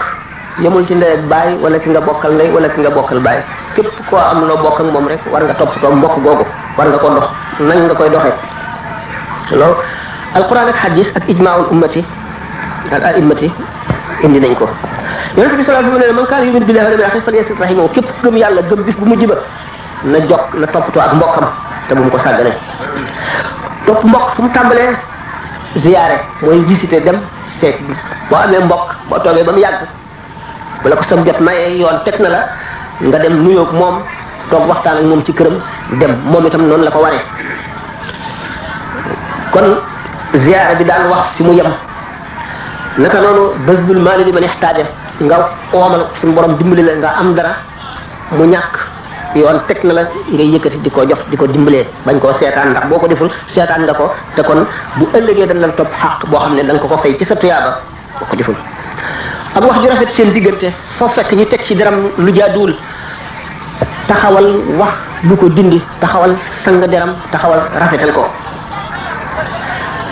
yemul 0.59 0.85
ci 0.87 0.95
ndey 0.95 1.13
ak 1.17 1.21
baay 1.31 1.51
wala 1.63 1.77
ki 1.79 1.89
nga 1.89 2.01
bokkal 2.01 2.31
ndey 2.33 2.49
wala 2.55 2.67
ki 2.69 2.79
nga 2.81 2.89
bokkal 2.89 3.19
baay 3.19 3.39
képp 3.83 3.97
koo 4.09 4.19
am 4.19 4.47
loo 4.47 4.57
bokk 4.57 4.79
ak 4.79 4.91
moom 4.91 5.07
rek 5.07 5.19
war 5.31 5.43
nga 5.43 5.53
toppatoo 5.55 5.95
mbokk 5.95 6.17
googu 6.23 6.45
war 6.77 6.87
nga 6.89 6.97
ko 6.99 7.07
dox 7.15 7.23
nañ 7.69 7.79
nga 7.87 7.93
koy 7.99 8.09
doxee 8.09 8.33
loolu 9.57 9.75
alquran 10.35 10.67
ak 10.67 10.75
hadis 10.83 11.07
ak 11.15 11.23
ijmaul 11.31 11.65
ummati 11.71 12.03
al 12.91 13.03
a'immati 13.03 13.49
indi 14.23 14.39
nañ 14.43 14.53
ko 14.59 14.67
yonente 15.37 15.57
bi 15.57 15.63
sallallahu 15.63 15.95
alayhi 15.95 15.95
wa 15.95 16.01
sallam 16.01 16.15
man 16.15 16.25
kaana 16.25 17.75
yu'minu 17.75 17.89
képp 17.95 18.09
gëm 18.23 18.37
yàlla 18.37 18.61
gëm 18.69 18.83
bis 18.83 18.95
bu 18.95 19.05
mujj 19.05 19.23
ba 19.25 19.35
na 20.03 20.19
jokk 20.27 20.43
na 20.59 20.67
toppatoo 20.67 21.01
ak 21.01 21.13
mbokkam 21.13 21.47
te 21.87 21.95
bu 21.95 22.01
mu 22.03 22.09
ko 22.11 22.19
sàggane 22.19 22.51
topp 23.85 24.03
mbokk 24.03 24.35
su 24.35 24.41
mu 24.41 24.49
tàmbalee 24.53 24.91
ziyaare 25.81 26.19
mooy 26.41 26.59
visité 26.67 26.99
dem 27.01 27.19
seet 27.61 27.77
bi 27.87 27.93
boo 28.29 28.37
amee 28.43 28.59
mbokk 28.63 28.87
boo 29.09 29.19
toogee 29.19 29.43
ba 29.43 29.51
mu 29.51 29.59
yàgg 29.59 29.87
bu 30.83 30.89
la 30.89 30.95
ko 30.95 31.03
sam 31.03 31.23
mayee 31.39 31.79
yoon 31.79 32.03
teg 32.03 32.19
na 32.19 32.29
la 32.29 32.43
nga 33.07 33.17
dem 33.23 33.33
nuyoog 33.43 33.71
moom 33.71 33.95
toog 34.51 34.67
waxtaan 34.67 34.97
ak 34.99 35.03
moom 35.07 35.23
ci 35.25 35.31
këram 35.33 35.55
dem 35.99 36.11
moom 36.31 36.43
itam 36.45 36.67
noonu 36.67 36.83
la 36.83 36.91
ko 36.91 36.99
waree 36.99 37.23
kon 39.53 39.67
ziyaara 40.43 40.73
bi 40.75 40.83
daan 40.83 41.07
wax 41.09 41.25
fi 41.39 41.43
mu 41.43 41.53
yem 41.55 41.71
naka 42.99 43.21
noonu 43.23 43.41
bësdul 43.65 44.01
maali 44.03 44.23
li 44.27 44.31
man 44.33 44.43
ixtaaja 44.43 44.83
nga 45.23 45.37
oomal 45.71 46.03
suñu 46.19 46.33
borom 46.35 46.55
dimbali 46.59 46.83
la 46.83 46.93
nga 46.99 47.09
am 47.23 47.33
dara 47.35 47.51
mu 48.37 48.43
ñàkk 48.45 48.73
yoon 49.35 49.59
teg 49.67 49.83
na 49.83 49.93
la 49.93 50.01
ngay 50.33 50.49
yëkkati 50.53 50.77
di 50.83 50.89
ko 50.91 51.05
jox 51.07 51.19
di 51.29 51.37
ko 51.37 51.47
dimbalee 51.47 51.87
bañ 52.05 52.19
koo 52.19 52.33
seetaan 52.39 52.69
ndax 52.71 52.85
boo 52.89 52.99
ko 52.99 53.07
deful 53.07 53.31
seetaan 53.53 53.83
nga 53.85 53.93
ko 53.93 54.11
te 54.35 54.41
kon 54.43 54.61
bu 54.97 55.07
ëllëgee 55.17 55.47
dañ 55.47 55.59
la 55.59 55.67
topp 55.69 55.91
xaq 56.01 56.27
boo 56.29 56.39
xam 56.39 56.53
ne 56.55 56.63
da 56.65 56.73
ko 56.79 56.87
ko 56.87 56.97
fay 56.97 57.15
ci 57.17 57.25
sa 57.25 57.35
tuyaaba 57.35 57.71
boo 58.19 58.25
ko 58.29 58.35
deful 58.35 58.55
ak 59.55 59.63
wax 59.65 59.81
ju 59.81 59.87
rafet 59.89 60.09
seen 60.13 60.29
diggante 60.31 60.69
foo 60.97 61.07
fekk 61.09 61.31
ñu 61.33 61.45
teg 61.45 61.61
ci 61.65 61.75
deram 61.75 61.95
lu 62.17 62.31
jaaduwul 62.35 62.73
taxawal 64.07 64.53
wax 64.77 64.93
lu 65.23 65.35
ko 65.35 65.49
dindi 65.49 65.81
taxawal 65.99 66.35
sang 66.63 66.79
deram 66.87 67.15
taxawal 67.31 67.59
rafetal 67.75 68.11
ko 68.13 68.21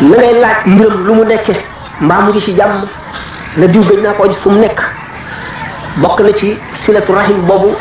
la 0.01 0.17
ngay 0.17 0.33
laaj 0.41 0.57
mbiram 0.67 0.97
lu 1.05 1.13
mu 1.13 1.23
nekke 1.25 1.53
mbaa 2.01 2.21
mu 2.21 2.29
ngi 2.31 2.41
ci 2.41 2.53
jàmm 2.57 2.87
na 3.57 3.65
diw 3.67 3.83
gëj 3.83 3.99
naa 4.03 4.13
koo 4.13 4.27
fu 4.41 4.49
mu 4.49 4.59
nekk 4.59 4.81
bokk 6.01 6.19
na 6.21 6.33
ci 6.39 6.57
silatu 6.85 7.13
rahim 7.13 7.39
boobu 7.45 7.75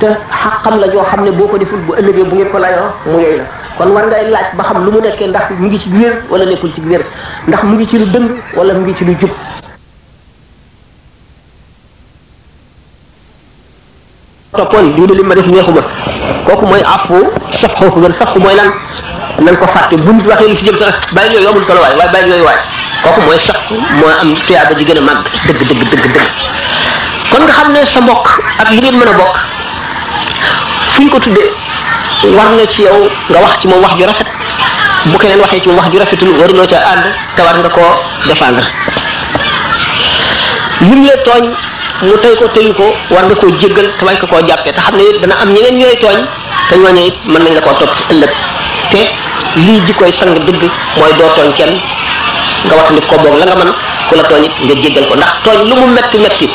te 0.00 0.06
xam 0.30 0.78
la 0.80 0.88
joo 0.88 1.02
xam 1.04 1.24
ne 1.24 1.30
boo 1.32 1.48
ko 1.48 1.58
deful 1.58 1.78
bu 1.86 1.92
ëllëgee 1.98 2.24
bu 2.24 2.34
ngeen 2.36 2.48
ko 2.50 2.58
layoo 2.58 2.88
mu 3.12 3.18
yey 3.20 3.36
la 3.36 3.44
kon 3.76 3.90
war 3.92 4.06
ngay 4.06 4.30
laaj 4.30 4.46
ba 4.56 4.62
xam 4.64 4.84
lu 4.84 4.90
mu 4.92 5.00
nekkee 5.02 5.26
ndax 5.28 5.50
mu 5.58 5.66
ngi 5.68 5.78
ci 5.78 5.88
wér 5.90 6.12
wala 6.30 6.44
nekkul 6.46 6.72
ci 6.74 6.80
wér 6.80 7.00
ndax 7.46 7.62
mu 7.62 7.74
ngi 7.76 7.86
ci 7.88 7.98
lu 7.98 8.06
dëng 8.06 8.28
wala 8.56 8.72
mu 8.72 8.80
ngi 8.86 8.94
ci 8.96 9.04
lu 9.04 9.14
jub 9.20 9.30
toppoon 14.56 14.94
lii 14.96 15.06
de 15.06 15.14
li 15.14 15.22
ma 15.22 15.34
def 15.34 15.46
neexuma 15.46 15.80
kooku 16.46 16.66
mooy 16.66 16.82
afu 16.82 17.14
saf 17.60 17.72
xoofu 17.78 18.00
gën 18.02 18.14
saf 18.18 18.36
mooy 18.36 18.54
lan 18.56 18.70
nañ 19.44 19.56
ko 19.56 19.66
fàtte 19.66 19.94
bu 20.04 20.12
nit 20.12 20.26
waxee 20.26 20.48
li 20.50 20.56
si 20.58 20.64
jëm 20.66 20.78
sax 20.80 20.94
bàyyi 21.12 21.34
yooyu 21.34 21.48
amul 21.48 21.64
solo 21.66 21.80
waay 21.80 21.96
waaye 21.98 22.10
bàyyi 22.12 22.30
yooyu 22.30 22.44
waay 22.44 22.58
kooku 23.02 23.20
mooy 23.26 23.38
saf 23.46 23.58
mooy 23.70 24.12
am 24.20 24.34
tuyaaba 24.46 24.74
ji 24.78 24.84
a 24.90 25.00
màgg 25.00 25.24
dëgg 25.46 25.60
dëgg 25.68 25.82
dëgg 25.90 26.06
dëgg 26.14 26.30
kon 27.30 27.42
nga 27.42 27.52
xam 27.52 27.72
ne 27.72 27.80
sa 27.94 28.00
mbokk 28.00 28.26
ak 28.58 28.70
li 28.70 28.80
ngeen 28.80 28.94
mën 28.98 29.08
a 29.08 29.12
bokk 29.18 29.34
fu 30.94 31.08
ko 31.10 31.18
tuddee 31.18 31.50
war 32.36 32.50
na 32.56 32.66
ci 32.66 32.82
yow 32.82 33.10
nga 33.30 33.40
wax 33.42 33.60
ci 33.60 33.68
moom 33.68 33.82
wax 33.82 33.98
ju 33.98 34.04
rafet 34.06 34.26
bu 35.06 35.18
keneen 35.18 35.40
wax 35.40 35.52
ci 35.62 35.68
moom 35.68 35.78
wax 35.78 35.90
ju 35.92 35.98
rafetul 35.98 36.30
waruloo 36.40 36.66
ca 36.66 36.80
ànd 36.92 37.04
te 37.36 37.42
war 37.42 37.56
nga 37.58 37.68
koo 37.68 37.96
défendre 38.28 38.64
lim 40.80 41.02
la 41.06 41.16
tooñ 41.26 41.44
mu 42.04 42.14
tey 42.20 42.36
ko 42.36 42.44
teyu 42.52 42.72
ko 42.76 42.84
war 43.12 43.24
nga 43.24 43.34
koo 43.40 43.48
jéggal 43.60 43.86
te 43.98 44.04
bañ 44.04 44.16
ko 44.20 44.26
koo 44.28 44.40
jàppee 44.46 44.72
te 44.72 44.80
xam 44.80 44.96
ne 44.96 45.02
it 45.08 45.20
dana 45.20 45.34
am 45.42 45.50
ñeneen 45.54 45.78
ñooy 45.80 45.96
tooñ 46.00 46.20
te 46.68 46.76
ñooñu 46.76 47.06
it 47.08 47.16
mën 47.26 47.42
nañ 47.42 47.54
la 47.54 47.60
koo 47.62 47.74
topp 47.80 47.90
ëllëg 48.10 48.32
te 48.92 49.00
lii 49.64 49.80
ji 49.86 49.92
koy 49.94 50.12
sang 50.18 50.34
dëgg 50.38 50.62
mooy 50.96 51.12
doo 51.18 51.30
tooñ 51.36 51.52
kenn 51.56 51.80
nga 52.66 52.74
wax 52.76 52.90
ni 52.90 53.00
ko 53.00 53.16
boog 53.22 53.36
la 53.38 53.44
nga 53.46 53.56
mën 53.56 53.72
ku 54.08 54.14
la 54.16 54.22
tooñ 54.24 54.44
nga 54.64 54.74
jéggal 54.82 55.06
ko 55.08 55.14
ndax 55.16 55.30
tooñ 55.44 55.68
lu 55.68 55.74
mu 55.76 55.86
metti 55.96 56.18
metti 56.18 56.48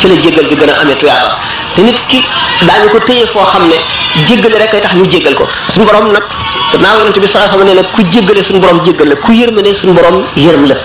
ci 0.00 0.08
la 0.08 0.14
jéggal 0.22 0.46
bi 0.48 0.56
gën 0.56 0.70
a 0.70 0.80
amee 0.80 0.96
tuyaaba 0.96 1.38
te 1.74 1.80
nit 1.82 1.98
ki 2.08 2.18
daañu 2.62 2.88
ko 2.90 2.98
téye 3.06 3.26
foo 3.32 3.44
xam 3.46 3.64
ne 3.68 3.76
jéggale 4.28 4.58
rek 4.58 4.70
kay 4.72 4.80
tax 4.82 4.92
ñu 4.94 5.10
jéggal 5.10 5.34
ko 5.34 5.48
suñu 5.72 5.86
borom 5.86 6.12
nag 6.12 6.22
gannaaw 6.72 6.98
yonent 7.00 7.18
bi 7.24 7.28
saa 7.34 7.46
xam 7.50 7.62
ne 7.68 7.72
la 7.78 7.82
ku 7.94 8.02
jéggale 8.12 8.40
suñu 8.46 8.60
borom 8.64 8.78
jéggal 8.86 9.08
la 9.12 9.16
ku 9.24 9.32
yërmale 9.40 9.70
suñu 9.80 9.92
borom 9.98 10.16
yërëm 10.44 10.64
la 10.70 10.76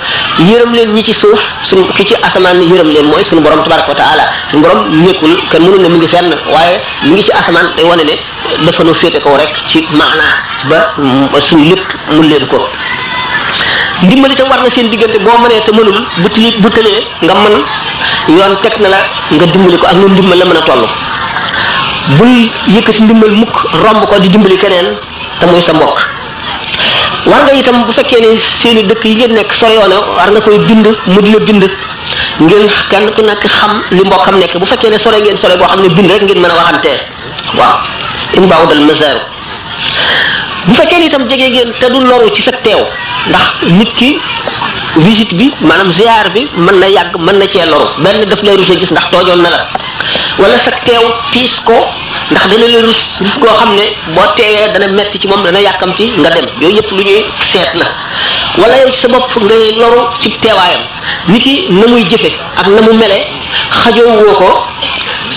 yërëm 0.50 0.72
leen 0.78 0.90
ñi 0.96 1.04
ci 1.08 1.14
suuf 1.22 1.40
suñ 1.70 1.80
ki 1.96 2.04
ci 2.10 2.16
asamaan 2.28 2.60
yërëm 2.72 2.90
leen 2.96 3.06
mooy 3.12 3.24
suñu 3.30 3.42
borom 3.46 3.62
tabaraka 3.66 3.90
wa 3.94 3.98
taala 4.02 4.26
suñu 4.50 4.62
borom 4.66 4.80
nekkul 5.06 5.34
kenn 5.52 5.62
mënul 5.66 5.82
ne 5.84 5.90
mu 5.94 5.98
ngi 5.98 6.08
fenn 6.14 6.30
waaye 6.54 6.76
mu 7.06 7.14
ngi 7.16 7.24
ci 7.28 7.32
asamaan 7.40 7.68
day 7.78 7.86
wane 7.90 8.04
ne 8.10 8.16
dafa 8.66 8.82
nu 8.88 8.94
féete 9.02 9.20
kaw 9.24 9.36
rek 9.42 9.54
ci 9.72 9.80
maanaa 10.00 10.36
ba 10.70 10.78
suñu 11.48 11.64
lépp 11.72 11.88
mun 12.16 12.26
leen 12.32 12.46
ko 12.52 12.58
ndimbal 14.06 14.32
itam 14.36 14.48
war 14.52 14.60
na 14.66 14.70
seen 14.76 14.88
diggante 14.92 15.18
boo 15.26 15.38
mënee 15.44 15.62
te 15.66 15.72
mënul 15.78 16.00
bu 16.22 16.28
tili 16.36 16.50
bu 16.62 16.70
tëlee 16.76 17.00
nga 17.26 17.34
mën 17.44 17.56
yoon 18.38 18.54
teg 18.64 18.74
na 18.84 18.88
la 18.94 19.00
nga 19.36 19.46
dimbali 19.54 19.78
ko 19.82 19.86
ak 19.92 19.98
nu 20.02 20.08
ndimbal 20.14 20.38
la 20.40 20.46
mën 20.50 20.58
a 20.62 20.64
toll 20.70 20.84
bul 22.18 22.34
yëkkati 22.74 23.02
ndimbal 23.06 23.30
mukk 23.42 23.56
romb 23.84 24.02
ko 24.10 24.16
di 24.24 24.28
dimbali 24.34 24.58
keneen 24.64 24.90
te 25.40 25.46
muy 25.48 25.62
sa 25.66 25.74
mbokk 25.74 26.00
war 27.30 27.42
nga 27.46 27.54
itam 27.60 27.84
bu 27.88 27.92
fekkee 27.98 28.20
ne 28.26 28.32
seeni 28.62 28.84
dëkk 28.90 29.04
yi 29.10 29.16
ngeen 29.20 29.34
nekk 29.40 29.54
soreyoo 29.60 29.88
na 29.92 29.96
war 30.18 30.30
nga 30.32 30.40
koy 30.42 30.58
bind 30.68 30.88
mu 31.14 31.22
di 31.22 31.32
la 31.32 31.40
bind 31.40 31.64
ngeen 32.40 32.66
kenn 32.90 33.12
ku 33.16 33.22
nekk 33.22 33.44
xam 33.58 33.84
li 33.92 34.04
mbokkam 34.06 34.40
nekk 34.40 34.56
bu 34.60 34.66
fekkee 34.72 34.90
ne 34.94 35.00
sore 35.00 35.20
ngeen 35.22 35.38
sore 35.42 35.58
boo 35.58 35.68
xam 35.68 35.82
ne 35.82 35.90
bind 35.90 36.10
rek 36.12 36.22
ngeen 36.24 36.40
mën 36.44 36.52
a 36.52 36.56
waxantee 36.62 37.00
waaw 37.58 37.80
in 38.36 38.48
baawu 38.50 38.68
dal 38.68 38.80
masaaru 38.90 39.22
bu 40.68 40.74
fekkee 40.82 41.00
ne 41.00 41.06
itam 41.12 41.28
jege 41.32 41.48
ngeen 41.52 41.72
te 41.80 41.88
du 41.90 42.00
loru 42.02 42.30
ci 42.36 42.42
sa 42.44 42.52
teew 42.52 42.82
ndax 43.30 43.48
nit 43.78 43.92
ki 44.00 44.20
visite 45.06 45.34
bi 45.34 45.52
maanaam 45.62 45.92
ziar 45.98 46.30
bi 46.34 46.48
mën 46.66 46.80
na 46.80 46.88
yàgg 46.88 47.18
mën 47.20 47.38
na 47.40 47.46
cee 47.52 47.66
loru 47.66 47.88
benn 48.04 48.24
daf 48.30 48.42
lay 48.44 48.56
rusee 48.58 48.80
gis 48.80 48.92
ndax 48.92 49.10
toojoon 49.12 49.42
na 49.42 49.50
la 49.50 49.64
wala 50.40 50.56
sa 50.64 50.72
teew 50.86 51.04
tiis 51.34 51.56
ko 51.66 51.76
ndax 52.32 52.46
dana 52.50 52.68
la 52.68 52.82
rus 52.82 52.98
rus 53.22 53.36
koo 53.42 53.54
xam 53.60 53.76
ne 53.76 53.86
boo 54.16 54.26
teeyee 54.38 54.72
dana 54.74 54.88
metti 54.88 55.20
ci 55.20 55.28
moom 55.28 55.44
dana 55.44 55.60
yàkkamti 55.60 56.06
nga 56.18 56.30
dem 56.36 56.46
yooyu 56.62 56.76
yëpp 56.78 56.92
lu 56.92 56.98
ñuy 57.04 57.26
seet 57.52 57.74
na 57.76 57.86
wala 58.58 58.78
yow 58.80 58.92
ci 58.94 59.00
sa 59.02 59.08
bopp 59.10 59.32
ngay 59.38 59.76
loru 59.78 60.00
ci 60.22 60.30
teewaayam 60.42 60.82
ni 61.28 61.40
ki 61.40 61.66
na 61.70 61.88
muy 61.88 62.04
jëfe 62.06 62.32
ak 62.58 62.68
na 62.68 62.82
mu 62.82 62.94
mele 62.94 63.20
xajoo 63.84 64.34
ko 64.38 64.66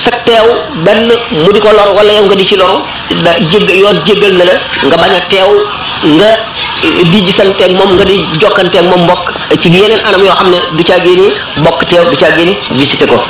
sa 0.04 0.10
teew 0.24 0.48
benn 0.84 1.08
mu 1.32 1.52
di 1.52 1.60
ko 1.60 1.68
lor 1.76 1.94
wala 1.94 2.10
yow 2.12 2.24
nga 2.24 2.34
di 2.34 2.46
ci 2.46 2.56
loru 2.56 2.78
da 3.22 3.36
jégg 3.50 3.68
yoon 3.70 4.00
jëggal 4.06 4.32
na 4.32 4.44
la 4.44 4.54
nga 4.82 4.96
bañ 4.96 5.12
a 5.14 5.20
teew 5.28 5.66
nga 6.16 6.30
eh, 6.84 7.04
di 7.12 7.24
gisanteeg 7.26 7.72
moom 7.76 7.94
nga 7.98 8.04
di 8.04 8.24
jokkanteeg 8.40 8.84
moom 8.88 9.02
mbokk 9.04 9.30
ci 9.60 9.68
yeneen 9.68 10.00
anam 10.06 10.22
yoo 10.24 10.34
xam 10.36 10.48
ne 10.50 10.58
du 10.76 10.82
caa 10.84 11.00
génne 11.04 11.32
bokk 11.56 11.84
teew 11.88 12.04
du 12.10 12.16
caa 12.16 12.34
génne 12.36 12.54
visité 12.70 13.06
ko 13.06 13.22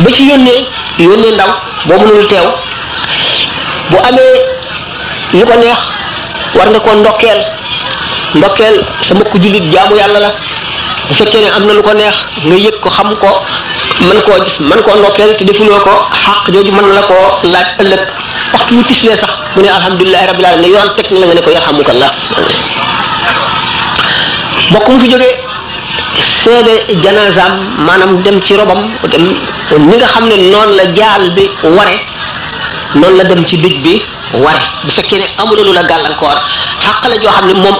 ba 0.00 0.10
ci 0.12 0.26
yónnee 0.28 0.64
yónnee 0.98 1.32
ndaw 1.34 1.50
boo 1.86 1.98
mënul 1.98 2.26
teew 2.28 2.48
bu 3.92 3.96
amee 4.08 4.36
lu 5.40 5.44
ko 5.50 5.54
neex 5.62 5.78
war 6.56 6.68
nga 6.72 6.80
ko 6.86 6.90
ndokkeel 7.00 7.40
ndokkeel 8.38 8.76
sa 9.06 9.12
mbokku 9.16 9.36
jullit 9.42 9.64
jaamu 9.74 9.94
yàlla 10.00 10.18
la 10.24 10.30
bu 11.08 11.14
fekkee 11.20 11.42
ne 11.44 11.48
am 11.56 11.64
na 11.68 11.72
lu 11.78 11.82
ko 11.88 11.92
neex 12.00 12.16
nga 12.46 12.56
yëg 12.66 12.76
ko 12.84 12.88
xam 12.96 13.10
ko 13.22 13.30
mën 14.08 14.18
koo 14.26 14.36
gis 14.44 14.56
koo 14.86 14.96
ndokkeel 15.02 15.30
te 15.38 15.44
defuloo 15.50 15.80
ko 15.86 15.92
xaq 16.24 16.42
jooju 16.54 16.72
mën 16.76 16.88
la 16.96 17.02
koo 17.10 17.24
laaj 17.52 17.68
ëllëg 17.82 18.02
waxtu 18.54 18.74
wu 18.76 18.82
tislee 18.88 19.16
sax 19.22 19.32
mu 19.56 19.62
ne 19.62 19.68
alhamdulilahi 19.78 20.26
rabbil 20.30 20.46
alamin 20.50 20.72
yoon 20.74 20.88
teg 20.96 21.06
na 21.10 21.18
la 21.20 21.26
nga 21.26 21.34
ne 21.34 21.42
ko 21.46 21.50
yarhamukallah 21.50 22.10
mbokk 24.70 24.88
mu 24.88 24.98
fi 25.00 25.08
jógee 25.12 25.32
seede 26.42 26.74
janazaam 27.04 27.54
maanaam 27.86 28.22
dem 28.24 28.36
ci 28.46 28.54
robam 28.56 28.80
dem 29.12 29.24
ni 29.90 29.96
nga 29.96 30.06
xam 30.12 30.24
ne 30.30 30.36
noonu 30.50 30.72
la 30.78 30.84
jaal 31.00 31.24
bi 31.36 31.44
ware 31.76 31.98
noonu 32.94 33.16
la 33.16 33.24
dem 33.24 33.44
ci 33.44 33.56
dëj 33.56 33.72
bi 33.82 34.02
ware 34.32 34.60
bu 34.84 34.90
fekkee 34.90 35.18
ne 35.18 35.24
amuloo 35.36 35.64
lu 35.64 35.72
la 35.72 35.82
gàllankoor 35.82 36.36
xàq 36.84 37.08
la 37.08 37.16
joo 37.20 37.30
xam 37.32 37.46
ne 37.46 37.54
moom 37.54 37.76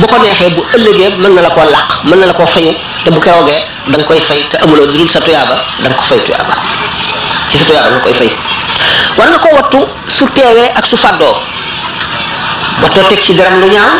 bu 0.00 0.06
ko 0.06 0.18
neexee 0.18 0.50
bu 0.50 0.64
ëllëgee 0.74 1.10
mën 1.16 1.30
na 1.34 1.42
la 1.42 1.50
ko 1.50 1.62
làq 1.70 1.96
mën 2.04 2.16
na 2.18 2.26
la 2.26 2.32
koo 2.34 2.46
fayu 2.46 2.74
te 3.04 3.10
bu 3.10 3.20
keroogee 3.20 3.52
wogee 3.86 3.98
nga 3.98 4.04
koy 4.04 4.20
fay 4.28 4.42
te 4.50 4.56
amuloo 4.58 4.86
lu 4.86 4.92
dul 4.98 5.10
sa 5.10 5.20
tuyaaba 5.20 5.56
da 5.82 5.90
ko 5.90 6.02
fay 6.08 6.18
tuyaaba 6.24 6.54
koy 8.02 8.14
fay 8.14 8.30
war 9.18 9.28
nga 9.30 9.38
ko 9.38 9.48
wattu 9.56 9.86
su 10.18 10.26
teewee 10.34 10.70
ak 10.74 10.86
su 10.86 10.96
fàddoo 10.96 11.36
wattoo 12.82 13.06
teg 13.08 13.22
ci 13.24 13.34
garam 13.34 13.60
lu 13.60 13.68
ñaaw 13.68 13.92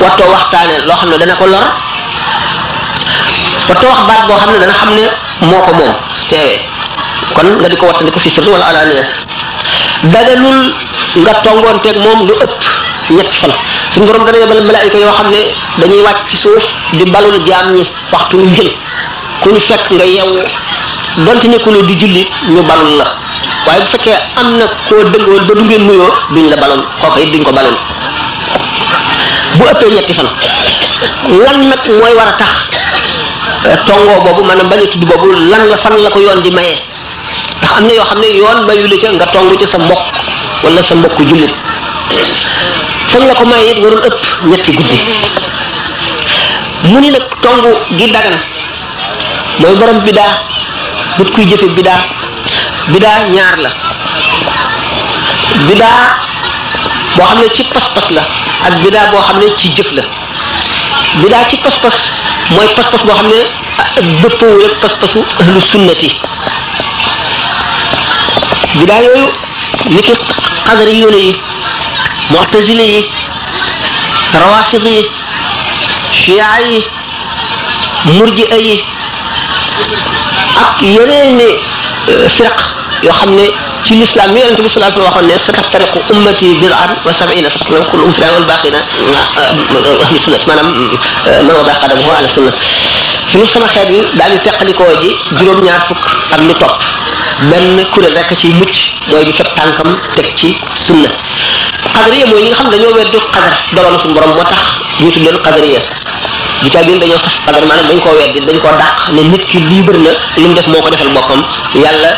wattoo 0.00 0.30
waxtaane 0.30 0.86
loo 0.86 0.96
xam 0.96 1.10
ne 1.10 1.18
dana 1.18 1.34
ko 1.36 1.46
lor 1.46 1.66
wattoo 3.68 3.88
wax 3.88 4.06
baat 4.06 4.38
xam 4.40 4.52
ne 4.52 4.58
dana 4.60 4.72
xam 4.74 4.90
ne 4.94 5.08
moo 5.46 5.62
ko 5.62 5.72
moom 5.74 5.94
su 6.20 6.28
teewee 6.30 6.73
kon 7.32 7.46
nga 7.58 7.68
di 7.70 7.76
ko 7.80 7.86
wattandiku 7.88 8.18
fi 8.20 8.28
sirri 8.30 8.50
wala 8.52 8.66
alaaniya 8.68 9.04
daganul 10.12 10.74
nga 11.24 11.32
tongoonteeg 11.44 11.96
moom 12.04 12.26
lu 12.28 12.34
ëpp 12.44 12.60
ñetti 13.16 13.36
fan 13.40 13.52
suñu 13.94 14.06
borom 14.06 14.24
dana 14.26 14.38
yebal 14.38 14.60
malaayika 14.64 14.98
yoo 14.98 15.14
xam 15.16 15.28
ne 15.30 15.40
dañuy 15.78 16.02
wàcc 16.02 16.20
ci 16.30 16.36
suuf 16.36 16.64
di 16.92 17.04
balul 17.10 17.40
jaam 17.46 17.72
ñi 17.72 17.86
waxtu 18.12 18.36
ñu 18.36 18.54
jël 18.54 18.70
ku 19.40 19.48
ñu 19.50 19.60
fekk 19.68 19.88
nga 19.94 21.82
di 21.86 21.94
jullit 22.00 22.28
ñu 22.48 22.62
balul 22.62 22.96
la 22.98 23.06
waaye 23.66 23.80
bu 23.82 23.86
fekkee 23.92 24.18
am 24.36 24.58
na 24.58 24.64
koo 24.88 25.02
dëngoon 25.04 25.44
ba 25.46 25.54
du 25.54 25.62
ngeen 25.64 25.86
duñ 26.34 26.48
la 26.50 26.56
balul 26.56 26.82
kooka 27.00 27.20
it 27.20 27.30
duñ 27.32 27.42
ko 27.42 27.52
balul 27.52 27.76
bu 29.56 29.64
ëppee 29.70 29.90
ñetti 29.94 30.12
fan 30.14 30.28
lan 31.44 31.68
nag 31.68 31.80
mooy 31.88 32.14
war 32.16 32.28
a 32.28 32.36
tax 32.36 32.54
tongoo 33.86 34.20
boobu 34.22 34.42
maanaam 34.44 34.68
na 34.68 34.76
a 34.76 34.86
tudd 34.86 35.04
boobu 35.06 35.32
lan 35.50 35.64
la 35.70 35.78
fan 35.78 35.96
la 36.02 36.10
ko 36.10 36.18
yoon 36.20 36.42
di 36.42 36.50
maye. 36.50 36.76
ndax 37.60 37.76
am 37.78 37.86
na 37.86 37.92
yoo 37.94 38.04
xam 38.04 38.18
ne 38.20 38.28
yoon 38.38 38.58
mayu 38.66 38.86
la 38.88 38.96
ca 39.02 39.10
nga 39.12 39.26
tongu 39.26 39.56
ci 39.58 39.66
sa 39.70 39.78
mbokk 39.78 39.98
wala 40.64 40.80
sa 40.88 40.94
mbokk 40.94 41.18
jullit 41.28 41.54
fañ 43.10 43.22
la 43.26 43.34
ko 43.34 43.44
may 43.46 43.68
it 43.70 43.78
warul 43.82 44.00
ëpp 44.08 44.20
ñetti 44.50 44.72
guddi 44.72 44.98
mu 46.90 47.00
ni 47.00 47.10
nag 47.10 47.22
tongu 47.42 47.70
gi 47.96 48.06
dagan 48.10 48.36
mooy 49.60 49.74
borom 49.76 50.00
bidaa 50.00 50.32
bët 51.18 51.30
kuy 51.34 51.44
jëfe 51.48 51.68
bidaa 52.88 53.18
ñaar 53.34 53.56
la 53.64 53.70
bidaa 55.68 56.00
boo 57.16 57.24
xam 57.26 57.38
ne 57.38 57.48
ci 57.54 57.64
pas-pas 57.74 58.08
la 58.10 58.22
ak 58.66 58.74
bidaa 58.82 59.10
boo 59.10 59.20
xam 59.22 59.38
ne 59.38 59.46
ci 59.58 59.68
jëf 59.76 59.90
la 59.92 60.02
bidaa 61.22 61.48
ci 61.50 61.56
pas-pas 61.58 61.94
mooy 62.50 62.68
pas-pas 62.76 63.02
boo 63.04 63.14
xam 63.14 63.28
ne 63.28 63.38
ah, 63.78 63.88
dëppoo 64.20 64.64
ak 64.66 64.74
pas-pasu 64.82 65.20
ahlu 65.40 65.60
sunnati 65.72 66.10
bidaa 68.80 69.00
yooyu 69.06 69.28
ni 69.94 70.00
ki 70.06 70.14
qadari 70.68 70.94
yu 71.02 71.10
yi 71.18 71.32
mu'tazili 72.34 72.84
yi 72.94 73.00
rawafid 74.42 74.86
yi 74.96 75.02
shia 76.24 76.48
yi 76.68 76.80
murji 78.16 78.44
yi 78.66 78.76
ak 80.66 80.76
yeneen 80.94 81.28
ni 81.38 81.48
firq 82.36 82.58
yoo 83.06 83.14
xam 83.20 83.30
ne 83.38 83.44
ci 83.86 83.92
l'islam 84.00 84.28
mi 84.32 84.40
yonente 84.40 84.62
bi 84.66 84.70
salaa 84.74 84.90
sallam 84.92 85.06
waxoon 85.08 85.26
ne 85.30 85.36
sataftariqu 85.46 85.98
ummati 86.12 86.48
bidan 86.60 86.90
wa 87.06 87.12
sabina 87.20 87.48
faslan 87.54 87.84
kulluhum 87.90 88.12
fi 88.18 88.26
wal 88.34 88.46
baqina 88.52 88.78
ahli 90.04 90.18
sunnat 90.24 90.44
maanaam 90.48 90.68
man 91.46 91.54
wada 91.60 91.74
qadamahu 91.82 92.14
ala 92.18 92.28
sunnat 92.36 92.54
suñu 93.30 93.46
sama 93.52 93.68
xeet 93.74 93.88
yi 93.96 94.00
daal 94.18 94.32
di 94.32 94.38
teqalikoo 94.48 94.94
ji 95.02 95.10
juróom 95.38 95.64
ñaar 95.68 95.82
fukk 95.88 96.04
ak 96.34 96.40
lu 96.48 96.54
topp 96.62 96.76
benn 97.50 97.82
kuréel 97.92 98.14
rek 98.14 98.38
ci 98.38 98.48
mucc 98.54 98.74
mooy 99.08 99.24
bi 99.24 99.32
fab 99.32 99.48
tànkam 99.56 99.98
teg 100.16 100.26
ci 100.36 100.56
sunna 100.86 101.08
xadariya 101.94 102.26
mooy 102.26 102.42
ñi 102.42 102.48
nga 102.48 102.54
xam 102.56 102.70
ne 102.70 102.76
dañoo 102.76 102.94
weddu 102.94 103.18
xadar 103.32 103.54
dogal 103.72 104.00
suñ 104.02 104.14
borom 104.14 104.34
moo 104.34 104.44
tax 104.44 104.62
ñu 105.00 105.10
tudd 105.10 105.22
leen 105.24 105.38
xadariya 105.44 105.80
bi 106.62 106.70
ca 106.70 106.82
biir 106.84 106.98
dañoo 107.00 107.18
fas 107.18 107.32
xadar 107.46 107.64
maanaam 107.66 107.88
dañ 107.88 108.00
koo 108.00 108.14
weddi 108.18 108.40
dañ 108.46 108.58
koo 108.60 108.70
dàq 108.78 109.08
ne 109.14 109.22
nit 109.22 109.44
ki 109.50 109.58
lii 109.58 109.82
bëri 109.82 109.98
na 109.98 110.10
lu 110.36 110.48
mu 110.48 110.54
def 110.54 110.66
moo 110.68 110.80
ko 110.80 110.90
defal 110.90 111.08
yàlla 111.74 112.10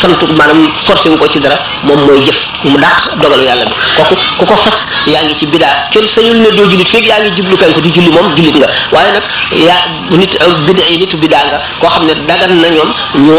sant 0.00 0.20
maanaam 0.38 0.70
forcé 0.86 1.08
wu 1.08 1.16
ko 1.16 1.26
ci 1.32 1.40
dara 1.40 1.56
moom 1.82 2.06
mooy 2.06 2.22
jëf 2.24 2.36
mu 2.64 2.78
dàq 2.78 3.10
dogalu 3.20 3.42
yàlla 3.42 3.64
bi 3.64 3.72
kooku 3.96 4.14
ku 4.38 4.46
ko 4.46 4.56
fas 4.64 4.74
yaa 5.12 5.22
ngi 5.24 5.34
ci 5.38 5.46
bidaa 5.46 5.88
kenn 5.92 6.06
sañul 6.14 6.36
ne 6.40 6.50
doo 6.56 6.66
jullit 6.70 6.88
feeg 6.88 7.06
yaa 7.06 7.18
ngi 7.20 7.30
jublu 7.36 7.56
penku 7.56 7.80
di 7.80 7.90
julli 7.92 8.10
moom 8.12 8.34
jullit 8.36 8.56
nga 8.56 8.68
waaye 8.92 9.12
nag 9.12 9.22
yaa 9.66 9.80
nit 10.10 10.32
bida 10.66 10.82
yi 10.88 10.96
nitu 10.98 11.16
bidaa 11.16 11.44
nga 11.48 11.60
koo 11.80 11.88
xam 11.90 12.04
ne 12.06 12.14
dagan 12.28 12.60
na 12.62 12.68
ñoom 12.68 12.90
ñu 13.26 13.34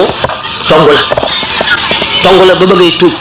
tomb 0.67 0.87
la 0.89 1.20
tong 2.23 2.39
la 2.47 2.53
ba 2.55 2.65
bëggay 2.65 2.91
tuub 3.01 3.13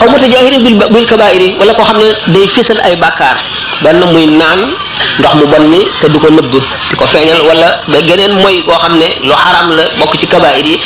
aw 0.00 0.06
mutajaahiri 0.10 0.58
bil 0.64 0.74
bil 0.94 1.06
kabaa'iri 1.06 1.56
wala 1.60 1.74
koo 1.74 1.84
xam 1.86 1.98
ne 1.98 2.10
day 2.34 2.46
fésal 2.54 2.78
ay 2.82 2.94
bàkkaar 2.98 3.36
benn 3.82 4.02
muy 4.12 4.26
naan 4.26 4.74
ndox 5.18 5.34
mu 5.38 5.46
bon 5.46 5.62
mi 5.68 5.80
te 6.00 6.06
du 6.10 6.18
ko 6.18 6.28
nëbb 6.30 6.50
di 6.90 6.94
ko 6.96 7.04
feeñal 7.12 7.40
wala 7.46 7.80
ba 7.88 7.98
geneen 8.02 8.32
mooy 8.42 8.62
koo 8.64 8.74
xam 8.82 8.98
ne 8.98 9.06
lu 9.28 9.34
xaram 9.34 9.68
la 9.76 9.82
bokk 9.98 10.14
ci 10.20 10.26
kabaa'ir 10.26 10.66
yi 10.66 10.76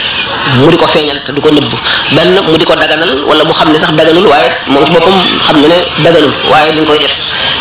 mu 0.61 0.71
di 0.71 0.77
ko 0.77 0.87
feeñal 0.93 1.19
te 1.27 1.33
du 1.33 1.41
ko 1.41 1.51
nëbb 1.51 1.71
benn 2.13 2.33
mu 2.47 2.57
di 2.59 2.65
ko 2.65 2.75
daganal 2.77 3.25
wala 3.29 3.43
mu 3.45 3.53
xam 3.53 3.73
ne 3.73 3.79
sax 3.81 3.93
daganul 3.93 4.27
waaye 4.29 4.51
moom 4.67 4.85
ci 4.85 4.99
xam 5.47 5.57
ne 5.61 5.67
ne 5.73 5.79
daganul 6.05 6.33
waaye 6.51 6.73
dañ 6.73 6.85
koy 6.87 6.99
def 6.99 7.13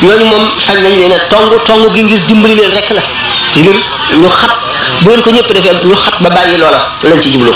ñooñu 0.02 0.26
moom 0.26 0.46
sañ 0.66 0.78
nañ 0.84 0.94
ne 0.98 1.08
ne 1.08 1.18
tong 1.30 1.48
tong 1.68 1.84
gi 1.96 2.04
ngir 2.04 2.20
dimbali 2.28 2.56
leen 2.56 2.72
rek 2.76 2.90
la 2.96 3.04
ngir 3.56 3.76
ñu 4.22 4.30
xat 4.30 4.71
bu 5.04 5.10
leen 5.10 5.22
ko 5.22 5.30
ñëpp 5.34 5.50
defee 5.54 5.74
ñu 5.84 5.96
xat 5.96 6.22
ba 6.22 6.30
bayyi 6.30 6.58
loola 6.58 6.80
lañ 7.04 7.20
ci 7.22 7.34
jublu 7.34 7.52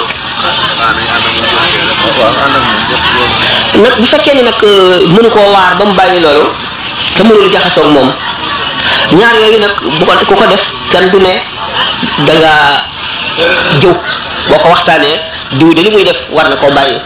nak 3.75 3.99
bu 3.99 4.05
fekkee 4.05 4.33
ni 4.35 4.43
nag 4.43 4.59
mënu 5.13 5.29
koo 5.29 5.51
waar 5.53 5.75
ba 5.77 5.85
mu 5.85 5.93
bayyi 5.93 6.21
loolu 6.21 6.45
te 7.17 7.23
mënu 7.23 7.41
lu 7.43 7.49
jaxaso 7.53 7.81
ak 7.81 7.87
moom 7.87 8.09
ñaar 9.13 9.35
yooyu 9.41 9.59
nak 9.59 9.75
bu 9.99 10.05
ko 10.05 10.13
ku 10.25 10.35
ko 10.35 10.45
def 10.47 10.63
kan 10.91 11.09
du 11.09 11.19
ne 11.19 11.41
da 12.25 12.33
nga 12.33 12.51
jëw 13.79 13.93
boo 14.49 14.57
ko 14.59 14.69
waxtaanee 14.69 15.19
diw 15.57 15.73
de 15.73 15.81
li 15.81 15.91
muy 15.91 16.03
def 16.05 16.17
war 16.31 16.49
na 16.49 16.55
ko 16.55 16.71
bayyi 16.71 16.97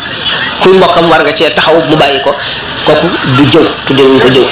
kuy 0.62 0.72
mbokam 0.78 1.10
war 1.10 1.20
nga 1.22 1.36
cee 1.36 1.52
taxaw 1.54 1.84
mu 1.90 1.96
bayyi 1.98 2.20
ko 2.24 2.34
kooku 2.88 3.08
du 3.38 3.44
jëw 3.52 3.66
ku 3.88 3.94
ñu 3.94 4.20
ko 4.20 4.30
jëw 4.30 4.48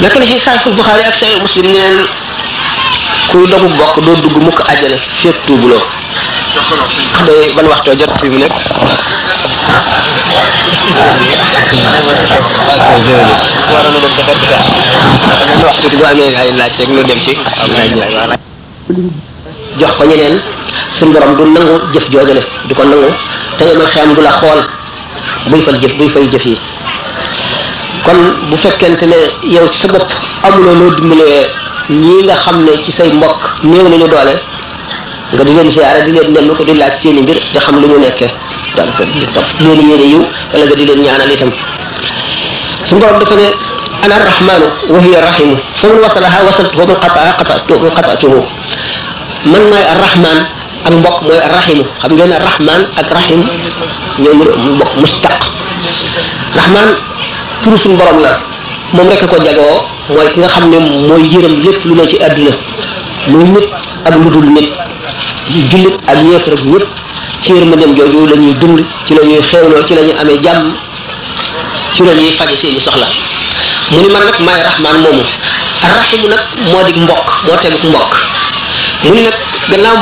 naka 0.00 0.18
la 0.18 0.26
ci 0.26 0.40
sahih 0.40 0.62
bukhari 0.76 1.02
ak 1.04 1.14
sahih 1.18 1.40
muslim 1.42 1.66
ne 1.66 2.06
kuy 3.32 3.46
dogu 3.46 3.68
bok 3.78 3.94
do 4.04 4.12
dugg 4.18 4.36
mukk 4.42 4.60
aljana 4.68 4.96
fek 5.22 5.36
tubulo 5.46 5.78
day 7.26 7.52
ban 7.54 7.66
waxto 7.70 7.94
jot 7.96 8.10
fi 8.20 8.28
mu 8.28 8.38
nek 8.38 8.50
warana 13.72 13.98
dem 15.90 16.04
amé 16.10 16.34
ay 16.36 16.50
rek 16.58 16.72
dem 17.06 17.20
ci 17.24 17.36
jox 19.78 19.92
ko 19.96 20.04
ñeneen 20.04 20.40
sun 20.98 21.12
borom 21.12 21.36
du 21.36 21.44
nangu 21.46 21.80
jëf 21.94 22.10
jojale 22.10 22.42
du 22.68 22.74
ko 22.74 22.82
nangu 22.84 23.86
xam 23.94 24.14
du 24.14 24.22
la 24.22 24.30
xol 24.40 24.64
buy 25.46 25.62
jëf 25.80 25.92
buy 25.98 26.10
fay 26.14 26.28
jëf 26.32 26.44
yi 26.46 26.58
kon 28.04 28.18
bu 28.48 28.56
fekkente 28.56 29.02
ne 29.02 29.60
sa 29.82 30.50
ñi 31.90 32.22
nga 32.24 32.36
xam 32.36 32.64
ci 32.84 32.92
say 32.92 33.10
mbokk 33.12 33.62
néew 33.64 33.88
nañu 33.88 34.06
doole 34.08 34.34
nga 35.32 35.44
di 35.44 35.54
leen 35.54 35.72
ziaré 35.72 36.04
di 36.04 36.12
leen 36.12 36.32
dem 36.32 36.54
ko 36.54 36.62
di 36.64 36.74
laaj 36.76 36.92
seen 37.02 37.16
mbir 37.22 37.36
da 37.52 37.60
xam 37.60 37.80
lu 37.80 37.86
ñu 37.88 37.98
nekkee 37.98 38.30
daanaka 38.76 39.04
di 39.04 39.26
top 39.34 39.44
leen 39.60 39.80
yéene 39.88 40.06
yu 40.12 40.26
wala 40.52 40.64
nga 40.66 40.74
di 40.76 40.86
leen 40.86 41.00
ñaanal 41.02 41.30
itam 41.32 41.50
su 42.86 42.94
borom 42.96 43.18
dafa 43.18 43.34
ne 43.34 43.46
ana 44.02 44.14
arrahmanu 44.14 44.66
wa 44.88 44.98
hiya 45.00 45.20
rahimu 45.20 45.56
fa 45.80 45.86
man 45.88 45.98
wasalaha 46.04 46.38
wasaltu 46.46 46.78
wa 46.78 46.86
man 46.86 46.96
qataa 47.00 47.36
wa 47.38 47.90
qata'tuhu 47.94 48.44
man 49.50 49.62
may 49.70 49.82
arrahman 49.92 50.46
ak 50.84 50.92
mbokk 50.94 51.22
moy 51.22 51.38
arrahimu 51.38 51.84
xam 52.02 52.12
ngeen 52.14 52.32
arrahman 52.32 52.86
ak 52.98 53.10
rahim 53.10 53.42
ñoo 54.20 54.34
mu 54.34 54.44
mbokk 54.76 54.92
mustaq 54.96 55.38
rahman 56.54 56.88
turu 57.62 57.76
sun 57.78 57.96
borom 57.96 58.20
la 58.22 58.38
mom 58.92 59.08
rek 59.08 59.26
ko 59.26 59.36
jago 59.42 59.88
mooy 60.14 60.28
ki 60.32 60.38
nga 60.40 60.48
xam 60.48 60.68
ne 60.70 60.78
mooy 61.08 61.22
yërëm 61.32 61.54
lépp 61.64 61.84
lu 61.84 61.94
ne 61.94 62.04
ci 62.08 62.16
àdduna 62.22 62.52
muy 63.28 63.44
nit 63.44 63.66
ak 64.04 64.14
lu 64.16 64.30
dul 64.30 64.46
nit 64.56 64.68
jullit 65.70 65.96
ak 66.06 66.18
yéefar 66.24 66.52
ak 66.54 66.60
ñëpp 66.64 66.86
ci 67.44 67.52
dem 67.52 67.94
jooju 67.96 68.26
la 68.26 68.36
ñuy 68.36 68.54
dund 68.58 68.84
ci 69.06 69.14
la 69.14 69.22
ñuy 69.24 69.40
ci 69.48 69.94
la 69.94 70.02
ñuy 70.02 70.14
amee 70.20 70.40
jàmm 70.44 70.72
ci 71.94 72.02
la 72.02 72.12
ñuy 72.14 72.32
faje 72.38 72.56
seeni 72.60 72.80
soxla 72.80 73.06
mu 73.90 74.00
ni 74.00 74.08
man 74.10 74.22
nag 74.24 74.40
maay 74.40 74.62
rahman 74.62 75.00
moomu 75.02 75.22
rahimu 75.82 76.28
nag 76.28 76.40
moo 76.72 76.84
di 76.84 76.92
mbokk 77.00 77.28
moo 77.46 77.56
teguk 77.60 77.84
mbokk 77.84 78.12
mu 79.04 79.14
ni 79.14 79.22
nag 79.22 79.34
gannaaw 79.70 79.98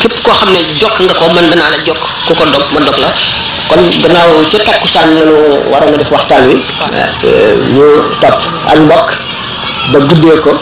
képp 0.00 0.22
koo 0.22 0.32
xam 0.34 0.50
ne 0.52 0.58
jokk 0.80 0.96
nga 1.00 1.14
ko 1.14 1.28
man 1.34 1.50
danaa 1.50 1.70
la 1.70 1.78
jokk 1.86 2.02
ku 2.26 2.34
ko 2.34 2.44
dog 2.46 2.64
ma 2.72 2.80
dog 2.80 2.98
la 2.98 3.12
kon 3.68 3.82
gannaaw 4.02 4.44
ca 4.50 4.58
takkusaan 4.58 5.14
lañu 5.16 5.34
waroon 5.70 5.94
a 5.94 5.98
def 5.98 6.10
waxtaan 6.10 6.48
wi 6.48 6.62
euh, 7.24 7.56
ñu 7.74 7.86
topp 8.20 8.38
ak 8.68 8.76
mbokk 8.78 9.10
ba 9.90 9.98
guddee 9.98 10.38
ko 10.44 10.52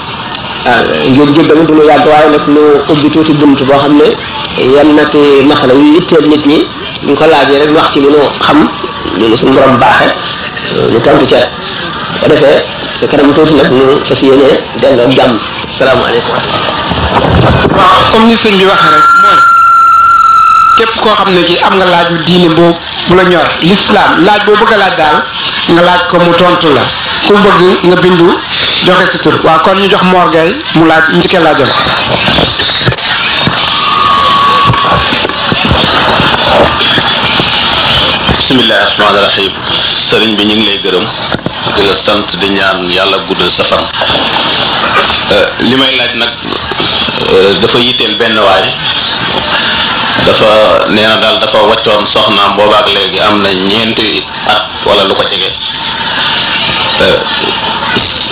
ah, 0.67 0.81
ngir 1.11 1.29
jéggalu 1.35 1.67
du 1.67 1.75
lu 1.75 1.85
yàgg 1.85 2.07
waaye 2.07 2.31
nag 2.33 2.45
nu 2.49 2.63
ubbi 2.89 3.11
tuuti 3.11 3.33
bunt 3.35 3.61
boo 3.67 3.79
xam 3.79 3.99
ne 3.99 4.17
yan 4.57 4.95
nati 4.97 5.45
masala 5.47 5.75
yu 5.75 5.95
yitteel 5.95 6.27
nit 6.29 6.47
ñi 6.47 6.65
ñu 7.05 7.15
ko 7.15 7.25
laajee 7.27 7.59
rek 7.59 7.77
wax 7.77 7.93
ci 7.93 8.01
li 8.01 8.09
nu 8.09 8.21
xam 8.41 8.69
li 9.19 9.29
nu 9.29 9.37
suñu 9.37 9.53
borom 9.53 9.77
baaxe 9.79 10.09
ñu 10.93 11.01
tontu 11.01 11.27
ca 11.27 11.37
bu 12.23 12.29
defee 12.29 12.65
ci 12.99 13.07
kanam 13.09 13.33
tuuti 13.35 13.55
nag 13.55 13.71
ñu 13.71 14.01
fas 14.09 14.21
yéenee 14.23 14.55
delloo 14.81 15.11
jàmm 15.11 15.39
salaamaaleykum 15.79 16.35
waaw 17.77 18.01
comme 18.13 18.27
ni 18.27 18.35
sëñ 18.43 18.57
bi 18.57 18.65
waxee 18.65 18.97
rek 18.97 19.41
képp 20.79 20.93
koo 21.03 21.15
xam 21.15 21.31
ne 21.35 21.45
ki 21.45 21.59
am 21.63 21.77
nga 21.77 21.85
laaj 21.85 22.09
bu 22.11 22.25
diine 22.25 22.49
boobu 22.55 22.77
bu 23.09 23.15
la 23.17 23.25
ñor 23.25 23.47
l'islam 23.61 24.25
laaj 24.25 24.41
boo 24.47 24.57
bëgg 24.61 24.73
a 24.73 24.91
daal 24.97 25.17
nga 25.69 25.83
laaj 25.83 26.01
ko 26.11 26.17
mu 26.19 26.33
tontu 26.41 26.73
la 26.75 26.85
ku 27.27 27.35
bëgg 27.45 27.87
nga 27.87 27.97
bindu 28.01 28.31
joxe 28.87 29.13
si 29.13 29.19
tur 29.19 29.35
waaw 29.45 29.61
kon 29.63 29.79
ñu 29.81 29.89
jox 29.91 30.03
Mor 30.03 30.31
Gueye 30.31 30.55
mu 30.75 30.85
laaj 30.87 31.05
njëkkee 31.13 31.39
laajal 31.41 31.71
bismillahi 38.39 38.85
rahmaani 38.85 39.21
rahim 39.27 39.53
sëriñ 40.09 40.37
bi 40.37 40.45
ñu 40.49 40.55
ngi 40.57 40.67
lay 40.67 40.79
gërëm 40.85 41.07
di 41.77 41.83
la 41.89 41.95
sant 42.05 42.29
di 42.41 42.49
ñaan 42.49 42.89
yàlla 42.91 43.19
guddal 43.29 43.53
sa 43.53 43.65
fan 43.65 43.85
euh, 45.33 45.47
li 45.61 45.77
may 45.77 45.97
laaj 45.97 46.15
nag 46.15 46.33
euh, 47.33 47.53
dafa 47.61 47.79
yitteel 47.79 48.15
benn 48.17 48.39
waay 48.39 48.65
dafa 50.27 50.49
nee 50.89 51.05
na 51.07 51.17
daal 51.17 51.39
dafa 51.41 51.59
waccoon 51.69 52.07
soxnaam 52.07 52.57
boobaak 52.57 52.89
léegi 52.89 53.21
am 53.21 53.43
na 53.43 53.53
ñeenti 53.53 54.25
at 54.49 54.67
wala 54.89 55.05
lu 55.05 55.15
ko 55.15 55.23
jege 55.29 55.53
euh, 57.03 57.21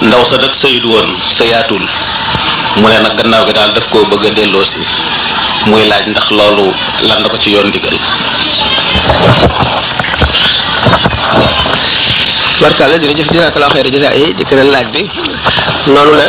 ndaw 0.03 0.23
sa 0.31 0.39
nag 0.39 0.55
sëyut 0.55 0.85
woon 0.87 1.11
sëyaatul 1.35 1.83
mu 2.79 2.87
ne 2.87 2.99
nag 3.03 3.19
gannaaw 3.19 3.47
gi 3.47 3.53
daal 3.53 3.73
daf 3.75 3.87
koo 3.91 4.07
bëgg 4.07 4.27
a 4.31 4.31
delloo 4.31 4.63
si 4.65 4.79
muy 5.67 5.89
laaj 5.91 6.07
ndax 6.07 6.31
loolu 6.31 6.71
lan 7.03 7.21
na 7.23 7.29
ko 7.29 7.39
ci 7.39 7.51
yoon 7.51 7.71
digal 7.75 7.99
barkala 12.61 12.99
dina 12.99 13.13
jëf 13.15 13.27
dina 13.27 13.51
la 13.59 13.69
xeyra 13.73 13.89
jësa 13.91 14.11
yi 14.15 14.35
di 14.35 14.45
kër 14.45 14.63
laaj 14.71 14.87
bi 14.95 15.03
noonu 15.91 16.15
la 16.15 16.27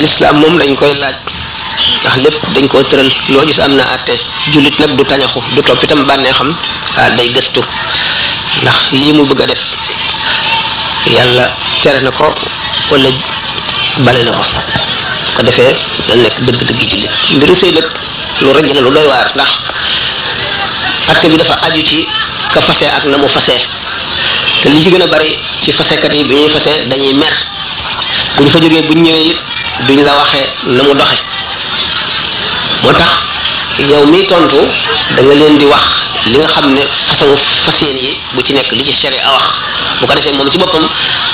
l'islam 0.00 0.36
moom 0.44 0.58
dañ 0.60 0.76
koy 0.76 0.92
laaj 0.94 1.16
ndax 2.04 2.16
lépp 2.20 2.42
dañ 2.54 2.66
koo 2.68 2.82
tëral 2.84 3.08
loo 3.32 3.46
gis 3.48 3.58
am 3.60 3.72
na 3.76 3.86
àtte 3.96 4.18
julit 4.52 4.76
nag 4.78 4.96
du 4.98 5.04
tañaxu 5.04 5.40
du 5.56 5.62
topp 5.64 5.82
itam 5.82 6.04
bànnee 6.04 6.32
xam 6.32 6.52
ah, 6.98 7.08
day 7.16 7.32
gëstu 7.32 7.64
ndax 8.60 8.78
lii 8.92 9.12
mu 9.16 9.24
bëgg 9.24 9.40
a 9.42 9.46
def 9.46 9.64
yàlla 11.08 11.48
tere 11.82 12.00
na 12.04 12.10
ko 12.12 12.28
wala 12.92 13.08
balé 14.04 14.20
na 14.22 14.32
ko 14.36 14.44
ko 15.36 15.42
lek 15.48 15.56
da 16.08 16.12
nek 16.14 16.36
deug 16.44 16.60
deug 16.60 16.76
julit 16.90 17.10
mbiru 17.32 17.54
sey 17.56 17.72
nak 17.72 17.84
lu 18.44 18.52
rek 18.52 18.68
la 18.74 18.80
lu 18.84 18.90
doy 18.92 19.06
war 19.08 19.24
ndax 19.34 19.48
acte 21.08 21.26
bi 21.32 21.38
dafa 21.40 21.56
aju 21.66 21.80
ci 21.84 22.04
ka 22.52 22.60
fasé 22.60 22.84
ak 22.92 23.04
namu 23.08 23.28
fasé 23.32 23.54
té 24.62 24.68
li 24.68 24.82
ci 24.84 24.90
gëna 24.92 25.06
bari 25.08 25.32
ci 25.64 25.72
fasé 25.72 25.96
kat 25.98 26.12
yi 26.12 26.24
bi 26.28 26.34
dañuy 26.92 27.14
mer 27.16 27.32
buñ 28.36 28.50
fa 28.52 28.60
joggé 28.60 28.82
buñ 28.84 29.00
ñëwé 29.08 29.32
duñ 29.88 30.04
la 30.04 30.12
waxé 30.20 30.40
namu 30.68 30.92
doxé 30.92 31.16
motax 32.84 33.12
yow 33.88 34.04
mi 34.06 34.26
tontu 34.26 34.60
da 35.16 35.22
nga 35.22 35.34
leen 35.34 35.56
di 35.56 35.64
wax 35.64 35.84
li 36.26 36.36
nga 36.38 36.46
xam 36.52 36.74
ne 36.74 36.82
façon 37.08 37.36
faseen 37.66 37.96
yi 37.96 38.16
bu 38.34 38.42
ci 38.42 38.52
nekk 38.52 38.70
li 38.72 38.84
ci 38.84 39.06
wax 39.06 39.46
bu 40.00 40.06
ko 40.06 40.14
ci 40.50 40.58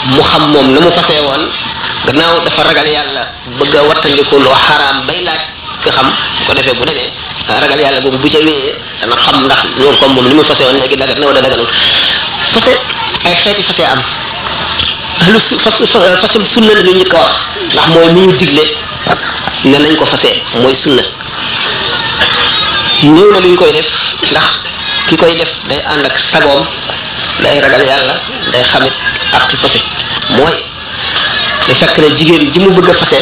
mu 0.06 0.22
xam 0.30 0.52
moom 0.52 0.72
na 0.74 0.80
mu 0.80 0.90
fasee 0.90 1.20
woon 1.20 1.50
gannaaw 2.06 2.44
dafa 2.44 2.62
ragal 2.62 2.86
yàlla 2.86 3.22
bëgg 3.58 3.74
a 3.76 3.82
wattandiku 3.84 4.38
lu 4.38 4.50
xaraam 4.66 5.06
bay 5.06 5.22
laaj 5.22 5.40
ka 5.84 5.90
xam 5.90 6.12
ko 6.46 6.54
defee 6.54 6.74
bu 6.74 6.84
dajee 6.86 7.10
ragal 7.60 7.78
yàlla 7.80 8.00
boobu 8.00 8.18
bu 8.18 8.28
ca 8.30 8.38
wéyee 8.38 8.74
dana 9.00 9.16
xam 9.16 9.44
ndax 9.44 9.58
loolu 9.78 9.98
comme 9.98 10.14
moom 10.14 10.28
ni 10.28 10.34
mu 10.34 10.42
fasee 10.44 10.64
woon 10.66 10.78
léegi 10.78 10.96
dagat 10.96 11.18
na 11.18 11.26
wala 11.26 11.40
dagal 11.40 11.66
fase 12.54 12.72
ay 13.24 13.34
xeeti 13.42 13.62
fase 13.62 13.82
am 13.92 14.00
lu 15.32 15.40
fasul 15.62 16.46
sunna 16.46 16.74
la 16.74 16.82
ñu 16.82 16.94
njëkk 16.94 17.12
wax 17.12 17.34
ndax 17.72 17.86
mooy 17.88 18.12
ni 18.12 18.20
ñu 18.26 18.32
digle 18.36 18.62
ne 19.64 19.78
nañ 19.78 19.96
ko 19.96 20.06
fase 20.06 20.30
mooy 20.62 20.76
sunna 20.76 21.02
ñëw 23.02 23.26
na 23.32 23.38
lu 23.40 23.56
koy 23.56 23.72
def 23.72 23.86
ndax 24.30 24.46
ki 25.08 25.16
koy 25.16 25.34
def 25.36 25.50
day 25.68 25.82
ànd 25.92 26.04
ak 26.06 26.14
sagoom 26.30 26.62
day 27.42 27.60
ragal 27.60 27.82
yàlla 27.84 28.14
day 28.52 28.62
xamit 28.64 28.92
ak 29.32 29.52
fase 29.60 29.80
mooy 30.32 30.56
li 31.68 31.74
fekk 31.74 31.98
ne 32.00 32.08
jigéen 32.16 32.48
ji 32.52 32.58
mu 32.60 32.70
bëgg 32.72 32.90
a 32.90 32.94
fase 32.94 33.18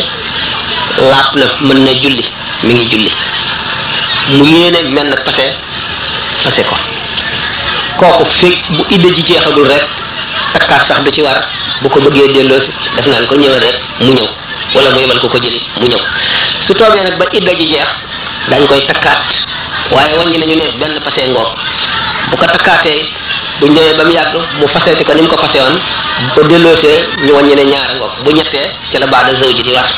laab 0.99 1.35
na 1.37 1.47
mën 1.63 1.85
na 1.85 1.93
julli 1.93 2.25
mu 2.63 2.71
ngi 2.73 2.87
julli 2.91 3.11
mu 4.37 4.45
yéene 4.45 4.83
mel 4.91 5.09
na 5.09 5.17
fase 5.17 5.47
fase 6.43 6.63
ko 6.65 6.77
kooku 7.99 8.25
fekk 8.41 8.59
bu 8.77 8.85
idée 8.91 9.13
ji 9.15 9.23
jeexagul 9.27 9.67
rek 9.67 9.85
takkaat 10.53 10.87
sax 10.87 11.01
du 11.05 11.11
ci 11.11 11.23
war 11.23 11.43
bu 11.83 11.89
ko 11.89 12.01
bëggee 12.01 12.33
delloosi 12.33 12.71
def 12.97 13.07
naan 13.07 13.27
ko 13.27 13.35
ñëwal 13.37 13.59
rek 13.61 13.77
mu 14.01 14.13
ñëw 14.13 14.27
wala 14.75 14.91
mu 14.91 15.01
yemal 15.01 15.21
ko 15.21 15.29
ko 15.29 15.39
jëli 15.39 15.61
mu 15.81 15.87
ñëw 15.89 16.01
su 16.67 16.75
toogee 16.75 17.03
nag 17.03 17.19
ba 17.19 17.25
idda 17.33 17.55
ji 17.55 17.67
jeex 17.73 17.91
dañ 18.51 18.67
koy 18.67 18.81
takkaat 18.87 19.23
waaye 19.91 20.17
wàññi 20.19 20.39
nañu 20.39 20.55
ne 20.55 20.67
benn 20.79 21.01
pase 21.05 21.27
ngoog 21.29 21.51
bu 22.31 22.37
ko 22.37 22.47
takkaatee 22.47 23.09
bu 23.61 23.67
ñëwee 23.69 23.97
ba 23.97 24.05
mu 24.05 24.13
yàgg 24.13 24.35
mu 24.61 24.69
faseeti 24.69 25.03
ko 25.05 25.13
ni 25.17 25.23
mu 25.25 25.29
ko 25.33 25.37
fase 25.39 25.57
woon 25.59 25.77
ba 26.37 26.43
delloosee 26.45 27.07
ñu 27.25 27.33
wàññi 27.33 27.55
ne 27.57 27.65
ñaara 27.65 27.95
ngoog 27.95 28.13
bu 28.25 28.31
ñettee 28.33 28.69
ci 28.91 28.99
la 28.99 29.07
baada 29.07 29.33
zawji 29.41 29.63
di 29.63 29.73
war 29.73 29.89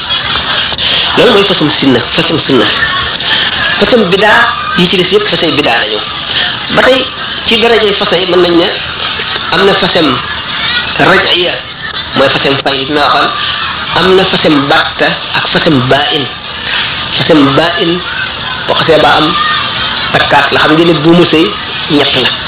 loolu 1.16 1.32
mooy 1.32 1.42
fasum 1.44 1.68
sunna 1.70 1.98
fasum 2.14 2.38
sunna 2.38 2.66
fasum 3.80 4.04
bidaa 4.10 4.40
yi 4.78 4.88
ci 4.88 4.96
des 4.96 5.10
yëpp 5.10 5.26
fase 5.26 5.50
bidaa 5.56 5.76
lañu 5.82 5.98
ba 6.74 6.82
tey 6.84 7.04
ci 7.46 7.58
darajey 7.58 7.92
fase 7.94 8.14
mën 8.28 8.38
nañ 8.40 8.54
ne 8.58 8.66
am 9.52 9.64
na 9.66 9.74
fasem 9.74 10.06
raj'iya 10.98 11.52
mooy 12.16 12.28
fasem 12.28 12.54
fay 12.62 12.84
dina 12.86 13.00
waxoon 13.00 13.30
am 13.96 14.14
na 14.14 14.22
baax 14.22 14.60
batta 14.70 15.06
ak 15.34 15.48
fasem 15.48 15.80
ba'in 15.88 16.24
fasem 17.16 17.40
ba'in 17.56 17.98
boo 18.68 18.74
xasee 18.74 19.00
ba 19.02 19.16
am 19.18 19.34
takkaat 20.12 20.52
la 20.52 20.60
xam 20.60 20.72
ngeen 20.74 20.88
ne 20.88 20.94
bu 20.94 21.10
mu 21.12 21.24
sëy 21.24 21.46
ñett 21.90 22.14
la 22.22 22.47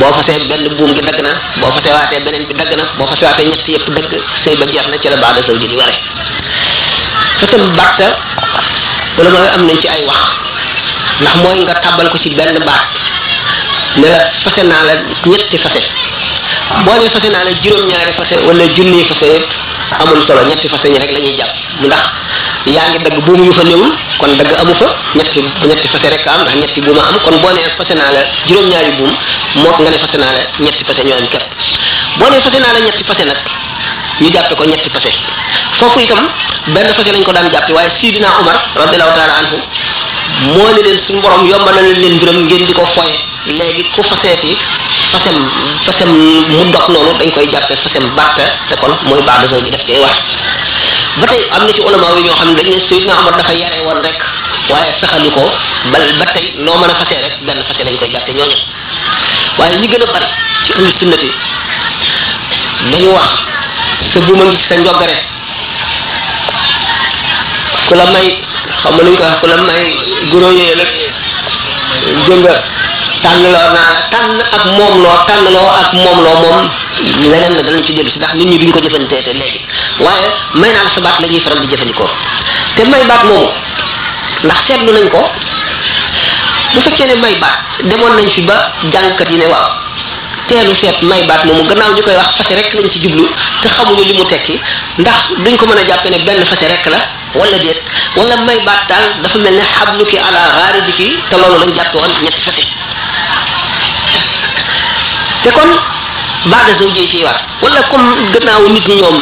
boo 0.00 0.12
fasee 0.16 0.38
benn 0.50 0.62
buum 0.78 0.94
gi 0.94 1.02
dagg 1.02 1.20
na 1.26 1.30
boo 1.60 1.70
fasee 1.76 1.92
waatee 1.96 2.20
beneen 2.26 2.44
bi 2.48 2.54
dagg 2.54 2.74
na 2.78 2.84
boo 2.98 3.06
fasee 3.10 3.26
waatee 3.28 3.46
ñett 3.50 3.66
yëpp 3.74 3.86
dagg 3.96 4.12
sëy 4.44 4.54
ba 4.58 4.66
jeex 4.70 4.86
na 4.90 4.96
ci 5.02 5.08
la 5.10 5.16
baada 5.16 5.42
saw 5.42 5.56
ji 5.60 5.66
di 5.68 5.76
ware 5.76 5.94
fasam 7.40 7.62
batta 7.76 8.06
wala 9.16 9.30
mooy 9.30 9.48
am 9.54 9.62
nañ 9.68 9.78
ci 9.80 9.86
ay 9.88 10.02
wax 10.06 10.20
ndax 11.20 11.34
mooy 11.42 11.58
nga 11.66 11.74
tàbbal 11.82 12.08
ko 12.10 12.18
ci 12.22 12.30
benn 12.38 12.54
baat 12.68 12.84
ne 14.00 14.08
naa 14.70 14.82
la 14.88 14.94
ñetti 15.30 15.58
fase 15.64 15.80
boo 16.84 16.96
ne 17.02 17.10
fase 17.14 17.28
naa 17.34 17.44
la 17.46 17.52
juróom-ñaari 17.62 18.12
fase 18.18 18.34
wala 18.46 18.64
junniy 18.76 19.04
fase 19.10 19.26
yëpp 19.34 19.46
amul 20.00 20.20
solo 20.26 20.40
ñetti 20.50 20.68
fase 20.72 20.86
ñi 20.92 20.98
rek 21.02 21.12
lañuy 21.14 21.32
ñuy 21.32 21.38
jàpp 21.40 21.54
ndax 21.82 22.04
yaa 22.66 22.90
ngi 22.90 22.98
dagg 23.04 23.20
buumu 23.24 23.44
yu 23.44 23.52
fa 23.52 23.62
néewul 23.64 23.92
kon 24.18 24.34
dagg 24.36 24.52
amu 24.58 24.74
fa 24.74 24.86
ñetti 25.14 25.42
ñetti 25.64 25.88
fase 25.88 26.08
rek 26.10 26.26
am 26.26 26.42
ndax 26.42 26.54
ñetti 26.56 26.80
buuma 26.80 27.02
am 27.06 27.18
kon 27.20 27.38
boo 27.40 27.52
nee 27.52 27.70
fase 27.76 27.94
naa 27.94 28.10
la 28.12 28.20
juróom-ñaari 28.46 28.90
buum 28.92 29.14
mook 29.62 29.78
nga 29.78 29.90
ne 29.90 29.98
fase 29.98 30.16
naa 30.16 30.32
la 30.32 30.42
ñetti 30.58 30.84
fase 30.84 31.04
ñoo 31.04 31.14
am 31.16 31.28
képp 31.28 31.42
boo 32.18 32.28
nee 32.28 32.40
fase 32.40 32.58
naa 32.60 32.72
la 32.72 32.78
ñetti 32.80 33.04
fase 33.04 33.24
nag 33.24 33.36
ñu 34.20 34.30
jàppe 34.32 34.54
ko 34.54 34.64
ñetti 34.64 34.90
fase 34.90 35.10
foofu 35.78 36.00
itam 36.00 36.28
benn 36.74 36.92
fase 36.94 37.10
lañ 37.12 37.22
ko 37.22 37.32
daan 37.32 37.48
jàppe 37.50 37.72
waaye 37.72 37.90
sidina 38.00 38.28
Umar 38.40 38.58
radiyallahu 38.74 39.12
taala 39.16 39.34
anhu 39.40 39.56
moo 40.56 40.68
ne 40.74 40.82
leen 40.82 41.20
borom 41.22 41.46
yomba 41.46 41.70
na 41.72 41.80
leen 41.80 42.14
mbiram 42.16 42.44
ngeen 42.46 42.66
di 42.66 42.72
ko 42.74 42.84
foye 42.94 43.14
léegi 43.46 43.84
ku 43.94 44.02
faseeti 44.02 44.58
fasem 45.12 45.36
fasem 45.86 46.10
mu 46.48 46.64
dog 46.72 46.88
noonu 46.90 47.18
dañ 47.18 47.30
koy 47.32 47.48
jàppe 47.50 47.76
fasem 47.76 48.10
bàtta 48.16 48.42
te 48.68 48.74
kon 48.80 48.92
mooy 49.04 49.22
baax 49.22 49.48
de 49.48 49.62
ji 49.64 49.70
def 49.70 49.84
ci 49.86 49.92
wax 50.02 50.16
ba 51.16 51.26
tey 51.26 51.42
am 51.50 51.64
na 51.64 51.72
ci 51.72 51.80
ulama 51.80 52.10
yi 52.16 52.22
ñoo 52.22 52.32
xam 52.36 52.48
ne 52.54 52.62
dañ 52.62 52.68
ne 52.68 52.80
Seydina 52.80 53.14
Omar 53.20 53.34
dafa 53.36 53.52
yare 53.52 53.80
woon 53.82 54.00
rek 54.02 54.18
waaye 54.68 54.92
saxalu 55.00 55.30
ko 55.30 55.48
ba 55.92 55.98
ba 56.18 56.24
tey 56.32 56.52
noo 56.58 56.76
mën 56.78 56.90
a 56.90 56.94
fasee 56.94 57.16
rek 57.22 57.40
benn 57.42 57.62
fase 57.64 57.84
lañ 57.84 57.96
koy 57.98 58.10
jàtte 58.10 58.30
ñooñu 58.32 58.56
waaye 59.58 59.76
ñi 59.80 59.88
gën 59.88 60.02
a 60.02 60.06
bari 60.12 60.26
ci 60.66 60.72
ahlu 60.72 60.90
sunnati 60.92 61.32
dañu 62.90 63.10
wax 63.12 63.28
sa 64.12 64.20
buuma 64.20 64.44
ngi 64.44 64.56
sa 64.68 64.74
njogare 64.76 65.16
ku 67.88 67.94
la 67.94 68.04
may 68.12 68.38
xam 68.82 68.94
nga 68.94 69.02
lu 69.02 69.10
ñu 69.10 69.16
ko 69.16 69.22
wax 69.24 69.38
ku 69.40 69.46
la 69.46 69.56
may 69.56 69.96
guro 70.30 70.50
yooyu 70.52 70.74
la 70.76 70.84
jënga 72.28 72.54
tànn 73.22 73.42
loo 73.42 73.68
naa 73.74 74.06
tànn 74.10 74.40
ak 74.40 74.64
moom 74.76 75.02
loo 75.02 75.24
tànn 75.26 75.50
loo 75.52 75.66
ak 75.82 75.92
moom 75.92 76.20
loo 76.22 76.36
moom 76.44 76.70
leneen 77.22 77.54
la 77.56 77.62
danañ 77.62 77.82
ci 77.84 77.92
dellu 77.92 78.10
si 78.10 78.18
ndax 78.18 78.34
nit 78.34 78.46
ñi 78.46 78.58
duñ 78.58 78.70
ko 78.70 78.78
jëfantee 78.78 79.22
te 79.24 79.32
léegi 79.32 79.58
waaye 80.04 80.28
may 80.60 80.70
naa 80.72 80.84
la 80.86 80.90
sa 80.94 81.00
baat 81.00 81.20
lañuy 81.20 81.32
ñuy 81.36 81.40
faral 81.40 81.60
di 81.60 81.66
jëfandikoo 81.68 82.08
te 82.76 82.84
may 82.84 83.02
baat 83.06 83.24
moomu 83.24 83.48
ndax 84.44 84.58
seetlu 84.66 84.92
nañ 84.92 85.08
ko 85.10 85.28
bu 86.74 86.80
fekkee 86.82 87.06
ne 87.06 87.14
may 87.16 87.34
baat 87.36 87.58
demoon 87.84 88.14
nañ 88.14 88.30
fi 88.30 88.40
ba 88.42 88.72
jàngkat 88.92 89.28
yi 89.30 89.36
ne 89.38 89.46
waaw 89.46 89.70
teelu 90.48 90.74
seet 90.76 91.02
may 91.02 91.24
baat 91.24 91.44
moomu 91.44 91.64
gannaaw 91.66 91.92
ñu 91.94 92.02
koy 92.02 92.14
wax 92.14 92.34
fase 92.38 92.54
rek 92.54 92.72
lañ 92.74 92.88
ci 92.90 93.00
jublu 93.02 93.28
te 93.62 93.68
xamuñu 93.68 94.04
li 94.04 94.14
mu 94.14 94.24
tekki 94.26 94.60
ndax 94.98 95.18
duñ 95.38 95.56
ko 95.56 95.66
mën 95.66 95.78
a 95.78 95.84
jàppe 95.86 96.08
benn 96.10 96.46
fase 96.46 96.68
rek 96.70 96.86
la 96.86 97.00
wala 97.34 97.58
déet 97.58 97.82
wala 98.16 98.36
may 98.36 98.60
baat 98.60 98.86
daal 98.88 99.04
dafa 99.22 99.38
mel 99.38 99.54
ne 99.54 99.62
xabluki 99.76 100.16
ala 100.16 100.40
xaaridiki 100.58 101.16
te 101.28 101.36
loolu 101.36 101.58
lañ 101.58 101.74
jàpp 101.74 101.94
woon 101.94 102.12
ñetti 102.22 102.40
fase 102.40 102.62
te 105.42 105.50
kon 105.50 105.70
baada 106.46 106.78
zaw 106.78 106.88
jiy 106.94 107.08
ciy 107.08 107.24
war 107.24 107.40
walla 107.62 107.82
comme 107.90 108.30
gannaawu 108.32 108.68
nit 108.70 108.86
ñi 108.86 109.00
ñoom 109.02 109.20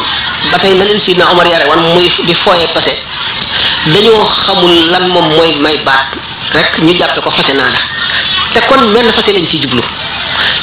ba 0.51 0.57
tey 0.59 0.73
la 0.77 0.85
leen 0.85 0.99
na 1.17 1.31
Omar 1.31 1.47
yare 1.47 1.65
wan 1.67 1.79
muy 1.93 2.11
di 2.25 2.33
fooye 2.33 2.67
passé 2.73 2.93
dañoo 3.87 4.25
xamul 4.45 4.89
lan 4.91 5.07
moom 5.09 5.29
mooy 5.33 5.53
may 5.55 5.77
baat 5.83 6.05
rek 6.53 6.77
ñu 6.79 6.95
jàppe 6.97 7.21
ko 7.21 7.29
fase 7.31 7.53
naa 7.53 7.65
la 7.69 7.79
te 8.53 8.61
kon 8.67 8.81
menn 8.91 9.11
fase 9.11 9.31
lañ 9.33 9.47
ci 9.47 9.59
jublu 9.59 9.81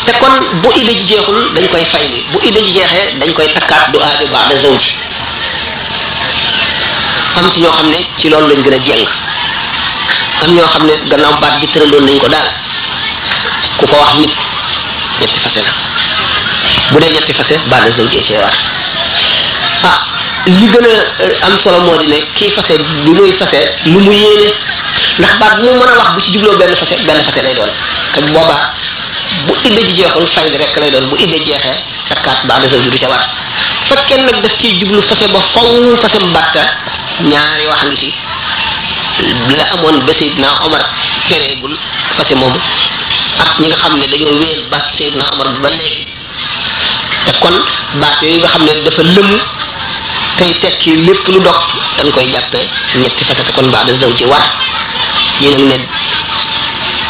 te 0.07 0.13
kon 0.19 0.33
bu 0.63 0.73
idée 0.81 0.97
ji 0.97 1.07
jeexul 1.09 1.53
dañ 1.55 1.69
koy 1.69 1.85
fayli 1.91 2.25
bu 2.33 2.41
idée 2.47 2.65
ji 2.65 2.73
jeexee 2.73 3.19
dañ 3.19 3.33
koy 3.35 3.53
takkaat 3.53 3.91
du 3.93 3.99
aadi 4.01 4.27
baada 4.27 4.55
zawji 4.63 4.91
am 7.37 7.51
ci 7.53 7.61
ñoo 7.61 7.73
xam 7.73 7.89
ne 7.91 7.97
ci 8.17 8.29
loolu 8.31 8.47
lañ 8.49 8.63
gën 8.63 8.75
a 8.75 8.79
jeng 8.85 9.07
am 10.43 10.51
ñoo 10.57 10.67
xam 10.67 10.85
ne 10.87 10.93
gannaaw 11.09 11.39
baat 11.41 11.59
bi 11.61 11.67
tëraloon 11.67 12.05
nañ 12.07 12.19
ko 12.19 12.29
daal 12.29 12.49
ku 13.79 13.87
ko 13.87 13.97
wax 13.97 14.15
nit 14.19 14.31
ñetti 15.21 15.41
fase 15.41 15.61
la 15.67 15.71
bu 16.91 16.99
dee 17.01 17.11
ñetti 17.11 17.33
fase 17.35 17.59
baada 17.67 17.91
zawji 17.91 18.23
ci 18.25 18.33
war 18.33 18.55
fa 19.85 19.93
ah, 19.93 19.97
li 20.49 20.65
gën 20.73 20.81
a 20.81 20.95
eh, 21.25 21.37
am 21.45 21.59
solo 21.61 21.79
moo 21.85 21.99
di 22.01 22.09
kii 22.37 22.51
fase 22.57 22.75
lu 23.05 23.13
muy 23.13 23.29
fase 23.37 23.61
lu 23.93 23.99
mu 24.01 24.09
yéene 24.13 24.49
ndax 25.21 25.37
baat 25.39 25.57
mu 25.61 25.69
mën 25.79 25.89
a 25.93 25.97
wax 26.01 26.09
bu 26.17 26.21
ci 26.25 26.31
jubloo 26.33 26.57
benn 26.57 26.73
fase 26.75 26.95
benn 27.05 27.21
fase 27.23 27.41
lay 27.45 27.53
doon 27.55 27.69
te 28.17 28.21
boobaa 28.33 28.73
bu 29.47 29.53
idda 29.65 29.81
ji 29.85 29.93
jeexul 30.01 30.27
fay 30.35 30.49
rek 30.57 30.73
lay 30.81 30.89
doon 30.91 31.05
bu 31.13 31.17
idda 31.21 31.37
jeexee 31.45 31.77
takkaat 32.09 32.47
ba 32.49 32.55
adda 32.57 32.77
du 32.81 32.91
ca 32.99 33.09
war 33.13 33.23
fekkee 33.89 34.23
nag 34.25 34.41
daf 34.43 34.55
ciy 34.59 34.79
jublu 34.81 35.03
fase 35.03 35.27
ba 35.33 35.41
faw 35.53 35.69
fase 36.03 36.19
batta 36.33 36.63
ñaari 37.21 37.65
wax 37.69 37.83
ngi 37.93 37.97
ci 38.01 38.13
la 39.57 39.65
amoon 39.75 40.01
ba 40.07 40.13
Seydina 40.15 40.49
Omar 40.65 40.83
fereegul 41.29 41.77
fase 42.17 42.35
moom 42.35 42.55
ak 43.45 43.59
ñi 43.61 43.67
nga 43.69 43.77
xam 43.77 43.99
ne 44.01 44.07
dañoo 44.09 44.39
wéyal 44.41 44.63
baat 44.73 44.85
Seydina 44.97 45.25
Omar 45.33 45.49
ba 45.63 45.69
léegi 45.69 46.07
te 47.27 47.33
kon 47.41 47.57
baat 48.01 48.23
yooyu 48.23 48.39
nga 48.41 48.49
xam 48.49 48.63
ne 48.65 48.73
dafa 48.85 49.03
lëmu 49.03 49.39
tey 50.39 50.55
tekki 50.61 50.97
lépp 51.07 51.27
lu 51.29 51.41
dog 51.41 51.59
dañ 51.97 52.11
koy 52.13 52.31
jàppe 52.33 52.59
ñetti 52.97 53.25
facette 53.25 53.53
kon 53.55 53.69
baax 53.71 53.87
da 53.87 53.93
zaw 54.01 54.11
ji 54.19 54.25
war 54.25 54.43
ñu 55.41 55.51
nga 55.51 55.77
ne 55.77 55.87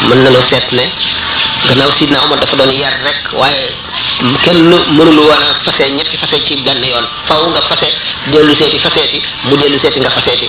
mën 0.07 0.19
na 0.23 0.29
loo 0.29 0.43
seet 0.49 0.67
ne 0.71 0.83
gannaaw 1.67 1.91
sidna 1.91 2.23
Omar 2.25 2.39
dafa 2.39 2.55
doon 2.55 2.71
yar 2.77 2.93
rek 3.03 3.21
waaye 3.33 3.69
kenn 4.43 4.57
mënul 4.97 5.17
woon 5.19 5.41
a 5.49 5.63
fase 5.65 5.89
ñetti 5.97 6.17
fase 6.17 6.35
ci 6.45 6.55
benn 6.61 6.83
yoon 6.83 7.05
faw 7.27 7.49
nga 7.49 7.61
fase 7.61 7.87
dellu 8.27 8.53
seeti 8.55 8.77
faseeti 8.79 9.19
mu 9.45 9.55
dellu 9.57 9.77
seeti 9.79 9.99
nga 9.99 10.09
faseeti 10.09 10.47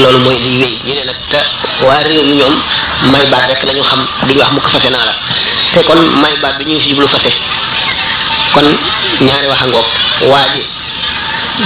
loolu 0.00 0.18
mooy 0.24 0.38
liy 0.38 0.60
wéy 0.62 0.74
ñu 0.86 0.94
ne 0.98 1.02
nag 1.04 1.16
te 1.30 1.40
waa 1.84 2.02
réew 2.02 2.24
ñoom 2.34 2.56
may 3.12 3.26
baat 3.26 3.46
rek 3.48 3.62
lañu 3.64 3.82
xam 3.82 4.06
duñu 4.26 4.38
wax 4.40 4.52
mukk 4.52 4.68
fase 4.70 4.88
naa 4.90 5.04
la 5.04 5.14
te 5.74 5.84
kon 5.84 6.00
may 6.22 6.34
baat 6.40 6.56
bi 6.58 6.64
ñuy 6.64 6.74
ngi 6.76 6.82
si 6.84 6.88
jublu 6.90 7.08
fase 7.08 7.30
kon 8.54 8.66
ñaari 9.20 9.46
wax 9.50 9.60
a 9.64 9.66
ngoog 9.66 9.86
waa 10.32 10.46
ji 10.54 10.62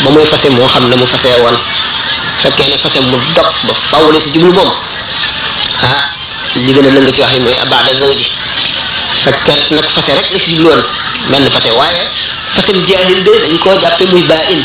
ba 0.05 0.11
muy 0.11 0.25
fase 0.27 0.51
moo 0.51 0.69
xam 0.69 0.89
ne 0.89 0.97
mu 0.97 1.07
fase 1.07 1.31
woon 1.41 1.57
fekkee 2.43 2.67
ne 2.69 2.77
fase 2.77 3.01
mu 3.01 3.17
dog 3.35 3.47
ba 3.67 3.75
faaw 3.91 4.11
la 4.13 4.21
si 4.21 4.31
jublu 4.33 4.53
moom 4.53 4.71
ah 5.83 6.11
li 6.55 6.73
gën 6.75 6.87
a 6.87 6.91
lëng 6.91 7.11
ci 7.13 7.21
wax 7.21 7.33
yi 7.33 7.41
mooy 7.41 7.55
abaada 7.57 7.93
zawji 8.01 8.27
fekkee 9.25 9.77
nag 9.77 9.85
fase 9.97 10.11
rek 10.15 10.29
la 10.33 10.39
si 10.39 10.53
jublu 10.57 10.69
woon 10.71 10.83
benn 11.31 11.51
fase 11.51 11.71
waaye 11.73 12.03
fasem 12.55 12.85
jaahil 12.87 13.23
de 13.25 13.33
dañ 13.43 13.59
koo 13.59 13.79
jàppe 13.81 14.05
muy 14.13 14.23
baa 14.23 14.45
in 14.51 14.63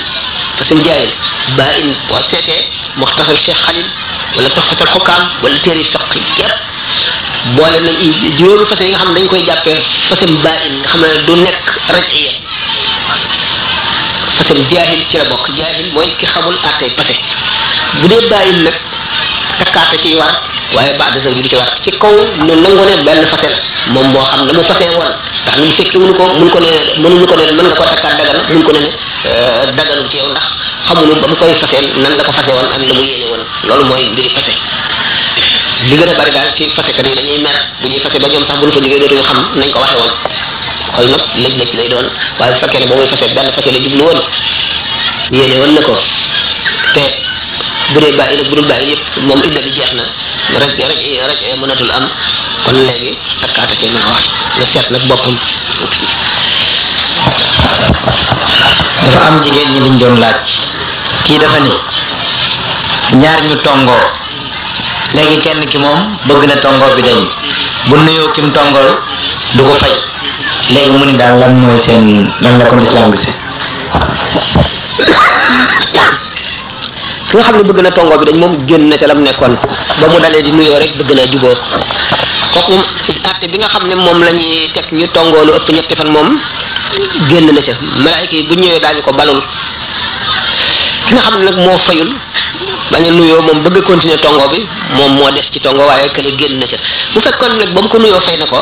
fasem 0.58 0.84
jaahil 0.84 1.10
baa 1.58 1.72
in 1.80 1.96
boo 2.10 2.20
seetee 2.30 2.64
muxtasar 2.98 3.38
Cheikh 3.46 3.58
Khalil 3.66 3.90
wala 4.36 4.50
toxfatal 4.50 4.88
xukkaam 4.94 5.24
wala 5.42 5.56
téere 5.64 5.84
fiq 5.84 6.24
yépp 6.38 7.56
boole 7.56 7.80
nañ 7.80 7.98
juróomi 8.38 8.66
fase 8.66 8.84
xam 8.92 9.14
ne 9.14 9.20
dañ 9.20 9.28
koy 9.30 9.46
jàppee 9.46 9.80
fasem 10.10 10.36
baa 10.44 10.60
xam 10.92 11.02
ne 11.02 11.18
du 11.26 11.36
nekk 11.36 11.64
rajiya 11.88 12.43
fasal 14.34 14.58
jaahil 14.72 15.02
ci 15.10 15.18
la 15.22 15.26
bokk 15.30 15.50
jaahil 15.58 15.90
mooy 15.96 16.10
ki 16.20 16.26
xamul 16.26 16.56
àttee 16.70 16.90
passé 16.98 17.16
bu 18.02 18.08
dee 18.08 18.22
bàyyi 18.30 18.54
nag 18.66 18.74
takkaate 19.62 19.98
ciy 20.04 20.16
war 20.20 20.34
waaye 20.76 20.94
baax 21.00 21.14
de 21.16 21.20
sax 21.28 21.34
du 21.40 21.48
ci 21.50 21.56
war 21.56 21.70
ci 21.84 21.92
kaw 21.98 22.14
ne 22.48 22.54
nangoo 22.56 22.86
ne 22.90 22.98
benn 23.04 23.26
fase 23.34 23.50
moom 23.96 24.08
moo 24.16 24.24
xam 24.30 24.46
na 24.46 24.54
mu 24.54 24.64
fase 24.64 24.86
woon 24.98 25.14
ndax 25.46 25.58
ñun 25.94 26.14
ko 26.16 26.24
mun 26.40 26.50
ko 26.50 26.60
ne 26.60 26.72
mënuñu 27.02 27.26
ko 27.28 27.36
ne 27.36 27.46
mën 27.52 27.66
nga 27.68 27.76
ko 27.76 27.84
takkaat 27.84 28.18
dagan 28.18 28.40
mun 28.50 30.10
ci 30.10 30.18
yow 30.18 30.28
ndax 30.32 30.46
xamuñu 30.88 31.14
ba 31.22 31.28
mu 31.28 31.36
koy 31.36 31.54
faseel 31.60 31.86
nan 32.02 32.16
la 32.18 32.24
ko 32.24 32.32
fase 32.32 32.52
woon 32.52 32.66
ak 32.74 32.80
la 32.80 32.94
mu 32.94 33.02
yéene 33.02 33.26
woon 33.30 33.42
loolu 33.64 33.84
mooy 33.86 34.06
mbiri 34.14 34.30
fase 34.30 34.54
li 35.90 36.02
a 36.04 36.14
bari 36.16 36.32
daal 36.32 36.50
ci 36.56 36.68
fase 36.76 36.92
kat 36.96 37.06
yi 37.06 37.14
dañuy 37.16 37.40
mer 37.42 37.56
bu 37.82 37.88
ñuy 37.88 38.00
fase 38.00 38.18
ba 38.20 38.28
ñoom 38.28 38.44
ñu 38.44 39.22
xam 39.22 39.40
nañ 39.56 39.70
ko 39.72 39.80
waxee 39.80 39.98
woon 40.02 40.14
xol 40.96 41.06
nag 41.36 41.54
lëj 41.60 41.72
lay 41.74 41.88
doon 41.90 42.08
waaye 42.40 42.58
bu 42.62 42.78
ne 42.78 42.86
ba 42.88 42.96
muy 42.96 43.08
fase 43.08 43.28
benn 43.36 43.52
fase 43.52 43.72
la 43.72 43.80
jublu 43.80 44.06
na 45.76 45.82
ko 45.82 45.94
te 46.94 47.04
bu 47.94 48.00
dee 48.00 48.16
nag 48.16 48.50
bu 48.50 48.64
jeex 49.78 49.92
na 49.94 50.04
rek 50.60 51.58
mënatul 51.60 51.92
am 51.92 52.10
kon 52.66 52.76
léegi 52.88 53.18
takkaata 53.42 53.76
na 54.60 54.66
seet 54.66 54.90
nag 54.92 55.02
dafa 55.08 55.30
am 59.28 59.44
jigéen 59.44 59.72
ñi 59.74 59.80
liñ 59.80 60.00
doon 60.00 60.16
laaj 60.20 60.36
kii 61.26 61.40
dafa 61.40 61.60
ni 61.60 61.72
ñaar 63.22 63.42
ñu 63.44 63.56
tongoo 63.64 64.06
léegi 65.14 65.40
kenn 65.42 65.68
ki 65.72 65.78
moom 65.78 66.00
bëgg 66.28 66.44
na 66.48 66.56
tongoo 66.56 66.96
bi 66.96 67.02
dañ 67.02 67.22
bu 67.88 67.96
nuyoo 67.96 68.32
kim 68.34 68.52
tongool 68.52 68.90
du 69.56 69.64
ko 69.64 69.74
fay 69.82 69.96
léegi 70.72 70.96
mu 70.98 71.04
ni 71.06 71.16
daal 71.20 71.36
lan 71.40 71.52
mooy 71.60 71.80
seen 71.86 72.30
lan 72.42 72.58
la 72.62 72.66
ko 72.72 72.76
lislaam 72.80 73.12
gisee 73.12 73.34
ki 77.30 77.38
nga 77.38 77.44
xam 77.44 77.58
ne 77.60 77.64
bëgg 77.68 77.80
na 77.84 77.92
tongoo 77.92 78.18
bi 78.20 78.26
dañ 78.30 78.36
moom 78.40 78.54
génn 78.68 78.88
na 78.90 78.96
ca 78.98 79.08
lam 79.08 79.22
nekkoon 79.24 79.56
ba 80.00 80.08
mu 80.08 80.18
dalee 80.22 80.42
di 80.44 80.52
nuyoo 80.52 80.80
rek 80.80 80.96
bëgg 80.98 81.12
na 81.16 81.26
juboo 81.32 81.56
kooku 82.54 82.72
moom 82.72 82.84
àtte 83.30 83.46
bi 83.52 83.58
nga 83.58 83.68
xam 83.74 83.84
ne 83.90 83.96
moom 83.96 84.20
la 84.24 84.32
ñuy 84.32 84.70
teg 84.74 84.86
ñu 84.92 85.06
tongoo 85.08 85.44
lu 85.46 85.52
ëpp 85.58 85.68
ñetti 85.76 85.96
fan 86.00 86.10
moom 86.16 86.30
génn 87.30 87.48
na 87.56 87.62
ca 87.62 87.72
malaayka 88.04 88.36
yi 88.38 88.44
bu 88.48 88.54
ñëwee 88.54 88.80
daal 88.80 88.96
daañu 88.96 89.02
ko 89.02 89.12
balul 89.12 89.42
ki 91.08 91.14
nga 91.16 91.22
xam 91.26 91.36
ne 91.40 91.44
nag 91.46 91.58
moo 91.66 91.78
fayul 91.86 92.12
bañ 92.92 93.04
a 93.10 93.12
nuyoo 93.12 93.42
moom 93.48 93.60
bëgg 93.66 93.84
continuer 93.90 94.20
tongoo 94.22 94.48
bi 94.52 94.60
moom 94.98 95.12
moo 95.18 95.30
des 95.32 95.46
ci 95.52 95.60
tongoo 95.60 95.86
waaye 95.88 96.10
kële 96.16 96.32
génn 96.40 96.60
na 96.60 96.66
ca 96.72 96.78
bu 97.14 97.20
fekkoon 97.20 97.54
nag 97.60 97.72
ba 97.76 97.82
mu 97.82 97.90
ko 97.90 97.98
nuyoo 98.00 98.22
fay 98.22 98.38
na 98.38 98.46
ko 98.46 98.62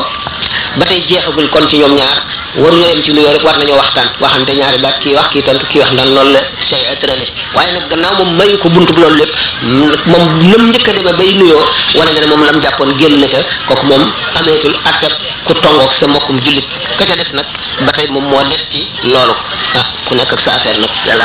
ba 0.78 0.84
tey 0.86 1.00
jeexagul 1.04 1.48
kon 1.50 1.68
ci 1.68 1.76
ñoom 1.78 1.94
ñaar 1.94 2.22
waruñoo 2.56 2.88
yem 2.88 3.02
ci 3.02 3.12
nuyoo 3.12 3.30
rek 3.32 3.44
war 3.44 3.58
nañoo 3.58 3.76
waxtaan 3.76 4.08
waxante 4.20 4.54
ñaari 4.56 4.78
baat 4.78 4.98
kii 5.00 5.14
wax 5.16 5.28
kii 5.28 5.42
tontu 5.42 5.66
ki 5.66 5.78
wax 5.80 5.90
ndax 5.92 6.06
loolu 6.08 6.30
la 6.32 6.40
sharia 6.68 6.96
tërale 6.96 7.28
waaye 7.54 7.72
nag 7.72 7.88
gannaaw 7.90 8.14
moom 8.24 8.36
mayu 8.36 8.56
ko 8.56 8.68
bunt 8.70 8.86
buntu 8.88 9.00
loolu 9.00 9.16
lépp 9.20 10.06
moom 10.06 10.24
lam 10.50 10.70
njëkk 10.70 10.88
a 10.88 10.92
demee 10.92 11.12
bay 11.12 11.30
nuyoo 11.34 11.62
wane 11.94 12.12
na 12.14 12.20
ne 12.20 12.26
moom 12.26 12.44
lam 12.44 12.60
jàppoon 12.62 12.96
génn 12.98 13.20
na 13.20 13.26
ca 13.28 13.38
ko 13.74 13.82
moom 13.84 14.12
ameetul 14.40 14.74
atteb 14.88 15.12
ku 15.44 15.52
tongook 15.60 15.92
sa 16.00 16.06
mbokkum 16.06 16.40
jullit 16.40 16.64
ka 16.98 17.04
ca 17.04 17.16
des 17.16 17.32
nag 17.34 17.44
ba 17.84 17.92
tey 17.92 18.06
moom 18.08 18.24
moo 18.24 18.42
des 18.44 18.64
ci 18.70 18.86
loolu 19.04 19.34
ah 19.76 19.86
ku 20.08 20.14
nekk 20.14 20.32
ak 20.32 20.40
sa 20.40 20.54
affaire 20.54 20.78
nag 20.80 20.90
yàlla 21.06 21.24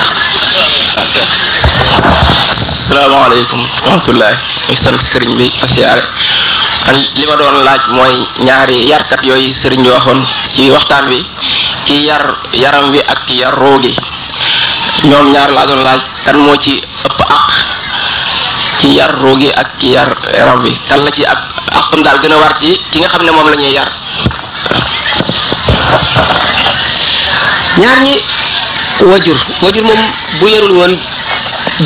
asalaamaaleykum 2.83 3.61
wa 3.83 3.87
rahmatullaah 3.89 4.35
sant 4.83 4.99
sëriñ 5.11 5.35
bi 5.37 5.51
ak 5.63 5.69
siyaare 5.71 6.03
li 6.93 7.25
ma 7.27 7.35
doon 7.35 7.63
laaj 7.67 7.83
mooy 7.95 8.15
ñaari 8.47 8.87
yarkat 8.87 9.19
yooyu 9.23 9.51
sëriñ 9.53 9.83
bi 9.83 9.89
waxoon 9.91 10.19
ci 10.55 10.71
waxtaan 10.71 11.05
wi 11.11 11.19
ki 11.85 11.95
yar 12.07 12.23
yaram 12.55 12.91
wi 12.91 12.99
ak 13.03 13.19
ki 13.27 13.35
yar 13.43 13.53
roogi 13.55 13.91
ñoom 15.03 15.27
ñaar 15.33 15.51
laa 15.51 15.65
doon 15.67 15.83
laaj 15.83 16.01
kan 16.25 16.37
moo 16.39 16.55
ci 16.55 16.79
ëpp 17.07 17.19
àq 17.35 17.45
ki 18.79 18.87
yar 18.97 19.11
roogi 19.23 19.49
ak 19.61 19.69
ki 19.79 19.87
yar 19.95 20.09
yaram 20.39 20.63
wi 20.63 20.71
kan 20.87 20.99
la 21.03 21.11
ci 21.11 21.23
ak 21.25 21.39
àqam 21.79 22.03
daal 22.03 22.19
gën 22.21 22.31
a 22.33 22.37
war 22.37 22.53
ci 22.61 22.79
ki 22.91 22.99
nga 22.99 23.09
xam 23.09 23.23
ne 23.23 23.31
moom 23.31 23.49
lañuy 23.49 23.65
ñuy 23.67 23.73
yar 23.73 23.91
ñaar 27.77 27.99
ñi 28.01 28.13
wajur 29.11 29.37
wajur 29.61 29.83
moom 29.83 30.01
bu 30.39 30.45
yarul 30.49 30.71
woon 30.79 30.93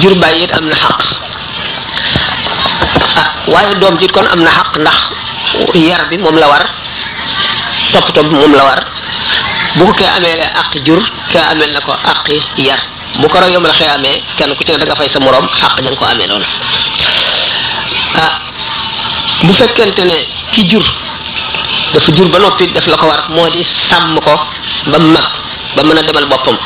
jur 0.02 0.14
bàyyi 0.22 0.47
am 0.54 0.66
na 0.70 0.76
xaq 0.76 1.02
waaye 3.47 3.75
doom 3.79 3.97
ji 3.97 4.07
kon 4.07 4.25
am 4.27 4.39
na 4.43 4.49
xaq 4.51 4.77
ndax 4.77 4.97
yar 5.73 6.07
bi 6.09 6.17
moom 6.17 6.37
la 6.37 6.47
war 6.47 6.63
toppatoo 7.91 8.23
bi 8.23 8.35
moom 8.35 8.53
la 8.55 8.63
war 8.63 8.85
bu 9.77 9.85
ko 9.85 9.93
kee 9.93 10.05
amee 10.07 10.35
la 10.37 10.45
àq 10.61 10.77
jur 10.85 11.01
kee 11.31 11.39
amee 11.51 11.71
na 11.71 11.79
ko 11.81 11.91
àqi 11.93 12.39
yar 12.57 12.79
bu 13.17 13.27
ko 13.29 13.39
raw 13.39 13.49
yom 13.49 13.63
la 13.63 13.73
xëy 13.73 13.87
amee 13.95 14.21
kenn 14.37 14.55
ku 14.55 14.63
ci 14.63 14.71
ne 14.71 14.77
da 14.77 14.85
nga 14.85 14.95
fay 14.95 15.09
sa 15.09 15.19
moroom 15.19 15.45
àq 15.63 15.81
ña 15.81 15.89
ko 15.95 16.05
amee 16.05 16.27
noonu 16.27 16.45
ah 18.17 18.33
bu 19.43 19.53
fekkente 19.53 20.03
ne 20.05 20.25
ki 20.51 20.67
jur 20.67 20.85
dafa 21.93 22.11
jur 22.11 22.29
ba 22.29 22.37
noppi 22.39 22.67
def 22.71 22.85
la 22.87 22.97
ko 22.97 23.05
war 23.07 23.25
moo 23.29 23.49
di 23.49 23.63
sàmm 23.63 24.19
ko 24.21 24.39
ba 24.85 24.97
mag 24.97 25.25
ba 25.75 25.83
mën 25.83 25.97
a 25.97 26.03
demal 26.03 26.25
boppam 26.27 26.57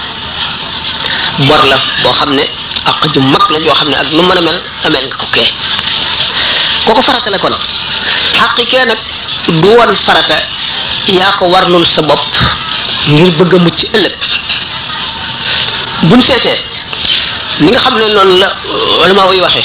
bor 1.47 1.63
la 1.67 1.77
boo 2.03 2.11
xam 2.11 2.33
ne 2.35 2.43
àq 2.89 3.07
ju 3.13 3.19
mag 3.21 3.43
la 3.49 3.57
yoo 3.59 3.73
xam 3.75 3.89
ne 3.89 3.95
ak 3.95 4.09
lu 4.11 4.21
mën 4.21 4.37
a 4.37 4.41
mel 4.41 4.59
ameel 4.83 5.05
nga 5.07 5.15
ko 5.17 5.25
kee 5.31 5.49
koko 6.85 7.01
farata 7.01 7.29
la 7.31 7.39
ko 7.39 7.49
la 7.49 7.57
haqiqe 8.41 8.85
nak 8.85 8.97
du 9.47 9.69
won 9.77 9.93
farata 10.05 10.35
ya 11.07 11.31
ko 11.39 11.45
warlul 11.47 11.85
sa 11.85 12.01
bop 12.01 12.19
ngir 13.07 13.31
bëgg 13.39 13.53
mucc 13.61 13.79
ëlëk 13.97 14.15
buñ 16.03 16.21
sété 16.21 16.53
li 17.59 17.71
nga 17.71 17.79
xamné 17.79 18.05
non 18.13 18.37
la 18.39 18.53
wala 18.99 19.13
ma 19.13 19.25
way 19.29 19.41
waxé 19.41 19.63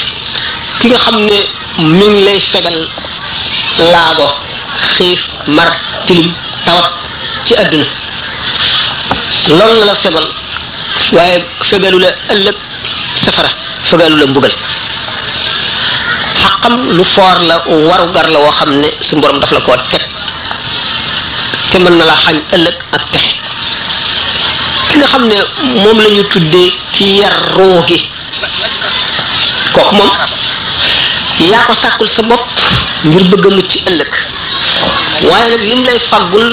ki 0.79 0.87
nga 0.87 0.97
xamné 0.97 1.37
mi 1.77 2.05
ngi 2.09 2.23
lay 2.25 2.39
fegal 2.41 2.77
laago 3.77 4.29
xif 4.95 5.19
mar 5.47 5.69
tilim 6.07 6.33
tawat 6.65 6.89
ci 7.45 7.53
aduna 7.55 7.85
lool 9.47 9.79
la 9.85 9.95
fegal 9.95 10.27
waye 11.11 11.45
fegalu 11.69 11.99
la 11.99 12.09
ëlëk 12.33 12.55
safara 13.23 13.49
fegalu 13.89 14.17
la 14.17 14.25
mbugal 14.27 14.53
xam-xam 16.61 16.97
lu 16.97 17.03
foor 17.03 17.39
la 17.47 17.57
waru 17.89 18.11
gar 18.13 18.29
la 18.29 18.39
woo 18.39 18.51
xam 18.51 18.81
ne 18.81 18.87
suñ 19.01 19.21
borom 19.21 19.39
daf 19.39 19.51
la 19.51 19.59
koo 19.59 19.75
teg 19.91 20.01
te 21.71 21.77
mën 21.79 21.97
na 21.97 22.05
la 22.05 22.15
xañ 22.23 22.35
ëllëg 22.55 22.75
ak 22.95 23.01
texe 23.11 23.35
ki 24.91 24.95
nga 24.99 25.07
xam 25.11 25.23
ne 25.29 25.35
moom 25.83 25.97
la 26.01 26.09
tuddee 26.31 26.71
ci 26.95 27.03
yar 27.19 27.33
roo 27.57 27.81
gi 27.87 27.99
kooku 29.73 29.95
moom 29.95 30.11
yaa 31.49 31.65
ko 31.65 31.73
sàkkul 31.81 32.09
sa 32.15 32.21
bopp 32.29 32.43
ngir 33.11 33.23
bëgg 33.31 33.45
a 33.47 33.49
mucc 33.57 33.73
ëllëg 33.89 34.11
waaye 35.29 35.47
nag 35.53 35.61
lim 35.69 35.81
lay 35.87 35.99
faggul 36.09 36.47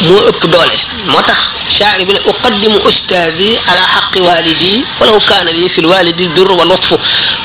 مو 0.00 0.18
اك 0.28 0.44
دوله 0.52 0.80
موتاخ 1.08 1.40
شاعر 1.78 2.04
بن 2.04 2.16
اقدم 2.30 2.72
استاذي 2.88 3.52
على 3.68 3.82
حق 3.88 4.12
والدي 4.16 4.84
ولو 5.00 5.20
كان 5.20 5.46
لي 5.46 5.68
في 5.68 5.78
الوالد 5.80 6.20
الذر 6.20 6.52
واللطف 6.52 6.98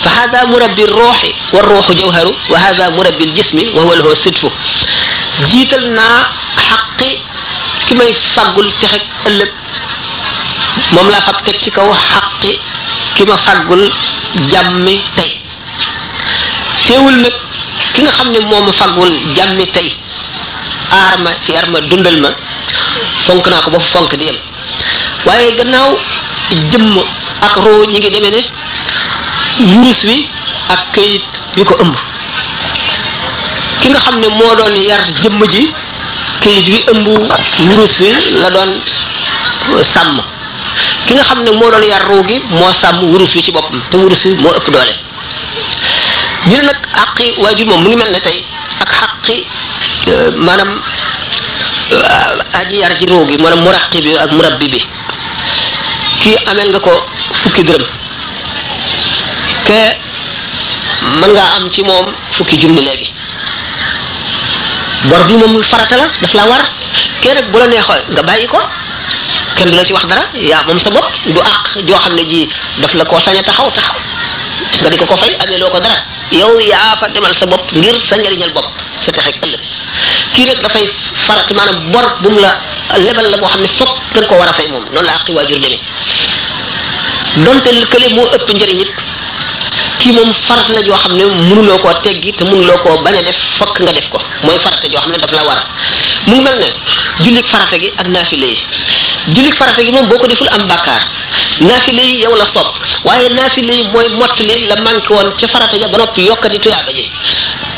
فهذا 0.03 0.45
مربي 0.45 0.83
الروح 0.83 1.23
والروح 1.53 1.91
جوهر 1.91 2.33
وهذا 2.49 2.89
مربي 2.89 3.23
الجسم 3.23 3.57
وهو 3.77 3.93
له 3.93 4.13
صدف 4.25 4.51
جيتلنا 5.51 6.25
حقي 6.69 7.17
كما 7.89 8.03
يفقل 8.03 8.71
تحك 8.81 9.01
اللب 9.27 9.49
مملا 10.91 11.19
فتكتك 11.19 11.79
حقي 11.93 12.53
كما 13.17 13.35
فقل 13.35 13.91
جمي 14.35 15.01
تي 15.17 15.37
سيول 16.87 17.21
نك 17.21 17.33
كنا 17.95 18.11
خمني 18.11 18.39
موم 18.39 18.71
فقل 18.71 19.33
جمي 19.35 19.65
تي 19.65 19.95
aar 20.91 21.17
ma 21.19 21.31
yar 21.47 21.65
ma 21.71 21.79
dundal 21.89 22.17
ma 22.21 22.29
fonk 23.25 23.47
naa 23.47 23.61
ko 23.63 23.71
ba 23.71 23.79
fonk 23.79 24.15
di 24.15 24.25
yem 24.25 24.37
waaye 25.25 25.51
gannaaw 25.57 25.91
jëmm 26.71 26.97
ak 27.41 27.55
roo 27.55 27.85
ñi 27.85 27.99
ngi 27.99 28.09
demee 28.11 28.31
ne 28.31 28.41
wurus 29.71 30.03
wi 30.03 30.27
ak 30.69 30.91
këyit 30.93 31.23
yu 31.55 31.63
ko 31.63 31.75
ëmb 31.81 31.95
ki 33.81 33.87
nga 33.89 33.99
xam 33.99 34.19
ne 34.19 34.27
moo 34.27 34.55
doon 34.55 34.75
yar 34.75 35.01
jëmm 35.21 35.39
ji 35.47 35.71
këyit 36.41 36.67
wi 36.73 36.79
ëmb 36.91 37.07
wurus 37.07 37.95
wi 37.99 38.11
la 38.41 38.49
doon 38.49 38.71
euh, 39.73 39.83
sàmm 39.93 40.19
ki 41.07 41.13
nga 41.13 41.23
xam 41.23 41.39
ne 41.43 41.51
moo 41.51 41.71
doon 41.71 41.83
yar 41.87 42.01
ruu 42.09 42.23
gi 42.27 42.41
moo 42.51 42.73
sàmm 42.81 42.99
wurus 43.11 43.33
wi 43.35 43.43
ci 43.43 43.51
boppam 43.51 43.79
te 43.89 43.97
wurus 43.97 44.23
wi 44.25 44.33
moo 44.43 44.51
ëpp 44.55 44.67
doole 44.69 44.95
ñu 46.47 46.55
ne 46.57 46.63
nag 46.67 46.77
àqi 47.03 47.33
waajur 47.39 47.67
moom 47.67 47.81
mu 47.81 47.87
ngi 47.89 47.95
mel 47.95 48.11
ne 48.11 48.19
tey 48.19 48.43
ak 48.81 48.89
xaqi 48.99 49.45
Eh, 50.01 50.31
manam 50.33 50.81
eh, 51.93 52.57
aji 52.57 52.77
yar 52.81 52.97
ci 52.97 53.05
rogi 53.05 53.37
manam 53.37 53.61
muraqib 53.61 54.01
ak 54.17 54.31
murabbi 54.33 54.65
bi 54.67 54.81
ki 56.21 56.35
amel 56.49 56.73
nga 56.73 56.79
ko 56.81 57.05
fukki 57.43 57.61
deureum 57.63 57.87
ke 59.63 59.93
mën 61.21 61.29
nga 61.31 61.45
am 61.53 61.69
ci 61.69 61.83
mom 61.83 62.09
fukki 62.33 62.57
jundi 62.57 62.81
legi 62.81 63.13
war 65.11 65.21
bi 65.29 65.37
mom 65.37 65.61
farata 65.63 65.95
la 65.95 66.09
daf 66.21 66.33
la 66.33 66.47
war 66.49 66.61
ke 67.21 67.33
rek 67.37 67.51
bu 67.51 67.59
la 67.59 67.67
neexoy 67.67 68.01
nga 68.09 68.23
bayiko 68.23 68.57
ken 69.55 69.69
dula 69.69 69.85
ci 69.85 69.93
wax 69.93 70.05
dara 70.09 70.25
ya 70.33 70.63
mom 70.65 70.79
sa 70.79 70.89
bok 70.89 71.05
du 71.29 71.39
ak 71.39 71.77
jo 71.85 71.93
xamne 71.95 72.25
ji 72.25 72.49
daf 72.81 72.93
la 72.95 73.05
ko 73.05 73.19
saña 73.19 73.43
taxaw 73.43 73.69
taxaw 73.69 73.99
nga 74.81 74.89
diko 74.89 75.05
ko 75.05 75.15
fay 75.15 75.37
dara 75.37 75.93
yow 76.31 76.57
ya 76.57 76.97
fatimal 76.97 77.35
sa 77.37 77.45
bop 77.45 77.61
ngir 77.73 78.01
sa 78.09 78.17
ñariñal 78.17 78.49
bop 78.49 78.65
sa 79.05 79.11
ëllëg 79.13 79.70
kii 80.35 80.45
nag 80.49 80.59
dafay 80.63 80.85
farat 81.27 81.49
maanaam 81.57 81.77
bor 81.93 82.05
bu 82.23 82.29
mu 82.33 82.39
la 82.39 82.51
lebal 83.05 83.27
la 83.31 83.37
boo 83.37 83.47
xam 83.47 83.61
ne 83.61 83.67
fokk 83.67 83.93
da 84.13 84.19
nga 84.21 84.27
ko 84.27 84.35
war 84.39 84.47
a 84.47 84.53
fay 84.53 84.67
moom 84.71 84.83
noonu 84.83 85.05
la 85.05 85.13
àqi 85.19 85.31
waajur 85.35 85.59
demee 85.59 85.81
donte 87.45 87.69
kële 87.93 88.07
moo 88.15 88.27
ëpp 88.37 88.47
njëriñ 88.55 88.79
it 88.85 88.91
kii 89.99 90.13
moom 90.13 90.31
farata 90.47 90.71
la 90.73 90.81
joo 90.85 90.97
xam 91.03 91.13
ne 91.17 91.25
mënuloo 91.49 91.77
koo 91.79 91.93
teggi 92.03 92.33
te 92.33 92.43
mënuloo 92.43 92.77
koo 92.83 92.97
bañ 93.03 93.15
a 93.17 93.21
def 93.23 93.35
fokk 93.57 93.79
nga 93.81 93.91
def 93.91 94.07
ko 94.11 94.19
mooy 94.43 94.59
farata 94.63 94.87
joo 94.89 95.01
xam 95.01 95.11
ne 95.11 95.17
daf 95.17 95.31
la 95.37 95.43
war 95.43 95.59
mu 96.27 96.41
mel 96.41 96.57
ne 96.59 96.67
jullik 97.23 97.47
farata 97.47 97.77
gi 97.77 97.91
ak 97.97 98.07
naafile 98.07 98.45
yi 98.53 98.57
jullik 99.35 99.55
farata 99.55 99.83
gi 99.83 99.91
moom 99.91 100.07
boo 100.07 100.17
ko 100.17 100.27
deful 100.27 100.49
am 100.51 100.63
bàkkaar 100.71 101.01
naafile 101.61 102.01
yi 102.09 102.21
yow 102.23 102.35
la 102.37 102.45
sopp 102.45 102.69
waaye 103.03 103.27
naafile 103.29 103.71
yi 103.79 103.83
mooy 103.93 104.07
mottali 104.19 104.65
la 104.69 104.75
manqué 104.77 105.11
woon 105.13 105.27
ca 105.39 105.47
farata 105.47 105.75
ja 105.77 105.87
ba 105.87 105.97
noppi 105.97 106.21
yokkati 106.29 106.59
tuyaaba 106.59 106.91
ji 106.97 107.05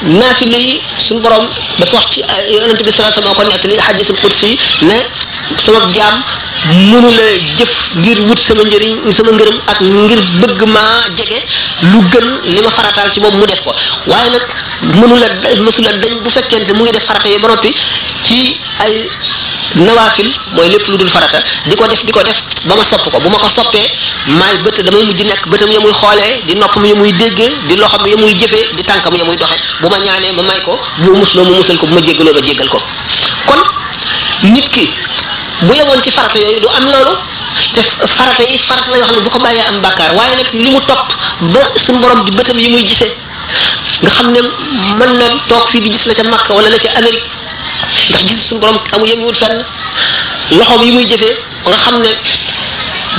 naafile 0.06 0.58
yi 0.60 0.82
suñu 1.08 1.22
borom 1.22 1.48
dafa 1.80 1.96
wax 1.98 2.06
ci 2.12 2.22
euh, 2.22 2.26
yonent 2.54 2.82
bi 2.84 2.92
sallallahu 2.92 3.14
alayhi 3.14 3.20
wasallam 3.20 3.36
ko 3.36 3.44
nettali 3.44 3.78
hadisul 3.80 4.18
qudsi 4.18 4.58
ne 4.82 4.96
sama 5.66 5.80
jaam 5.94 6.22
mënu 6.92 7.10
la 7.12 7.26
jëf 7.58 7.72
ngir 8.00 8.20
wut 8.28 8.40
sama 8.40 8.64
njëriñ 8.64 8.94
sama 9.16 9.32
ngërëm 9.32 9.58
ak 9.72 9.80
ngir 9.82 10.22
bëgg 10.42 10.62
maa 10.76 11.04
jege 11.18 11.40
lu 11.92 12.00
gën 12.12 12.28
li 12.54 12.62
ma 12.62 12.70
farataal 12.70 13.12
ci 13.14 13.20
moom 13.22 13.36
mu 13.38 13.46
def 13.46 13.62
ko 13.64 13.74
waaye 14.08 14.30
nag 14.30 14.44
mënu 15.00 15.16
la 15.18 15.28
mësu 15.64 15.82
la 15.82 15.94
dañ 16.04 16.14
bu 16.24 16.30
fekkente 16.30 16.72
mu 16.76 16.84
ngi 16.84 16.92
def 16.92 17.06
farata 17.06 17.28
yi 17.30 17.40
ba 17.40 17.48
ci 18.26 18.58
ay 18.84 19.08
nawafil 19.76 20.30
mooy 20.54 20.70
lépp 20.70 20.88
lu 20.88 20.98
dul 20.98 21.10
farata 21.10 21.40
di 21.66 21.76
ko 21.76 21.86
def 21.88 22.04
di 22.06 22.12
ko 22.12 22.22
def 22.22 22.38
ba 22.66 22.76
ma 22.76 22.84
sopp 22.84 23.10
ko 23.10 23.20
bu 23.20 23.30
ma 23.30 23.38
ko 23.38 23.48
soppee 23.50 23.90
maay 24.28 24.58
bët 24.62 24.82
damay 24.84 25.04
mujj 25.06 25.22
nekk 25.24 25.48
bëtam 25.48 25.72
ya 25.72 25.80
muy 25.80 25.92
xoolee 25.92 26.42
di 26.46 26.56
noppam 26.56 26.86
ya 26.86 26.96
muy 26.96 27.12
déggee 27.14 27.52
di 27.68 27.76
loxam 27.76 28.06
ya 28.08 28.16
muy 28.18 28.34
jëfee 28.34 28.76
di 28.76 28.84
tànkam 28.84 29.16
ya 29.16 29.24
muy 29.26 29.38
doxe 29.38 29.56
bu 29.82 29.90
ma 29.90 29.98
ñaanee 29.98 30.32
ma 30.32 30.44
may 30.44 30.62
ko 30.64 30.78
mu 31.00 31.14
musloo 31.18 31.44
mu 31.46 31.56
musal 31.56 31.78
ko 31.78 31.88
bu 31.88 31.94
ma 31.96 32.02
jéggaloo 32.02 32.34
ma 32.34 32.40
jéggal 32.42 32.70
ko 32.70 32.82
kon 33.46 33.62
nit 34.44 34.70
ki 34.70 34.90
bu 35.62 35.74
yemoon 35.74 36.02
ci 36.04 36.12
farata 36.12 36.38
yooyu 36.38 36.60
du 36.60 36.68
am 36.68 36.86
loolu 36.86 37.18
te 37.74 37.82
farata 38.06 38.44
yi 38.44 38.58
farata 38.60 38.90
la 38.92 38.98
yoo 38.98 39.06
xam 39.06 39.16
ne 39.16 39.22
bu 39.22 39.30
ko 39.30 39.40
bàyyee 39.40 39.64
am 39.70 39.82
bàkkaar 39.82 40.14
waaye 40.14 40.36
nag 40.36 40.54
li 40.54 40.70
mu 40.70 40.80
topp 40.86 41.06
ba 41.52 41.60
suñu 41.86 41.98
borom 42.00 42.24
di 42.26 42.32
bëtam 42.32 42.60
yi 42.60 42.70
muy 42.70 42.84
gisee 42.86 43.12
nga 44.02 44.10
xam 44.12 44.32
ne 44.32 44.40
mën 45.00 45.18
na 45.18 45.26
toog 45.50 45.68
fii 45.70 45.82
di 45.82 45.90
gis 45.92 46.06
la 46.06 46.14
ca 46.14 46.24
màkk 46.24 46.50
wala 46.50 46.70
la 46.70 46.78
ca 46.78 46.90
amérique 46.96 47.33
ndax 48.10 48.24
gis 48.28 48.40
suñu 48.48 48.62
borom 48.62 48.78
amul 48.94 49.36
fenn 49.36 49.66
loxoom 50.58 50.84
yi 50.86 50.92
muy 50.92 51.06
jëfee 51.10 51.34
nga 51.70 51.76
xam 51.78 51.96
ne 52.02 52.10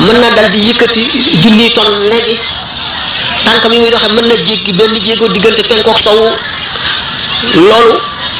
mën 0.04 0.18
na 0.20 0.30
dal 0.36 0.50
di 0.50 0.58
yëkkati 0.68 1.02
junniy 1.42 1.70
ton 1.72 1.88
léegi 2.10 2.36
tànkam 3.44 3.72
yi 3.72 3.80
muy 3.80 3.90
doxee 3.90 4.08
mën 4.12 4.26
na 4.28 4.34
jéggi 4.36 4.72
benn 4.72 4.94
jéego 5.04 5.28
diggante 5.28 5.62
penkook 5.62 5.98
sowu 6.00 6.24
loolu 7.54 7.94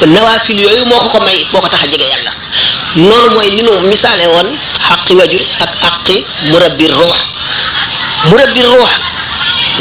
nawaafil 0.07 0.59
yooyu 0.61 0.85
moo 0.87 1.01
ko 1.01 1.09
ko 1.14 1.20
may 1.24 1.47
boo 1.53 1.61
ko 1.61 1.68
tax 1.68 1.82
a 1.85 1.91
jege 1.91 2.05
yàlla 2.12 2.32
noonu 2.97 3.30
mooy 3.35 3.51
ni 3.55 3.62
misaale 3.91 4.26
woon 4.26 4.49
xaqi 4.89 5.14
wajur 5.14 5.41
ak 5.61 5.70
xaqi 5.82 6.24
murabbi 6.51 6.87
ruux 6.89 7.16
murabbi 8.30 8.62
ruux 8.62 8.89